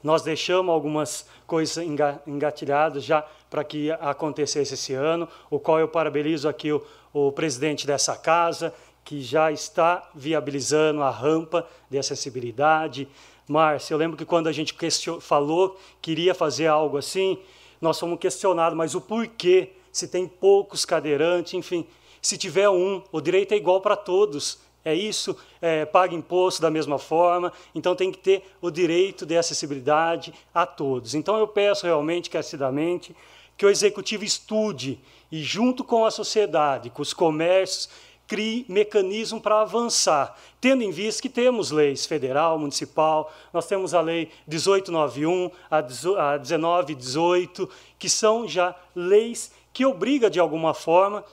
[0.03, 1.83] Nós deixamos algumas coisas
[2.27, 7.87] engatilhadas já para que acontecesse esse ano, o qual eu parabenizo aqui o, o presidente
[7.87, 8.73] dessa casa,
[9.05, 13.07] que já está viabilizando a rampa de acessibilidade,
[13.47, 14.73] Márcia, eu lembro que quando a gente
[15.19, 17.37] falou que iria fazer algo assim,
[17.81, 19.73] nós fomos questionados, mas o porquê?
[19.91, 21.85] Se tem poucos cadeirantes, enfim.
[22.21, 24.59] Se tiver um, o direito é igual para todos.
[24.85, 29.37] É isso, é, paga imposto da mesma forma, então tem que ter o direito de
[29.37, 31.15] acessibilidade a todos.
[31.15, 33.15] Então eu peço realmente, carecidamente,
[33.57, 34.99] que o executivo estude
[35.31, 37.89] e, junto com a sociedade, com os comércios,
[38.27, 44.01] crie mecanismo para avançar, tendo em vista que temos leis federal, municipal, nós temos a
[44.01, 47.69] lei 1891, a 1918,
[47.99, 51.23] que são já leis que obrigam, de alguma forma,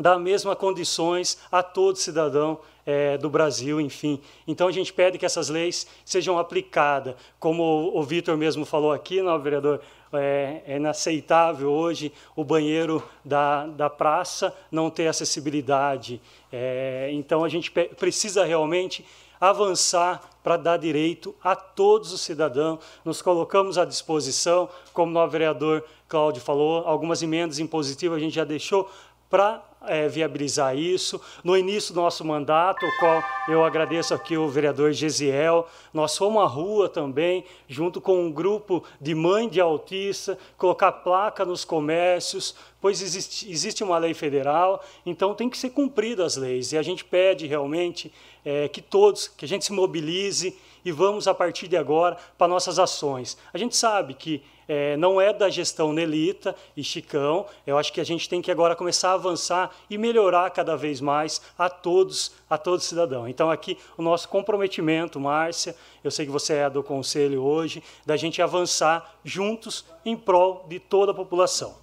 [0.00, 4.20] dar mesmas condições a todo cidadão é, do Brasil, enfim.
[4.46, 8.92] Então a gente pede que essas leis sejam aplicadas, como o, o Vitor mesmo falou
[8.92, 9.80] aqui, não, vereador,
[10.12, 16.20] é, é inaceitável hoje o banheiro da, da praça não ter acessibilidade.
[16.52, 19.04] É, então a gente precisa realmente
[19.40, 22.80] avançar para dar direito a todos os cidadãos.
[23.04, 28.44] Nos colocamos à disposição, como o vereador Cláudio falou, algumas emendas impositivas a gente já
[28.44, 28.90] deixou
[29.30, 31.20] para é, viabilizar isso.
[31.42, 36.42] No início do nosso mandato, o qual eu agradeço aqui o vereador Gesiel, nós fomos
[36.42, 42.54] à rua também, junto com um grupo de mãe de autista, colocar placa nos comércios,
[42.80, 46.72] pois existe, existe uma lei federal, então tem que ser cumpridas as leis.
[46.72, 48.12] E a gente pede realmente
[48.44, 52.48] é, que todos, que a gente se mobilize e vamos, a partir de agora, para
[52.48, 53.36] nossas ações.
[53.52, 57.44] A gente sabe que é, não é da gestão Nelita e Chicão.
[57.66, 61.00] Eu acho que a gente tem que agora começar a avançar e melhorar cada vez
[61.00, 63.26] mais a todos, a todo cidadão.
[63.26, 65.74] Então aqui o nosso comprometimento, Márcia,
[66.04, 70.78] eu sei que você é do conselho hoje, da gente avançar juntos em prol de
[70.78, 71.74] toda a população.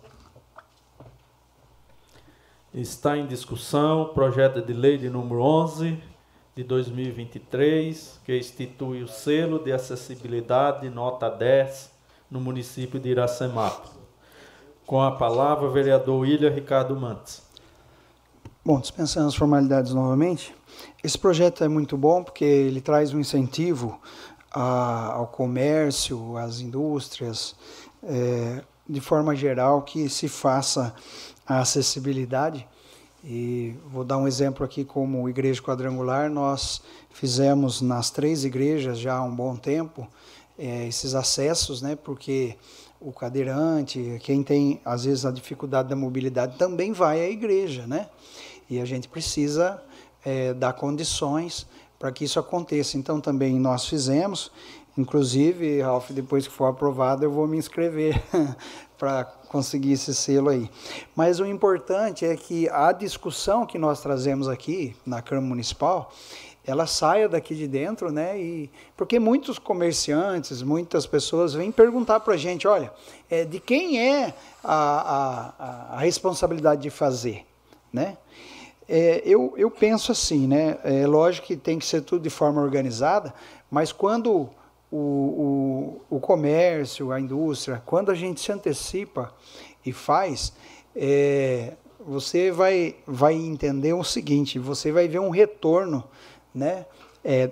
[2.74, 6.02] Está em discussão o projeto de lei de número 11
[6.56, 11.97] de 2023, que institui o selo de acessibilidade nota 10
[12.30, 13.90] no município de Iracemapo.
[14.86, 17.42] Com a palavra, o vereador William Ricardo Mantes.
[18.64, 20.54] Bom, dispensando as formalidades novamente,
[21.04, 24.00] esse projeto é muito bom porque ele traz um incentivo
[24.52, 27.56] a, ao comércio, às indústrias,
[28.04, 30.94] é, de forma geral, que se faça
[31.46, 32.68] a acessibilidade.
[33.24, 39.16] E vou dar um exemplo aqui como igreja quadrangular, nós fizemos nas três igrejas já
[39.16, 40.08] há um bom tempo
[40.58, 41.96] é, esses acessos, né?
[41.96, 42.56] Porque
[43.00, 48.10] o cadeirante, quem tem às vezes a dificuldade da mobilidade, também vai à igreja, né?
[48.70, 49.82] E a gente precisa
[50.26, 51.68] é, dar condições
[52.00, 52.98] para que isso aconteça.
[52.98, 54.52] Então também nós fizemos,
[54.98, 58.22] inclusive, Ralf, depois que for aprovado, eu vou me inscrever
[58.98, 60.70] para conseguir esse selo aí.
[61.16, 66.12] Mas o importante é que a discussão que nós trazemos aqui na Câmara Municipal,
[66.68, 68.38] ela saia daqui de dentro, né?
[68.38, 72.92] E porque muitos comerciantes, muitas pessoas vêm perguntar para a gente, olha,
[73.30, 77.46] é, de quem é a, a, a responsabilidade de fazer,
[77.92, 78.18] né?
[78.90, 80.78] É, eu, eu penso assim, né?
[80.84, 83.34] É lógico que tem que ser tudo de forma organizada,
[83.72, 84.50] mas quando
[84.92, 89.34] o, o, o comércio, a indústria, quando a gente se antecipa
[89.86, 90.52] e faz,
[90.94, 91.74] é,
[92.06, 96.04] você vai, vai entender o seguinte: você vai ver um retorno
[96.58, 96.86] né,
[97.24, 97.52] é,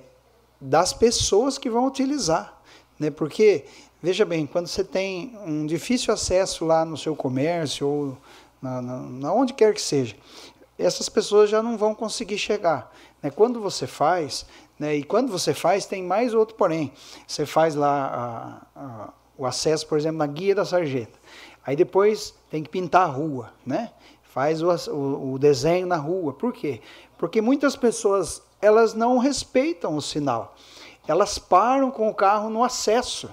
[0.60, 2.60] das pessoas que vão utilizar.
[3.00, 3.12] Né?
[3.12, 3.66] Porque,
[4.02, 8.18] veja bem, quando você tem um difícil acesso lá no seu comércio ou
[8.62, 10.16] na, na, na onde quer que seja,
[10.78, 12.92] essas pessoas já não vão conseguir chegar.
[13.22, 13.30] Né?
[13.30, 14.46] Quando você faz,
[14.80, 16.92] né, e quando você faz, tem mais outro porém.
[17.28, 21.18] Você faz lá a, a, o acesso, por exemplo, na guia da sarjeta.
[21.66, 23.92] Aí depois tem que pintar a rua, né?
[24.24, 26.34] Faz o, o, o desenho na rua.
[26.34, 26.82] Por quê?
[27.18, 30.56] Porque muitas pessoas elas não respeitam o sinal.
[31.08, 33.32] Elas param com o carro no acesso.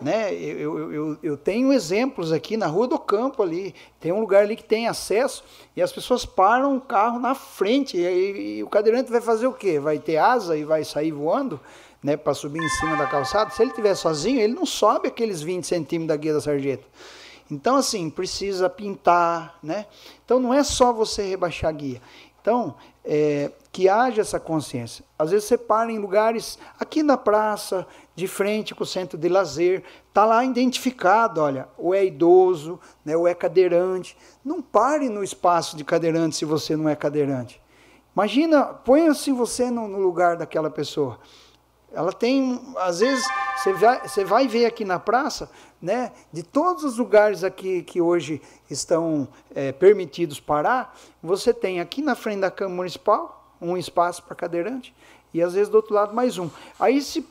[0.00, 0.34] Né?
[0.34, 4.56] Eu, eu, eu, tenho exemplos aqui na Rua do Campo ali, tem um lugar ali
[4.56, 5.44] que tem acesso
[5.76, 9.46] e as pessoas param o carro na frente e, e, e o cadeirante vai fazer
[9.46, 9.78] o quê?
[9.78, 11.60] Vai ter asa e vai sair voando
[12.02, 13.50] né, para subir em cima da calçada?
[13.50, 16.84] Se ele estiver sozinho, ele não sobe aqueles 20 centímetros da guia da sarjeta.
[17.48, 19.86] Então, assim, precisa pintar, né?
[20.24, 22.00] Então, não é só você rebaixar a guia.
[22.40, 22.74] Então,
[23.04, 25.04] é, que haja essa consciência.
[25.18, 29.28] Às vezes você para em lugares, aqui na praça, de frente com o centro de
[29.28, 34.16] lazer, está lá identificado, olha, ou é idoso, né, ou é cadeirante.
[34.44, 37.60] Não pare no espaço de cadeirante se você não é cadeirante.
[38.14, 41.18] Imagina, ponha-se você no, no lugar daquela pessoa.
[41.94, 43.24] Ela tem, às vezes,
[43.56, 45.50] você vai, você vai ver aqui na praça,
[45.80, 48.40] né, de todos os lugares aqui que hoje
[48.70, 54.34] estão é, permitidos parar, você tem aqui na frente da Câmara Municipal um espaço para
[54.34, 54.94] cadeirante
[55.32, 56.48] e às vezes do outro lado mais um.
[56.78, 57.26] Aí se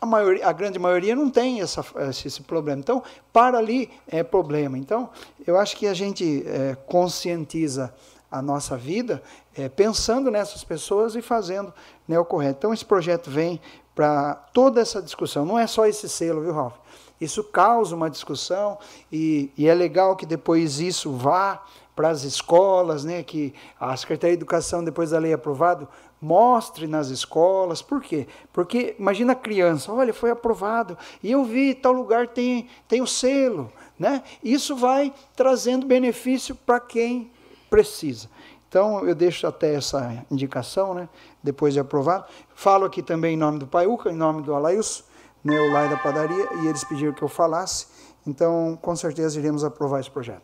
[0.00, 2.80] a, maioria, a grande maioria não tem essa, esse, esse, problema.
[2.80, 3.02] Então,
[3.32, 4.78] para ali é problema.
[4.78, 5.10] Então,
[5.46, 7.92] eu acho que a gente é, conscientiza
[8.30, 9.22] a nossa vida
[9.56, 11.72] é, pensando nessas pessoas e fazendo
[12.06, 12.58] né, o correto.
[12.58, 13.60] Então, esse projeto vem
[13.94, 15.44] para toda essa discussão.
[15.44, 16.74] Não é só esse selo, viu, Ralf?
[17.20, 18.78] Isso causa uma discussão
[19.10, 21.64] e, e é legal que depois isso vá
[21.96, 25.88] para as escolas, né, que a Secretaria de Educação, depois da lei aprovada,
[26.20, 27.82] mostre nas escolas.
[27.82, 28.28] Por quê?
[28.52, 33.06] Porque imagina a criança, olha, foi aprovado, e eu vi, tal lugar tem, tem o
[33.06, 33.72] selo.
[33.98, 34.22] Né?
[34.44, 37.32] Isso vai trazendo benefício para quem
[37.68, 38.28] precisa.
[38.68, 41.08] Então, eu deixo até essa indicação, né,
[41.42, 42.26] depois de aprovado.
[42.54, 45.04] Falo aqui também em nome do Paiuca, em nome do Alailson,
[45.42, 47.86] né, o Lai da Padaria, e eles pediram que eu falasse.
[48.26, 50.42] Então, com certeza, iremos aprovar esse projeto.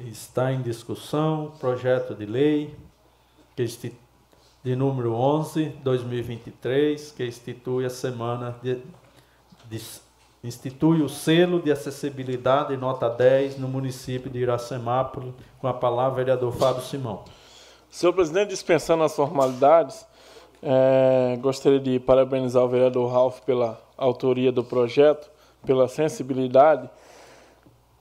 [0.00, 2.76] Está em discussão projeto de lei
[3.56, 3.92] que
[4.62, 8.82] de número 11, 2023, que institui a semana de,
[9.68, 10.00] de,
[10.42, 16.52] institui o selo de acessibilidade nota 10 no município de Iracemápolis, com a palavra vereador
[16.52, 17.24] Fábio Simão.
[17.90, 20.06] Senhor presidente, dispensando as formalidades,
[20.62, 25.30] é, gostaria de parabenizar o vereador Ralph pela autoria do projeto,
[25.64, 26.88] pela sensibilidade.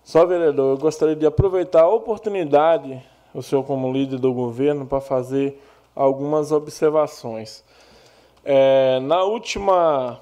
[0.03, 3.01] Só, vereador, eu gostaria de aproveitar a oportunidade,
[3.33, 5.61] o senhor como líder do governo, para fazer
[5.95, 7.63] algumas observações.
[8.43, 10.21] É, na última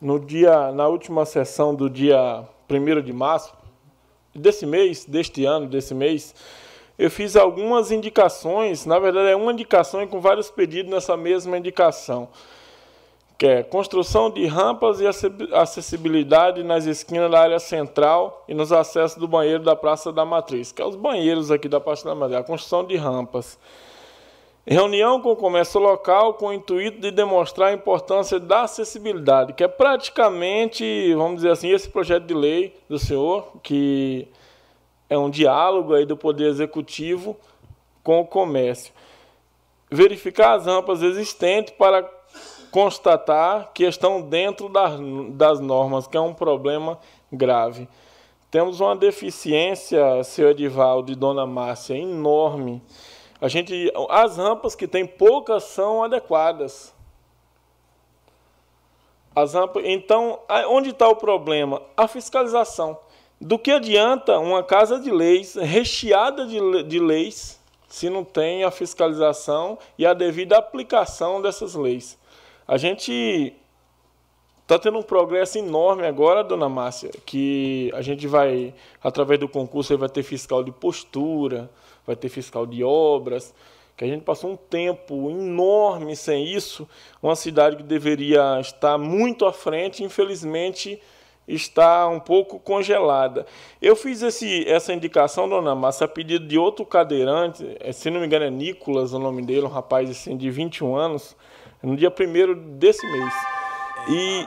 [0.00, 3.54] no dia na última sessão do dia 1 de março
[4.34, 6.34] desse mês, deste ano, desse mês,
[6.98, 11.58] eu fiz algumas indicações, na verdade é uma indicação e com vários pedidos nessa mesma
[11.58, 12.28] indicação,
[13.36, 15.06] que é construção de rampas e
[15.52, 20.70] acessibilidade nas esquinas da área central e nos acessos do banheiro da Praça da Matriz,
[20.70, 23.58] que é os banheiros aqui da Praça da Matriz, a construção de rampas.
[24.66, 29.62] Reunião com o comércio local com o intuito de demonstrar a importância da acessibilidade, que
[29.62, 34.26] é praticamente, vamos dizer assim, esse projeto de lei do senhor, que
[35.10, 37.36] é um diálogo aí do Poder Executivo
[38.02, 38.92] com o comércio.
[39.90, 42.02] Verificar as rampas existentes para
[42.70, 46.98] constatar que estão dentro das, normas, que é um problema
[47.30, 47.86] grave.
[48.50, 52.82] Temos uma deficiência, seu Edivaldo e Dona Márcia, enorme.
[53.44, 56.94] A gente, as rampas que tem poucas são adequadas.
[59.36, 60.40] As rampas, então,
[60.70, 61.82] onde está o problema?
[61.94, 62.98] A fiscalização.
[63.38, 68.70] Do que adianta uma casa de leis recheada de, de leis se não tem a
[68.70, 72.18] fiscalização e a devida aplicação dessas leis?
[72.66, 73.54] A gente
[74.62, 78.72] está tendo um progresso enorme agora, dona Márcia, que a gente vai,
[79.02, 81.70] através do concurso, vai ter fiscal de postura,
[82.06, 83.54] vai ter fiscal de obras,
[83.96, 86.88] que a gente passou um tempo enorme sem isso,
[87.22, 91.00] uma cidade que deveria estar muito à frente, infelizmente
[91.46, 93.46] está um pouco congelada.
[93.80, 98.20] Eu fiz esse, essa indicação, dona Márcia, a pedido de outro cadeirante, é, se não
[98.20, 101.36] me engano é Nicolas o nome dele, um rapaz assim, de 21 anos,
[101.82, 103.34] no dia 1 desse mês.
[104.08, 104.46] E...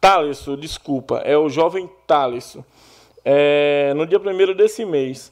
[0.00, 2.64] Thaleson, desculpa, é o jovem Thaleson.
[3.30, 5.30] É, no dia 1 desse mês.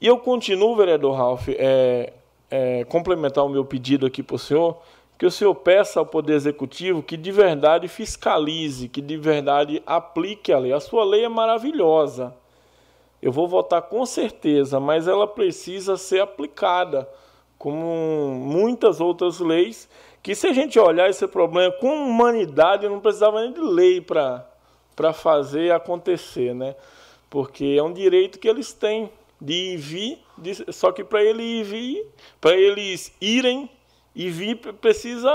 [0.00, 2.14] E eu continuo, vereador Ralph, é,
[2.50, 4.78] é, complementar o meu pedido aqui para o senhor,
[5.18, 10.54] que o senhor peça ao Poder Executivo que de verdade fiscalize, que de verdade aplique
[10.54, 10.72] a lei.
[10.72, 12.34] A sua lei é maravilhosa.
[13.20, 17.06] Eu vou votar com certeza, mas ela precisa ser aplicada,
[17.58, 19.86] como muitas outras leis,
[20.22, 25.12] que se a gente olhar esse problema com humanidade, não precisava nem de lei para
[25.12, 26.74] fazer acontecer, né?
[27.34, 31.42] Porque é um direito que eles têm de ir vir, de, só que para ele
[31.42, 32.06] ir
[32.40, 33.68] para eles irem
[34.14, 35.32] e vir precisa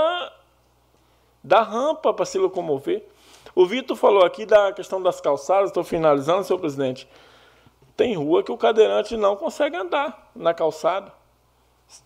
[1.44, 3.06] Dá rampa para se locomover.
[3.54, 7.06] O Vitor falou aqui da questão das calçadas, estou finalizando, senhor presidente.
[7.94, 11.12] Tem rua que o cadeirante não consegue andar na calçada.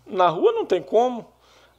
[0.04, 1.24] Na rua não tem como.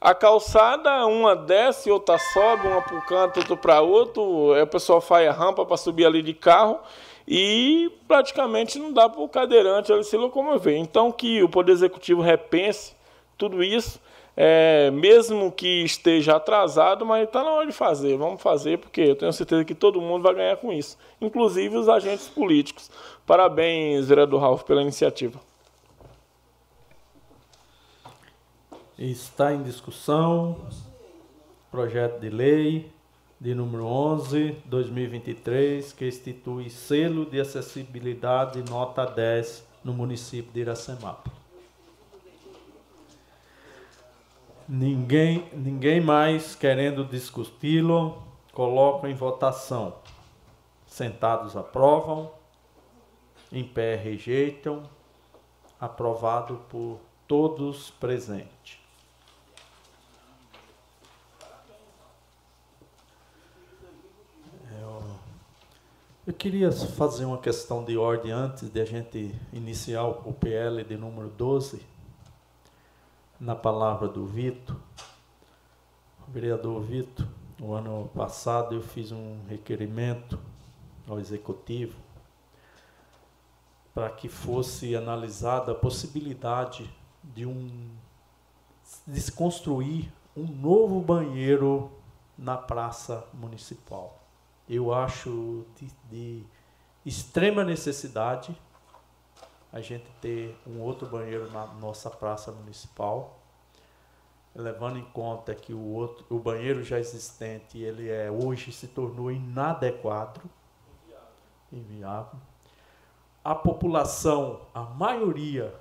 [0.00, 4.54] A calçada, uma desce, outra sobe, uma para o canto, outra para outro.
[4.54, 6.80] Aí o pessoal faz a rampa para subir ali de carro
[7.26, 10.76] e praticamente não dá para o cadeirante se locomover.
[10.76, 12.94] Então, que o Poder Executivo repense
[13.36, 14.00] tudo isso,
[14.36, 18.16] é, mesmo que esteja atrasado, mas está na hora de fazer.
[18.16, 21.88] Vamos fazer, porque eu tenho certeza que todo mundo vai ganhar com isso, inclusive os
[21.88, 22.90] agentes políticos.
[23.26, 25.40] Parabéns, vereador Ralf, pela iniciativa.
[28.98, 30.56] Está em discussão
[31.70, 32.90] projeto de lei
[33.38, 41.30] de número 11, 2023, que institui selo de acessibilidade nota 10 no município de Iracemapa.
[44.68, 48.22] Ninguém, ninguém mais querendo discuti-lo,
[48.52, 49.94] coloco em votação.
[50.86, 52.32] Sentados aprovam,
[53.52, 54.82] em pé rejeitam,
[55.78, 56.98] aprovado por
[57.28, 58.55] todos presentes.
[66.26, 70.96] Eu queria fazer uma questão de ordem antes de a gente iniciar o PL de
[70.96, 71.80] número 12,
[73.38, 74.76] na palavra do Vito.
[76.26, 77.28] O vereador Vito,
[77.60, 80.36] no ano passado eu fiz um requerimento
[81.06, 81.94] ao executivo
[83.94, 86.92] para que fosse analisada a possibilidade
[87.22, 87.88] de um
[89.06, 91.88] de se construir um novo banheiro
[92.36, 94.25] na praça municipal
[94.68, 96.44] eu acho de, de
[97.04, 98.56] extrema necessidade
[99.72, 103.38] a gente ter um outro banheiro na nossa praça municipal,
[104.54, 109.30] levando em conta que o outro, o banheiro já existente, ele é hoje se tornou
[109.30, 110.40] inadequado,
[111.70, 112.38] inviável.
[113.44, 115.74] A população, a maioria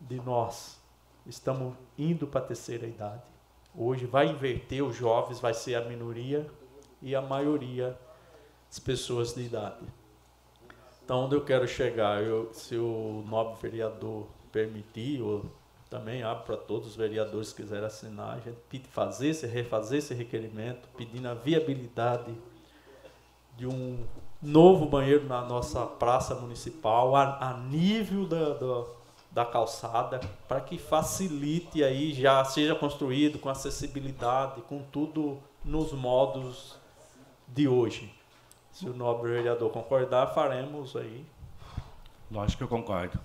[0.00, 0.80] de nós
[1.26, 3.22] estamos indo para a terceira idade.
[3.74, 6.48] Hoje vai inverter, os jovens vai ser a minoria
[7.02, 7.98] e a maioria
[8.70, 9.84] as pessoas de idade.
[11.04, 15.44] Então, onde eu quero chegar, eu, se o nobre vereador permitir, eu
[15.90, 20.14] também abro para todos os vereadores que quiserem assinar, a gente fazer esse, refazer esse
[20.14, 22.32] requerimento, pedindo a viabilidade
[23.56, 23.98] de um
[24.40, 28.84] novo banheiro na nossa praça municipal, a, a nível da, da,
[29.32, 36.76] da calçada, para que facilite aí, já seja construído com acessibilidade, com tudo nos modos
[37.48, 38.19] de hoje.
[38.80, 41.22] Se o nobre vereador concordar, faremos aí.
[42.30, 43.20] Lógico que eu concordo.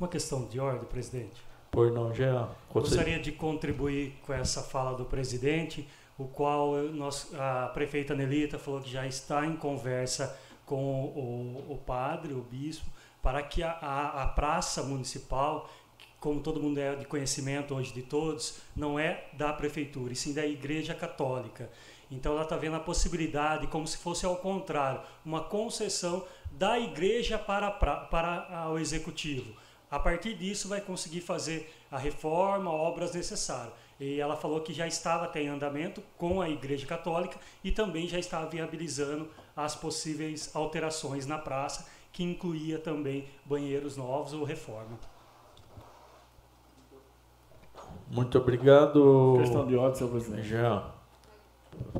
[0.00, 1.38] Uma questão de ordem, presidente.
[1.70, 2.48] Por não, Jean.
[2.72, 5.86] Gostaria de contribuir com essa fala do presidente,
[6.16, 11.76] o qual nós, a prefeita Nelita falou que já está em conversa com o, o
[11.76, 12.90] padre, o bispo,
[13.20, 15.68] para que a, a, a praça municipal
[16.18, 20.32] como todo mundo é de conhecimento hoje de todos, não é da prefeitura, e sim
[20.32, 21.70] da Igreja Católica.
[22.10, 27.38] Então ela está vendo a possibilidade, como se fosse ao contrário, uma concessão da igreja
[27.38, 29.54] para, para o executivo.
[29.90, 33.72] A partir disso vai conseguir fazer a reforma, obras necessárias.
[33.98, 38.06] E ela falou que já estava até em andamento com a Igreja Católica e também
[38.06, 44.98] já estava viabilizando as possíveis alterações na praça, que incluía também banheiros novos ou reforma.
[48.10, 49.36] Muito obrigado.
[49.38, 50.48] Questão de ordem, senhor presidente.
[50.48, 50.95] Jean.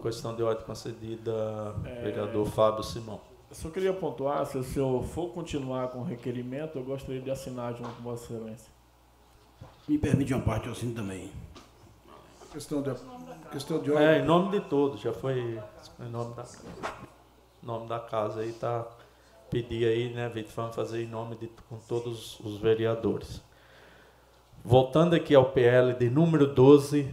[0.02, 2.02] Questão de ordem concedida, é...
[2.02, 3.20] vereador Fábio Simão.
[3.48, 7.30] Eu só queria pontuar, se o senhor for continuar com o requerimento, eu gostaria de
[7.30, 8.76] assinar junto com Vossa Excelência.
[9.88, 11.30] Me permite uma parte, eu assino também.
[12.52, 12.90] Questão de,
[13.52, 14.06] questão de ordem.
[14.06, 15.60] É, em nome de todos, já foi
[16.00, 16.44] em nome da,
[17.62, 18.86] nome da casa aí, tá?
[19.50, 23.40] Pedir aí, né, Vitor, vamos fazer em nome de com todos os vereadores.
[24.64, 27.08] Voltando aqui ao PL de número 12,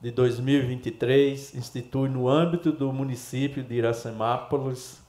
[0.00, 5.02] de 2023 institui no âmbito do município de Iracemápolis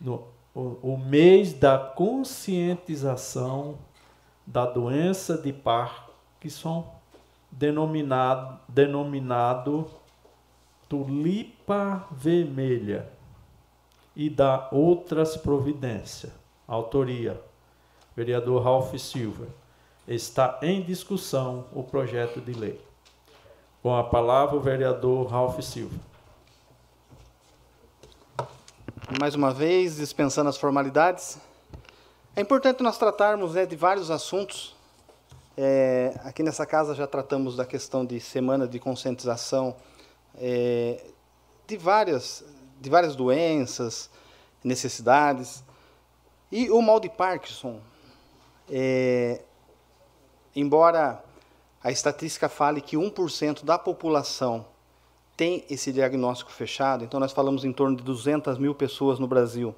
[0.00, 3.78] no, o, o mês da conscientização
[4.46, 6.92] da doença de Parkinson,
[7.50, 9.88] denominado, denominado
[10.88, 13.08] tulipa vermelha,
[14.14, 16.32] e da outras providências.
[16.68, 17.40] Autoria:
[18.14, 19.46] vereador Ralph Silva.
[20.06, 22.91] Está em discussão o projeto de lei.
[23.82, 25.96] Com a palavra, o vereador Ralph Silva.
[29.18, 31.36] Mais uma vez, dispensando as formalidades.
[32.36, 34.76] É importante nós tratarmos né, de vários assuntos.
[35.56, 39.74] É, aqui nessa casa já tratamos da questão de semana de conscientização
[40.36, 41.04] é,
[41.66, 42.44] de várias,
[42.80, 44.08] de várias doenças,
[44.62, 45.64] necessidades.
[46.52, 47.80] E o mal de Parkinson,
[48.70, 49.42] é,
[50.54, 51.20] embora
[51.82, 54.64] a estatística fale que 1% da população
[55.36, 59.74] tem esse diagnóstico fechado, então nós falamos em torno de 200 mil pessoas no Brasil.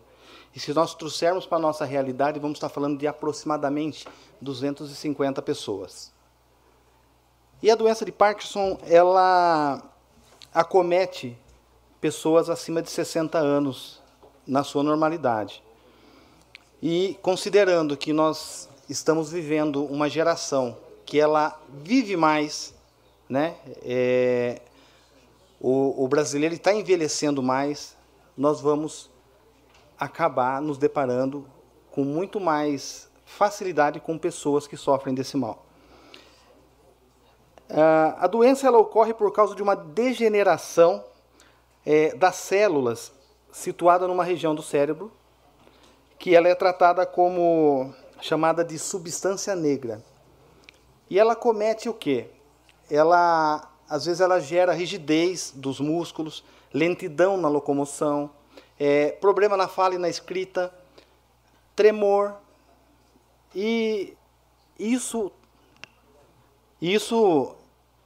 [0.54, 4.06] E se nós trouxermos para a nossa realidade, vamos estar falando de aproximadamente
[4.40, 6.12] 250 pessoas.
[7.62, 9.82] E a doença de Parkinson, ela
[10.52, 11.36] acomete
[12.00, 14.02] pessoas acima de 60 anos
[14.46, 15.62] na sua normalidade.
[16.82, 20.76] E considerando que nós estamos vivendo uma geração
[21.14, 22.74] que ela vive mais,
[23.28, 23.54] né?
[23.84, 24.60] É,
[25.60, 27.96] o, o brasileiro está envelhecendo mais,
[28.36, 29.08] nós vamos
[29.96, 31.46] acabar nos deparando
[31.92, 35.64] com muito mais facilidade com pessoas que sofrem desse mal.
[37.70, 41.04] Uh, a doença ela ocorre por causa de uma degeneração
[41.86, 43.12] é, das células
[43.52, 45.12] situada numa região do cérebro
[46.18, 50.02] que ela é tratada como chamada de substância negra.
[51.08, 52.28] E ela comete o quê?
[52.90, 58.30] Ela às vezes ela gera rigidez dos músculos, lentidão na locomoção,
[58.78, 60.72] é, problema na fala e na escrita,
[61.76, 62.34] tremor.
[63.54, 64.16] E
[64.78, 65.30] isso
[66.80, 67.54] isso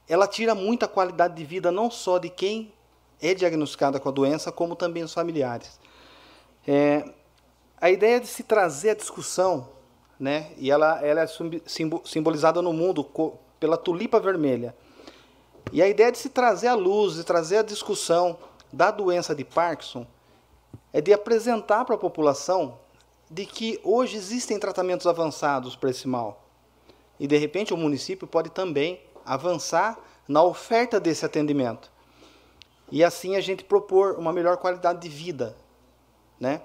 [0.07, 2.73] ela tira muita qualidade de vida não só de quem
[3.21, 5.79] é diagnosticada com a doença, como também os familiares.
[6.67, 7.03] É,
[7.79, 9.69] a ideia de se trazer a discussão,
[10.19, 11.27] né, e ela, ela é
[12.03, 13.07] simbolizada no mundo
[13.59, 14.75] pela tulipa vermelha.
[15.71, 18.37] E a ideia de se trazer a luz, de trazer a discussão
[18.73, 20.05] da doença de Parkinson,
[20.91, 22.77] é de apresentar para a população
[23.29, 26.43] de que hoje existem tratamentos avançados para esse mal.
[27.19, 31.91] E de repente o município pode também avançar na oferta desse atendimento.
[32.91, 35.55] E assim a gente propor uma melhor qualidade de vida.
[36.39, 36.61] Né?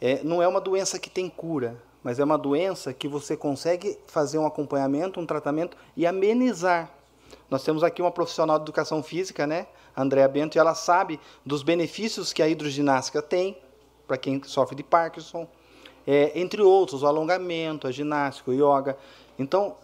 [0.00, 3.98] É, não é uma doença que tem cura, mas é uma doença que você consegue
[4.06, 6.88] fazer um acompanhamento, um tratamento e amenizar.
[7.50, 9.66] Nós temos aqui uma profissional de educação física, né,
[9.96, 13.58] Andréa Bento, e ela sabe dos benefícios que a hidroginástica tem
[14.06, 15.48] para quem sofre de Parkinson,
[16.06, 18.96] é, entre outros, o alongamento, a ginástica, o yoga.
[19.36, 19.74] Então,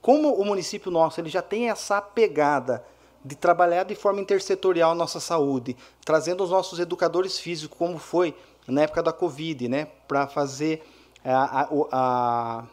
[0.00, 2.84] como o município nosso ele já tem essa pegada
[3.24, 8.32] de trabalhar de forma intersetorial nossa saúde, trazendo os nossos educadores físicos, como foi
[8.68, 10.84] na época da Covid, né, para fazer
[11.24, 12.64] a, a, a,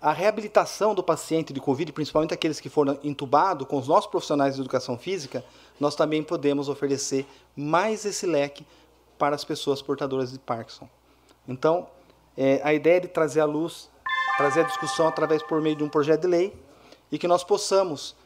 [0.00, 4.56] a, reabilitação do paciente de Covid, principalmente aqueles que foram entubados, com os nossos profissionais
[4.56, 5.44] de educação física,
[5.78, 7.24] nós também podemos oferecer
[7.56, 8.66] mais esse leque
[9.16, 10.88] para as pessoas portadoras de Parkinson.
[11.46, 11.88] Então,
[12.36, 13.88] é, a ideia é de trazer à luz,
[14.36, 16.56] trazer a discussão através por meio de um projeto de lei
[17.10, 18.16] e que nós possamos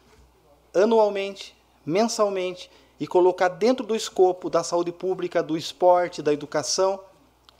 [0.74, 1.54] anualmente,
[1.84, 7.00] mensalmente e colocar dentro do escopo da saúde pública, do esporte, da educação,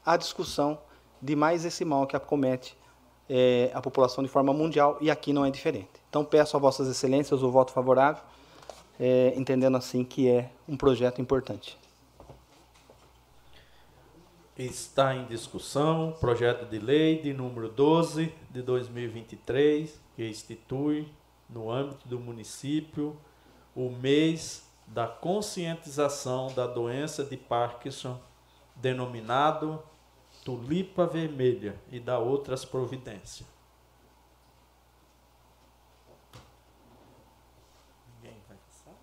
[0.04, 0.78] a discussão
[1.22, 2.76] de mais esse mal que acomete
[3.30, 5.88] é, a população de forma mundial e aqui não é diferente.
[6.10, 8.22] Então peço a vossas excelências o voto favorável,
[8.98, 11.78] é, entendendo assim que é um projeto importante.
[14.58, 21.08] Está em discussão projeto de lei de número 12 de 2023, que institui
[21.48, 23.16] no âmbito do município
[23.74, 28.20] o mês da conscientização da doença de Parkinson,
[28.76, 29.82] denominado
[30.44, 33.48] tulipa vermelha, e da outras providências.
[38.20, 38.94] Ninguém vai passar?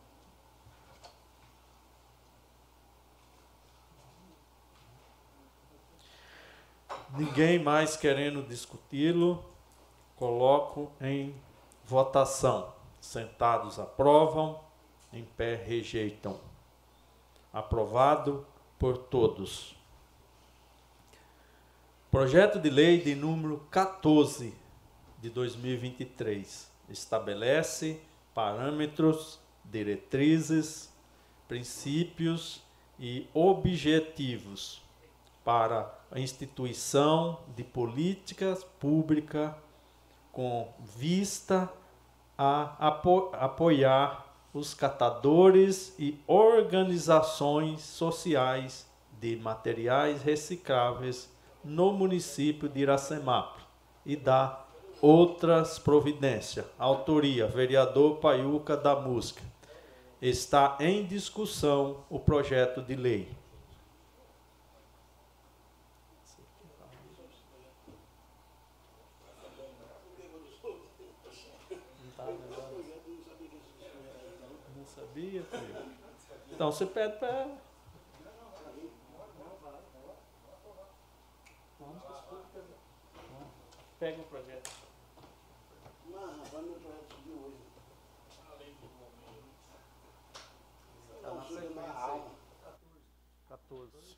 [7.17, 9.43] Ninguém mais querendo discuti-lo,
[10.15, 11.35] coloco em
[11.85, 12.71] Votação.
[13.01, 14.63] Sentados aprovam,
[15.11, 16.39] em pé rejeitam.
[17.51, 18.45] Aprovado
[18.77, 19.78] por todos.
[22.11, 24.51] Projeto de lei de número 14
[25.21, 28.01] de 2023 estabelece
[28.33, 30.91] parâmetros, diretrizes,
[31.47, 32.63] princípios
[32.99, 34.81] e objetivos
[35.45, 39.53] para a instituição de políticas públicas
[40.31, 40.67] com
[40.97, 41.71] vista
[42.35, 48.89] a apo apoiar os catadores e organizações sociais
[49.21, 51.29] de materiais recicláveis
[51.63, 53.57] no município de Iracemap
[54.05, 54.65] e da
[55.01, 56.65] outras providências.
[56.77, 59.41] Autoria: vereador Paiuca da Música.
[60.21, 63.29] Está em discussão o projeto de lei.
[76.51, 77.47] Então você pede para
[83.99, 84.71] Pega o projeto.
[86.05, 87.57] Não, vai meu projeto subir hoje.
[91.21, 92.21] Tá na sequência aí.
[93.49, 94.17] 14.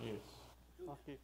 [0.00, 0.90] Isso.
[0.90, 1.20] Aqui.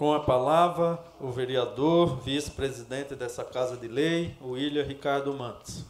[0.00, 5.84] Com a palavra, o vereador, vice-presidente dessa Casa de Lei, William Ricardo Mantes.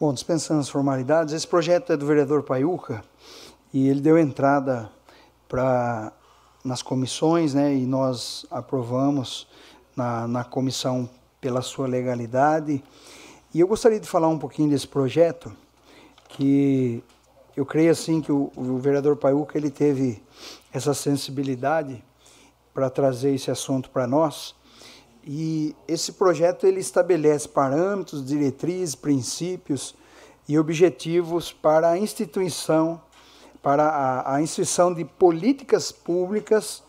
[0.00, 3.04] Bom, dispensando as formalidades, esse projeto é do vereador Paiuca
[3.72, 4.90] e ele deu entrada
[5.48, 6.12] para
[6.64, 9.46] nas comissões, né, e nós aprovamos
[9.94, 11.08] na, na comissão
[11.40, 12.82] pela sua legalidade.
[13.54, 15.56] E eu gostaria de falar um pouquinho desse projeto,
[16.28, 17.04] que
[17.56, 20.20] eu creio assim que o, o vereador Paiuca ele teve
[20.72, 22.02] essa sensibilidade
[22.72, 24.54] para trazer esse assunto para nós.
[25.24, 29.94] E esse projeto ele estabelece parâmetros, diretrizes, princípios
[30.48, 33.00] e objetivos para a instituição,
[33.62, 36.82] para a, a instituição de políticas públicas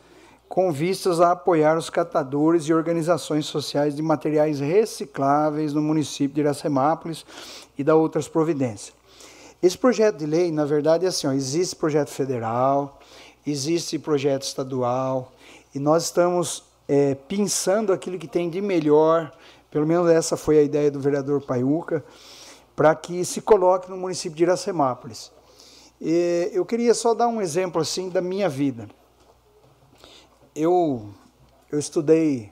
[0.53, 6.41] com vistas a apoiar os catadores e organizações sociais de materiais recicláveis no município de
[6.41, 7.25] Iracemápolis
[7.75, 8.93] e da outras providências.
[9.63, 12.99] Esse projeto de lei, na verdade, é assim: ó, existe projeto federal,
[13.47, 15.31] existe projeto estadual,
[15.73, 19.31] e nós estamos é, pensando aquilo que tem de melhor,
[19.71, 22.03] pelo menos essa foi a ideia do vereador Paiuca,
[22.75, 25.31] para que se coloque no município de Iracemápolis.
[25.99, 28.87] E eu queria só dar um exemplo assim da minha vida.
[30.55, 31.09] Eu,
[31.71, 32.51] eu estudei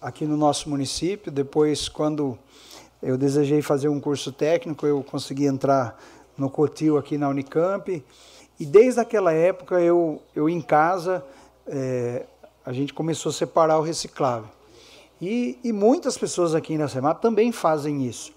[0.00, 2.38] aqui no nosso município, depois quando
[3.02, 6.00] eu desejei fazer um curso técnico, eu consegui entrar
[6.36, 8.04] no Cotil aqui na Unicamp,
[8.58, 11.24] e desde aquela época eu, eu em casa,
[11.66, 12.26] é,
[12.66, 14.48] a gente começou a separar o reciclável.
[15.20, 18.32] E, e muitas pessoas aqui na SEMAP também fazem isso.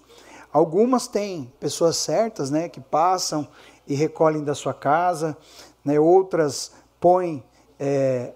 [0.52, 3.46] Algumas têm pessoas certas, né, que passam
[3.88, 5.36] e recolhem da sua casa,
[5.84, 7.42] né, outras põem
[7.78, 8.32] é,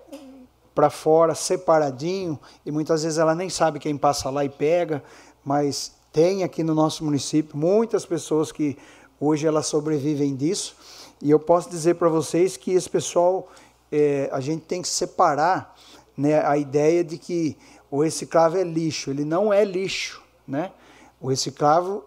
[0.74, 5.02] para fora separadinho e muitas vezes ela nem sabe quem passa lá e pega,
[5.44, 8.76] mas tem aqui no nosso município muitas pessoas que
[9.20, 10.76] hoje elas sobrevivem disso
[11.22, 13.48] e eu posso dizer para vocês que esse pessoal
[13.92, 15.73] é, a gente tem que separar
[16.16, 17.56] né, a ideia de que
[17.90, 19.10] o reciclável é lixo.
[19.10, 20.22] Ele não é lixo.
[20.46, 20.72] Né?
[21.20, 22.04] O reciclável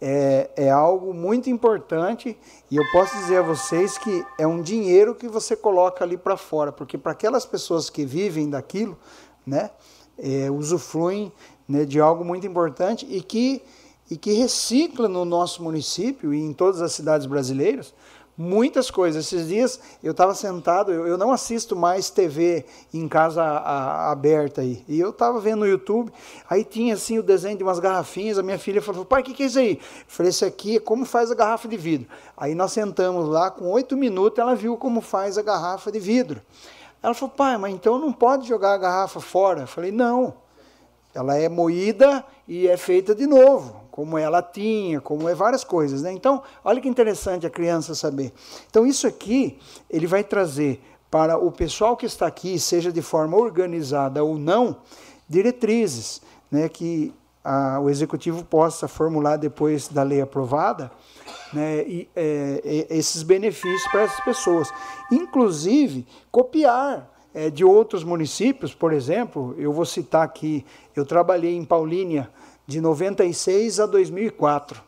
[0.00, 2.36] é, é algo muito importante
[2.70, 6.36] e eu posso dizer a vocês que é um dinheiro que você coloca ali para
[6.36, 8.96] fora, porque para aquelas pessoas que vivem daquilo,
[9.44, 9.70] né,
[10.16, 11.32] é, usufruem
[11.66, 13.62] né, de algo muito importante e que,
[14.10, 17.92] e que recicla no nosso município e em todas as cidades brasileiras
[18.38, 19.26] muitas coisas.
[19.26, 24.12] Esses dias eu estava sentado, eu, eu, não assisto mais TV em casa a, a,
[24.12, 24.84] aberta aí.
[24.86, 26.12] E eu estava vendo no YouTube,
[26.48, 28.38] aí tinha assim o desenho de umas garrafinhas.
[28.38, 29.72] A minha filha falou: pai, o que, que é isso aí?
[29.72, 32.06] Eu falei: esse aqui é como faz a garrafa de vidro.
[32.36, 36.40] Aí nós sentamos lá, com oito minutos, ela viu como faz a garrafa de vidro.
[37.02, 39.62] Ela falou: pai, mas então não pode jogar a garrafa fora?
[39.62, 40.32] Eu falei: não.
[41.14, 46.02] Ela é moída e é feita de novo como é latinha, como é várias coisas.
[46.02, 46.12] Né?
[46.12, 48.32] Então, olha que interessante a criança saber.
[48.70, 49.58] Então, isso aqui,
[49.90, 50.80] ele vai trazer
[51.10, 54.76] para o pessoal que está aqui, seja de forma organizada ou não,
[55.28, 57.12] diretrizes né, que
[57.42, 60.92] a, o executivo possa formular depois da lei aprovada,
[61.52, 64.72] né, e, é, esses benefícios para essas pessoas.
[65.10, 70.64] Inclusive, copiar é, de outros municípios, por exemplo, eu vou citar aqui,
[70.94, 72.30] eu trabalhei em Paulínia
[72.68, 74.82] de 96 a 2004.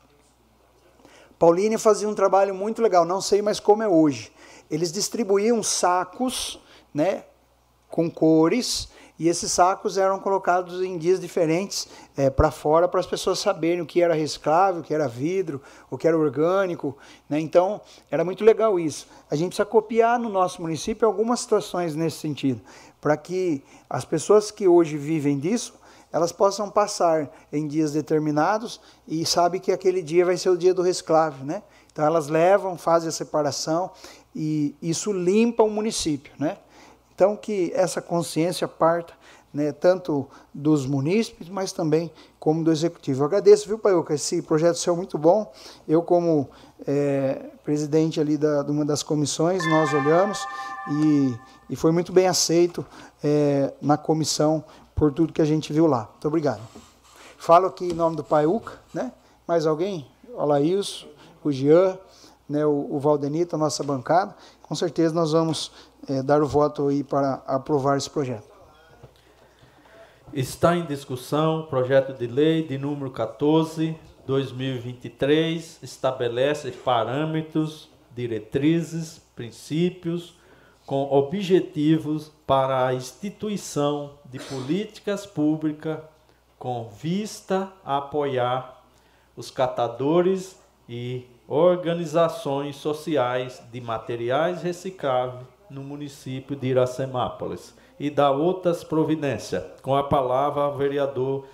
[1.39, 4.31] Paulínia fazia um trabalho muito legal, não sei mais como é hoje.
[4.71, 6.61] Eles distribuíam sacos,
[6.93, 7.25] né,
[7.89, 11.89] com cores, e esses sacos eram colocados em dias diferentes
[12.19, 15.63] é, para fora para as pessoas saberem o que era reciclável, o que era vidro,
[15.91, 16.97] o que era orgânico.
[17.31, 17.41] Né?
[17.41, 17.81] Então,
[18.11, 19.07] era muito legal isso.
[19.31, 22.61] A gente precisa copiar no nosso município algumas situações nesse sentido,
[23.01, 25.80] para que as pessoas que hoje vivem disso
[26.13, 30.75] elas possam passar em dias determinados e sabe que aquele dia vai ser o dia
[30.75, 31.63] do reciclável, né?
[31.93, 33.91] Então elas levam, fazem a separação
[34.35, 36.59] e isso limpa o município, né?
[37.15, 39.13] Então que essa consciência parta,
[39.53, 43.23] né, tanto dos munícipes, mas também como do executivo.
[43.23, 44.15] Eu agradeço, viu, Paiuca?
[44.15, 45.53] Esse projeto seu é muito bom.
[45.89, 46.49] Eu como
[46.87, 50.39] é, presidente ali da, de uma das comissões, nós olhamos
[50.91, 51.35] e,
[51.71, 52.87] e foi muito bem aceito
[53.23, 54.65] é, na comissão
[55.01, 56.11] por tudo que a gente viu lá.
[56.11, 56.61] Muito obrigado.
[57.39, 59.11] Falo aqui em nome do Pai Uca, né?
[59.49, 60.07] Mais alguém?
[60.29, 61.07] O Laís,
[61.43, 61.97] o Jean,
[62.47, 65.73] né, o, o Valdenito, a nossa bancada, com certeza nós vamos
[66.07, 68.47] é, dar o voto aí para aprovar esse projeto.
[70.35, 73.97] Está em discussão o projeto de lei de número 14,
[74.27, 80.39] 2023, estabelece parâmetros, diretrizes, princípios
[80.91, 86.01] com objetivos para a instituição de políticas públicas
[86.59, 88.83] com vista a apoiar
[89.37, 98.83] os catadores e organizações sociais de materiais recicláveis no município de Iracemápolis e da outras
[98.83, 99.63] providências.
[99.83, 101.47] Com a palavra, o vereador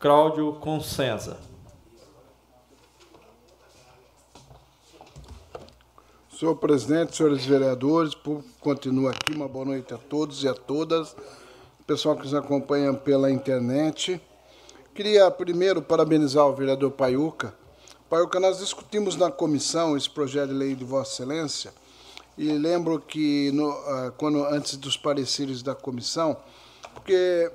[0.00, 1.53] Cláudio Consenza.
[6.44, 11.16] Senhor presidente, senhores vereadores, público continua aqui, uma boa noite a todos e a todas,
[11.86, 14.20] pessoal que nos acompanha pela internet.
[14.94, 17.54] Queria primeiro parabenizar o vereador Paiuca
[18.10, 21.72] Paiuca, nós discutimos na comissão esse projeto de lei de Vossa Excelência
[22.36, 26.36] e lembro que no, uh, quando antes dos pareceres da comissão,
[26.92, 27.50] porque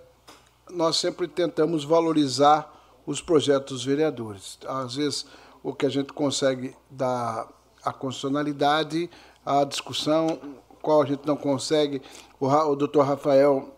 [0.67, 2.73] nós sempre tentamos valorizar
[3.05, 4.57] os projetos dos vereadores.
[4.65, 5.27] Às vezes
[5.61, 9.09] o que a gente consegue dar a constitucionalidade,
[9.45, 10.39] a discussão,
[10.81, 12.01] qual a gente não consegue,
[12.39, 13.73] o, o doutor Rafael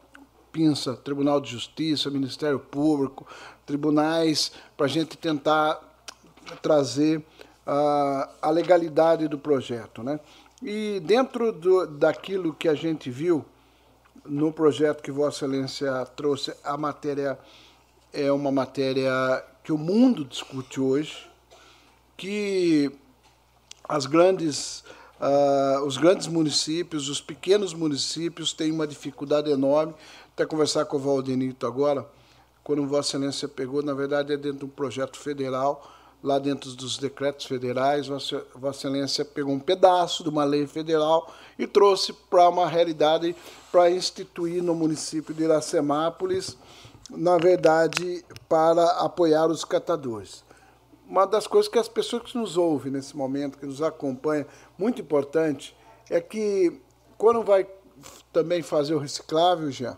[0.51, 3.25] Pinça, Tribunal de Justiça, Ministério Público,
[3.65, 5.79] tribunais, para a gente tentar
[6.61, 7.23] trazer
[7.65, 10.03] a, a legalidade do projeto.
[10.03, 10.19] Né?
[10.61, 13.45] E dentro do, daquilo que a gente viu
[14.25, 17.39] no projeto que Vossa Excelência trouxe, a matéria
[18.13, 19.11] é uma matéria
[19.63, 21.29] que o mundo discute hoje,
[22.17, 22.91] que
[23.91, 24.85] as grandes,
[25.19, 29.93] uh, os grandes municípios, os pequenos municípios têm uma dificuldade enorme.
[30.33, 32.07] Até conversar com o Valdenito agora,
[32.63, 35.91] quando Vossa Excelência pegou, na verdade é dentro de um projeto federal,
[36.23, 41.67] lá dentro dos decretos federais, Vossa, Excelência pegou um pedaço de uma lei federal e
[41.67, 43.35] trouxe para uma realidade
[43.73, 46.57] para instituir no município de Iracemápolis,
[47.09, 50.49] na verdade, para apoiar os catadores.
[51.11, 54.45] Uma das coisas que as pessoas que nos ouvem nesse momento, que nos acompanham,
[54.77, 55.75] muito importante,
[56.09, 56.79] é que
[57.17, 57.67] quando vai
[58.31, 59.97] também fazer o reciclável, já,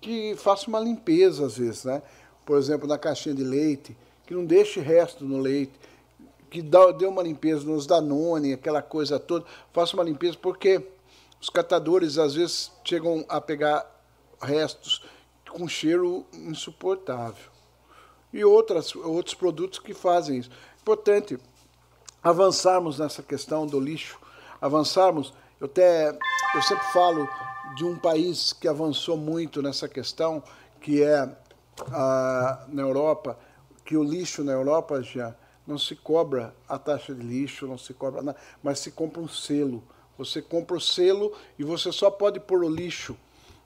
[0.00, 2.00] que faça uma limpeza às vezes, né?
[2.46, 5.72] Por exemplo, na caixinha de leite, que não deixe resto no leite,
[6.48, 10.86] que dê uma limpeza nos Danone, aquela coisa toda, faça uma limpeza, porque
[11.40, 13.84] os catadores às vezes chegam a pegar
[14.40, 15.04] restos
[15.50, 17.51] com cheiro insuportável.
[18.32, 20.50] E outras, outros produtos que fazem isso.
[20.80, 21.38] Importante
[22.22, 24.18] avançarmos nessa questão do lixo,
[24.60, 25.34] avançarmos.
[25.60, 26.10] Eu, até,
[26.54, 27.28] eu sempre falo
[27.76, 30.42] de um país que avançou muito nessa questão,
[30.80, 31.28] que é
[31.90, 33.38] a, na Europa,
[33.84, 35.34] que o lixo na Europa já
[35.66, 39.28] não se cobra a taxa de lixo, não se cobra nada, mas se compra um
[39.28, 39.82] selo.
[40.18, 43.16] Você compra o selo e você só pode pôr o lixo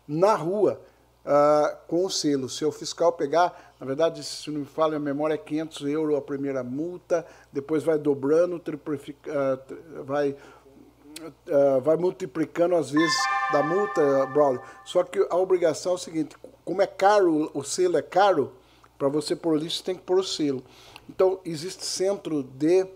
[0.06, 0.80] na rua
[1.26, 2.48] uh, com o selo.
[2.48, 6.16] Se o fiscal pegar, na verdade, se não me falha a memória, é 500 euros
[6.16, 13.16] a primeira multa, depois vai dobrando, uh, vai, uh, vai multiplicando às vezes
[13.52, 14.62] da multa, Braulio.
[14.84, 18.52] Só que a obrigação é o seguinte, como é caro, o selo é caro,
[18.96, 20.62] para você pôr lixo, você tem que pôr o selo.
[21.08, 22.86] Então, existe centro de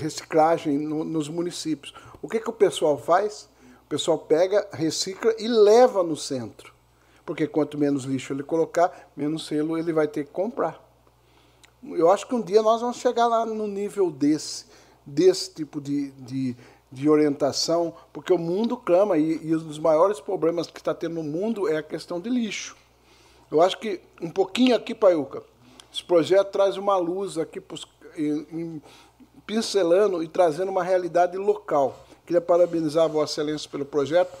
[0.00, 1.92] reciclagem no, nos municípios.
[2.22, 3.46] O que, que o pessoal faz?
[3.88, 6.74] O pessoal pega, recicla e leva no centro.
[7.24, 10.78] Porque quanto menos lixo ele colocar, menos selo ele vai ter que comprar.
[11.82, 14.66] Eu acho que um dia nós vamos chegar lá no nível desse,
[15.06, 16.54] desse tipo de, de,
[16.92, 21.14] de orientação, porque o mundo clama, e, e um dos maiores problemas que está tendo
[21.14, 22.76] no mundo é a questão de lixo.
[23.50, 25.42] Eu acho que um pouquinho aqui, Paiuca,
[25.90, 27.62] esse projeto traz uma luz aqui,
[28.18, 28.82] em, em,
[29.46, 32.06] pincelando e trazendo uma realidade local.
[32.28, 34.36] Queria parabenizar Vossa Excelência pelo projeto.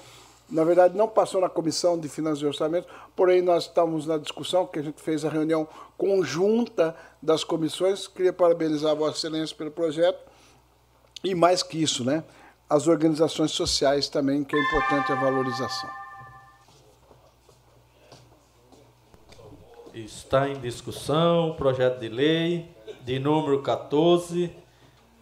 [0.50, 2.86] Na verdade, não passou na Comissão de Finanças e Orçamento,
[3.16, 5.66] porém nós estamos na discussão, que a gente fez a reunião
[5.96, 8.06] conjunta das comissões.
[8.06, 10.20] Queria parabenizar Vossa Excelência pelo projeto.
[11.24, 12.24] E mais que isso, né?
[12.68, 15.88] As organizações sociais também, que é importante a valorização.
[19.94, 22.68] Está em discussão o projeto de lei
[23.02, 24.54] de número 14,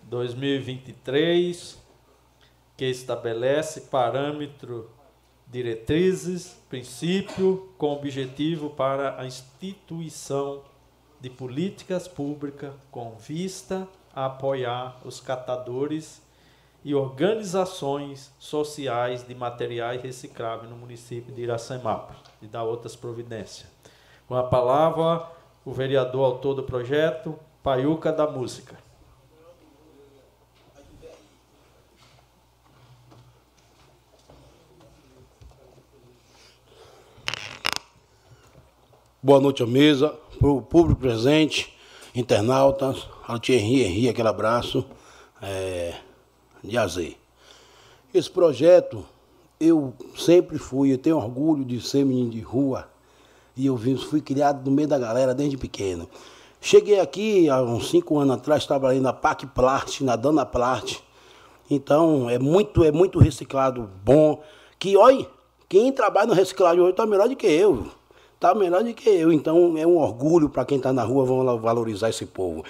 [0.02, 1.85] 2023,
[2.76, 4.90] que estabelece parâmetro,
[5.46, 10.62] diretrizes, princípio com objetivo para a instituição
[11.20, 16.22] de políticas públicas com vista a apoiar os catadores
[16.84, 23.76] e organizações sociais de materiais recicláveis no município de Iracemápolis e da outras providências
[24.26, 25.24] com a palavra,
[25.64, 28.76] o vereador autor do projeto, Paiuca da Música.
[39.26, 41.76] Boa noite à mesa, para o público presente,
[42.14, 44.86] internautas, ao Thierry Henry, aquele abraço
[45.42, 45.94] é,
[46.62, 47.18] de azer.
[48.14, 49.04] Esse projeto,
[49.58, 52.88] eu sempre fui, eu tenho orgulho de ser menino de rua,
[53.56, 56.08] e eu fui criado no meio da galera desde pequeno.
[56.60, 61.02] Cheguei aqui há uns cinco anos atrás, trabalhei na PAC Plast, na Dana Plast.
[61.68, 64.40] Então é muito, é muito reciclado bom.
[64.78, 65.26] Que olha,
[65.68, 67.88] quem trabalha no reciclagem hoje está melhor do que eu.
[68.36, 69.32] Está melhor do que eu.
[69.32, 72.64] Então é um orgulho para quem está na rua, vamos valorizar esse povo.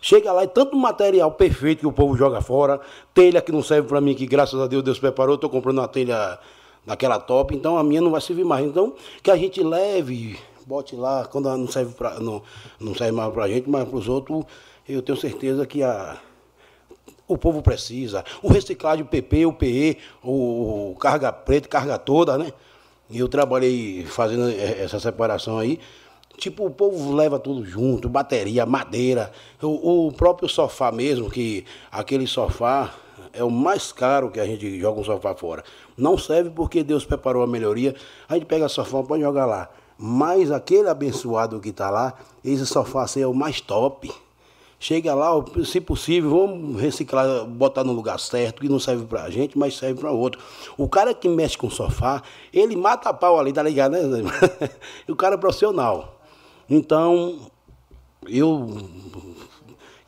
[0.00, 2.80] Chega lá e tanto material perfeito que o povo joga fora,
[3.12, 5.88] telha que não serve para mim, que graças a Deus Deus preparou, estou comprando uma
[5.88, 6.38] telha
[6.86, 8.64] daquela top, então a minha não vai servir mais.
[8.64, 12.42] Então, que a gente leve, bote lá, quando não serve, pra, não,
[12.78, 14.44] não serve mais para a gente, mas para os outros,
[14.88, 16.18] eu tenho certeza que a,
[17.28, 18.24] o povo precisa.
[18.42, 22.52] O reciclagem, o PP, o PE, o carga preta, carga toda, né?
[23.12, 25.80] Eu trabalhei fazendo essa separação aí.
[26.36, 29.30] Tipo, o povo leva tudo junto, bateria, madeira,
[29.60, 32.94] o, o próprio sofá mesmo, que aquele sofá
[33.32, 35.62] é o mais caro que a gente joga um sofá fora.
[35.96, 37.94] Não serve porque Deus preparou a melhoria,
[38.28, 39.68] a gente pega sofá pode jogar lá.
[39.98, 44.10] Mas aquele abençoado que está lá, esse sofá assim, é o mais top.
[44.82, 45.28] Chega lá,
[45.62, 50.00] se possível, vamos reciclar, botar no lugar certo, que não serve pra gente, mas serve
[50.00, 50.40] para outro.
[50.78, 54.22] O cara que mexe com sofá, ele mata a pau ali, tá ligado, né?
[55.06, 56.18] o cara é profissional.
[56.66, 57.38] Então,
[58.26, 58.88] eu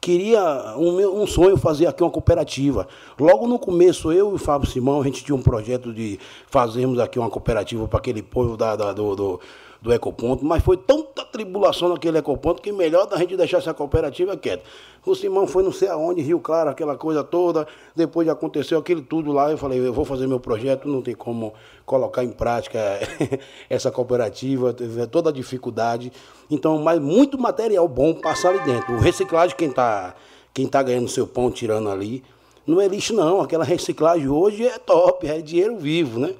[0.01, 2.89] queria um, um sonho fazer aqui uma cooperativa.
[3.20, 6.99] Logo no começo, eu e o Fábio Simão, a gente tinha um projeto de fazermos
[6.99, 9.40] aqui uma cooperativa para aquele povo da, da do, do,
[9.83, 14.37] do, Ecoponto, mas foi tanta tribulação naquele Ecoponto que melhor da gente deixar essa cooperativa
[14.37, 14.63] quieta.
[15.05, 19.33] O Simão foi não sei aonde, Rio Claro, aquela coisa toda, depois aconteceu aquilo tudo
[19.33, 21.53] lá, eu falei, eu vou fazer meu projeto, não tem como
[21.85, 22.79] colocar em prática
[23.69, 26.13] essa cooperativa, teve toda a dificuldade.
[26.51, 28.95] Então, mas muito material bom passar ali dentro.
[28.95, 30.15] O reciclagem, quem está
[30.55, 32.23] quem tá ganhando seu pão tirando ali,
[32.67, 33.41] não é lixo não.
[33.41, 36.35] Aquela reciclagem hoje é top, é dinheiro vivo, né?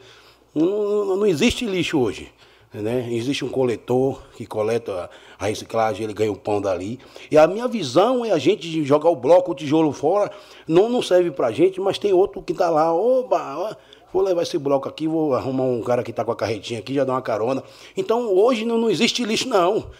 [0.55, 0.67] Não,
[1.07, 2.31] não, não existe lixo hoje.
[2.75, 3.09] Né?
[3.13, 6.99] Existe um coletor que coleta a reciclagem, ele ganha o pão dali.
[7.31, 10.31] E a minha visão é a gente jogar o bloco, o tijolo fora,
[10.67, 13.77] não, não serve pra gente, mas tem outro que tá lá, oba,
[14.13, 16.95] vou levar esse bloco aqui, vou arrumar um cara que tá com a carretinha aqui,
[16.95, 17.63] já dá uma carona.
[17.95, 19.91] Então hoje não, não existe lixo, não.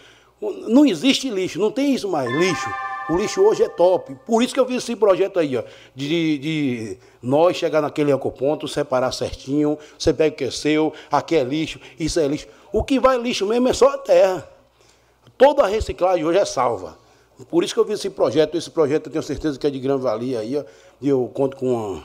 [0.41, 2.69] Não existe lixo, não tem isso mais, lixo.
[3.09, 4.15] O lixo hoje é top.
[4.25, 5.63] Por isso que eu fiz esse projeto aí, ó,
[5.93, 11.35] de, de nós chegar naquele ecoponto, separar certinho, você pega o que é seu, aqui
[11.35, 12.47] é lixo, isso é lixo.
[12.73, 14.49] O que vai lixo mesmo é só a terra.
[15.37, 16.97] Toda a reciclagem hoje é salva.
[17.49, 18.57] Por isso que eu fiz esse projeto.
[18.57, 20.61] Esse projeto eu tenho certeza que é de grande valia aí,
[20.99, 22.01] e eu conto com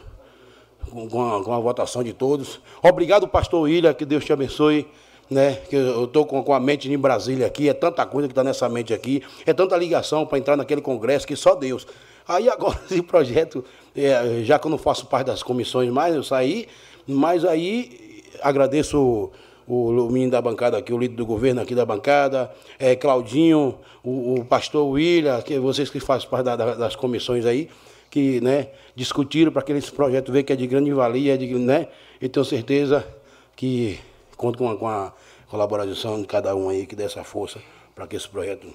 [0.93, 2.61] uma, com, a, com a votação de todos.
[2.83, 4.87] Obrigado, pastor Ilha, que Deus te abençoe
[5.31, 5.59] né?
[5.69, 8.43] Que eu estou com, com a mente em Brasília aqui, é tanta coisa que está
[8.43, 11.87] nessa mente aqui, é tanta ligação para entrar naquele congresso que só Deus.
[12.27, 13.65] Aí agora esse projeto,
[13.95, 16.67] é, já que eu não faço parte das comissões mais, eu saí,
[17.07, 19.31] mas aí agradeço
[19.69, 24.35] o, menino da bancada aqui, o líder do governo aqui da bancada, é, Claudinho, o,
[24.41, 27.69] o pastor William, que vocês que fazem parte da, da, das comissões aí,
[28.11, 31.89] que né, discutiram para que esse projeto veja que é de grande valia, de, né,
[32.21, 33.07] e tenho certeza
[33.55, 34.01] que
[34.39, 35.13] Conto com a, com a
[35.51, 37.61] colaboração de cada um aí que dê essa força
[37.93, 38.73] para que esse projeto.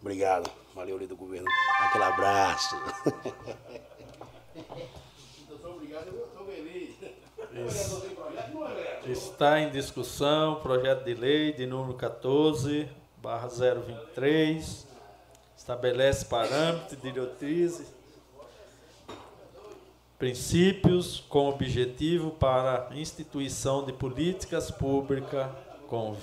[0.00, 0.48] Obrigado.
[0.72, 1.48] Valeu, líder do governo.
[1.80, 2.76] Aquele abraço.
[9.06, 14.86] Está em discussão projeto de lei de número 14, barra 023,
[15.56, 17.98] estabelece parâmetros diretrizes
[20.18, 25.48] princípios com objetivo para instituição de políticas públicas
[25.86, 26.16] com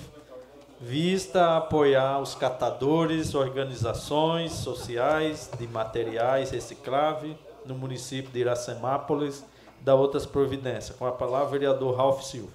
[0.78, 7.34] vista a apoiar os catadores, organizações sociais de materiais recicláveis
[7.64, 9.42] no município de Iracemápolis,
[9.86, 10.98] da outras providências.
[10.98, 12.50] Com a palavra, vereador Ralph Silva.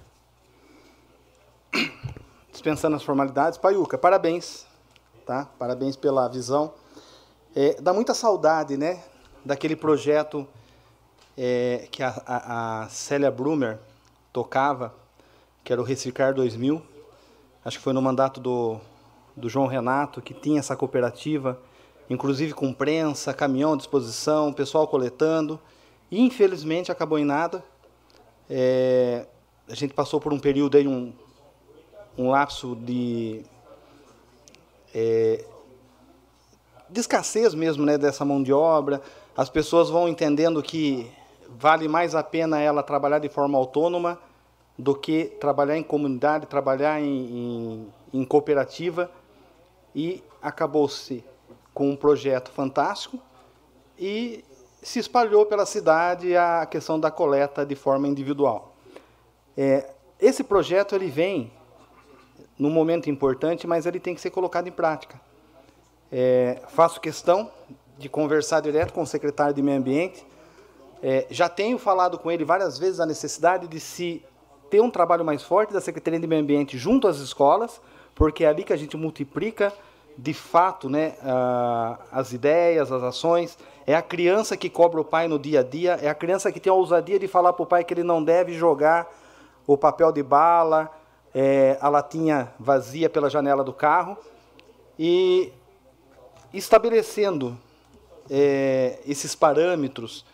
[2.52, 4.66] Dispensando as formalidades, Paiuca, parabéns,
[5.24, 5.48] tá?
[5.58, 6.74] Parabéns pela visão.
[7.56, 9.02] É, dá muita saudade, né,
[9.42, 10.46] daquele projeto
[11.34, 13.78] é, que a, a, a, Célia Brumer
[14.30, 14.94] tocava,
[15.64, 16.82] que era o Reciclar 2000.
[17.64, 18.78] Acho que foi no mandato do,
[19.34, 21.58] do João Renato, que tinha essa cooperativa,
[22.10, 25.58] inclusive com prensa, caminhão à disposição, pessoal coletando.
[26.12, 27.64] Infelizmente, acabou em nada.
[28.50, 29.26] É,
[29.66, 31.10] a gente passou por um período aí, um,
[32.18, 33.42] um lapso de,
[34.94, 35.42] é,
[36.90, 39.00] de escassez mesmo né, dessa mão de obra.
[39.34, 41.10] As pessoas vão entendendo que
[41.48, 44.18] vale mais a pena ela trabalhar de forma autônoma
[44.78, 49.10] do que trabalhar em comunidade, trabalhar em, em, em cooperativa
[49.94, 51.24] e acabou-se
[51.72, 53.18] com um projeto fantástico
[53.98, 54.44] e
[54.82, 58.74] se espalhou pela cidade a questão da coleta de forma individual.
[59.56, 59.90] É,
[60.20, 61.52] esse projeto ele vem
[62.58, 65.20] num momento importante, mas ele tem que ser colocado em prática.
[66.10, 67.50] É, faço questão
[67.96, 70.26] de conversar direto com o secretário de Meio Ambiente.
[71.02, 74.22] É, já tenho falado com ele várias vezes a necessidade de se
[74.68, 77.80] ter um trabalho mais forte da Secretaria de Meio Ambiente junto às escolas,
[78.14, 79.72] porque é ali que a gente multiplica
[80.16, 81.14] de fato né,
[82.10, 83.56] as ideias, as ações.
[83.86, 86.60] É a criança que cobra o pai no dia a dia, é a criança que
[86.60, 89.10] tem a ousadia de falar para o pai que ele não deve jogar
[89.66, 90.90] o papel de bala,
[91.34, 94.16] é, a latinha vazia pela janela do carro.
[94.98, 95.52] E
[96.52, 97.58] estabelecendo
[98.30, 100.24] é, esses parâmetros,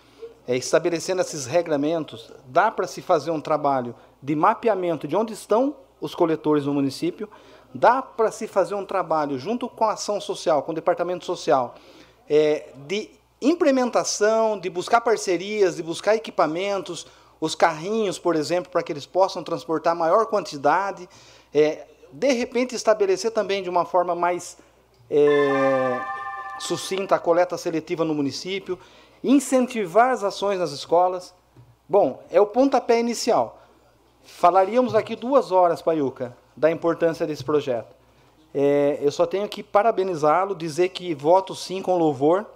[0.47, 5.77] é, estabelecendo esses regramentos, dá para se fazer um trabalho de mapeamento de onde estão
[6.01, 7.29] os coletores no município,
[7.73, 11.75] dá para se fazer um trabalho junto com a ação social, com o departamento social,
[12.29, 17.07] é, de implementação, de buscar parcerias, de buscar equipamentos,
[17.41, 21.09] os carrinhos, por exemplo, para que eles possam transportar maior quantidade,
[21.55, 24.59] é, de repente estabelecer também de uma forma mais
[25.11, 26.01] é,
[26.59, 28.79] sucinta a coleta seletiva no município,
[29.23, 31.35] incentivar as ações nas escolas.
[31.89, 33.63] Bom, é o pontapé inicial.
[34.23, 37.97] Falaríamos aqui duas horas, Paiuca, da importância desse projeto.
[38.55, 42.47] É, eu só tenho que parabenizá-lo, dizer que voto sim com louvor,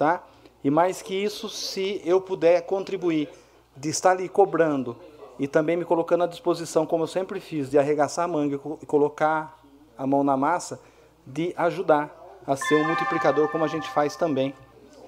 [0.00, 0.24] tá?
[0.64, 3.28] E mais que isso, se eu puder contribuir,
[3.76, 4.96] de estar ali cobrando
[5.38, 8.86] e também me colocando à disposição, como eu sempre fiz, de arregaçar a manga e
[8.86, 9.60] colocar
[9.98, 10.80] a mão na massa,
[11.26, 14.54] de ajudar a ser um multiplicador, como a gente faz também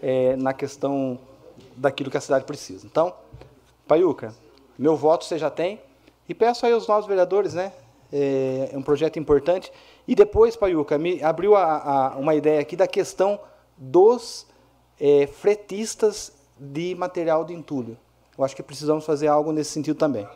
[0.02, 1.19] é, na questão
[1.74, 2.86] daquilo que a cidade precisa.
[2.86, 3.14] Então,
[3.89, 4.35] Paiuca,
[4.78, 5.81] meu voto você já tem.
[6.28, 7.73] E peço aí aos novos vereadores, né?
[8.12, 9.73] É, um projeto importante.
[10.06, 13.40] E depois, Paiuca, me abriu a, a, uma ideia aqui da questão
[13.77, 14.52] dos
[15.05, 17.99] é, fretistas de material de entulho.
[18.39, 20.29] Eu acho que precisamos fazer algo nesse sentido também.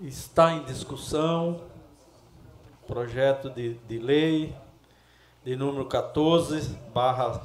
[0.00, 1.60] Está em discussão
[2.84, 4.52] projeto de, de lei
[5.44, 7.40] de número 14, barra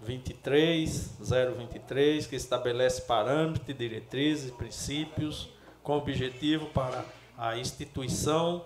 [0.00, 5.50] 23, 023, que estabelece parâmetros, diretrizes princípios
[5.82, 7.04] com objetivo para
[7.36, 8.64] a instituição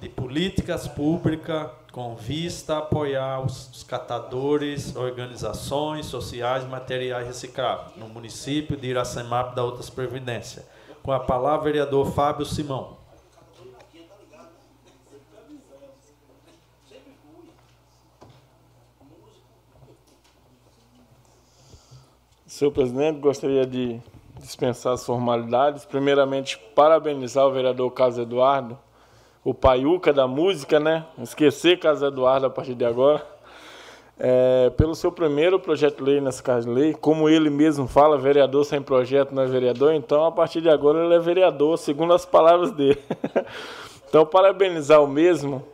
[0.00, 8.76] de políticas públicas com vista a apoiar os catadores, organizações sociais materiais recicláveis no município
[8.76, 10.64] de Iracemap da Outras Previdência.
[11.02, 12.98] Com a palavra, vereador Fábio Simão.
[22.46, 24.00] Senhor presidente, gostaria de
[24.38, 25.84] dispensar as formalidades.
[25.86, 28.78] Primeiramente, parabenizar o vereador Carlos Eduardo,
[29.44, 31.04] o paiuca da música, né?
[31.18, 33.24] Esquecer Carlos Eduardo a partir de agora.
[34.22, 38.66] É, pelo seu primeiro projeto lei nessa casa de lei, como ele mesmo fala, vereador
[38.66, 42.26] sem projeto não é vereador, então a partir de agora ele é vereador, segundo as
[42.26, 42.98] palavras dele.
[44.06, 45.64] então, parabenizar o mesmo,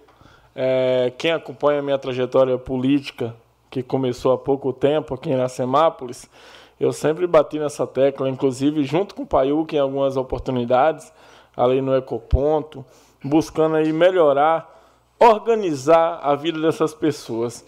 [0.55, 3.35] é, quem acompanha a minha trajetória política,
[3.69, 6.31] que começou há pouco tempo aqui em Iracemápolis,
[6.79, 11.13] eu sempre bati nessa tecla, inclusive junto com o Paiuca em algumas oportunidades,
[11.57, 12.85] ali no Ecoponto,
[13.23, 14.69] buscando aí melhorar,
[15.19, 17.65] organizar a vida dessas pessoas.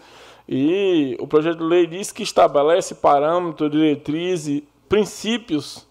[0.47, 5.87] E o projeto de lei diz que estabelece parâmetros, diretrizes, princípios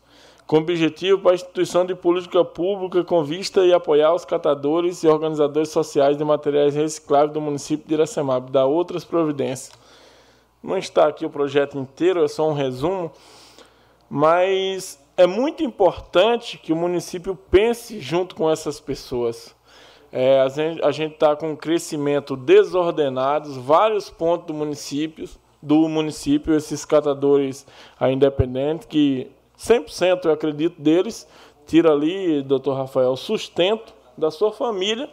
[0.48, 5.06] com objetivo para a instituição de política pública com vista e apoiar os catadores e
[5.06, 9.70] organizadores sociais de materiais recicláveis do município de Iracemab, da outras providências.
[10.62, 13.12] Não está aqui o projeto inteiro, é só um resumo,
[14.08, 19.52] mas é muito importante que o município pense junto com essas pessoas.
[20.12, 25.28] É, a gente está com um crescimento desordenado, vários pontos do município,
[25.60, 27.66] do município, esses catadores
[28.00, 29.28] independentes, que
[29.58, 31.26] 100% eu acredito deles,
[31.66, 35.10] tira ali, doutor Rafael, sustento da sua família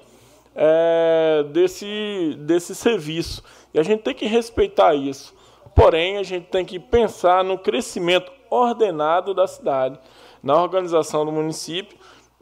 [0.56, 3.44] é, desse, desse serviço.
[3.73, 5.34] E a gente tem que respeitar isso.
[5.76, 9.99] Porém, a gente tem que pensar no crescimento ordenado da cidade,
[10.41, 11.98] na organização do município,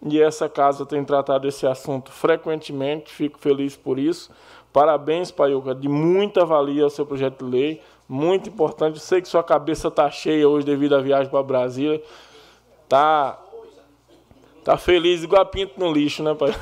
[0.06, 4.31] e essa casa tem tratado esse assunto frequentemente, fico feliz por isso.
[4.73, 8.95] Parabéns, Paiuca, de muita valia ao seu projeto de lei, muito importante.
[8.95, 12.02] Eu sei que sua cabeça está cheia hoje devido à viagem para Brasília.
[12.90, 13.40] Tá,
[14.64, 16.53] tá feliz igual a pinto no lixo, né, pai?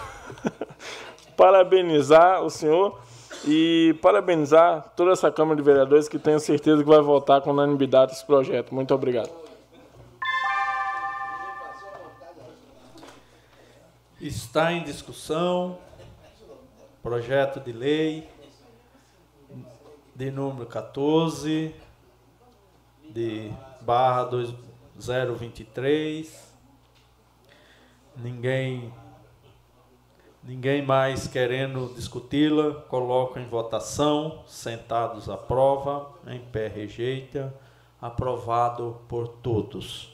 [1.35, 2.99] Parabenizar o senhor
[3.47, 8.11] e parabenizar toda essa Câmara de Vereadores que tenho certeza que vai votar com unanimidade
[8.11, 8.75] esse projeto.
[8.75, 9.40] Muito obrigado.
[14.21, 15.79] Está em discussão
[17.01, 18.29] projeto de lei
[20.15, 21.73] de número 14
[23.09, 26.53] de barra 2023.
[28.15, 28.93] Ninguém
[30.43, 37.51] ninguém mais querendo discuti-la, coloco em votação, sentados aprova, em pé rejeita,
[37.99, 40.10] aprovado por todos.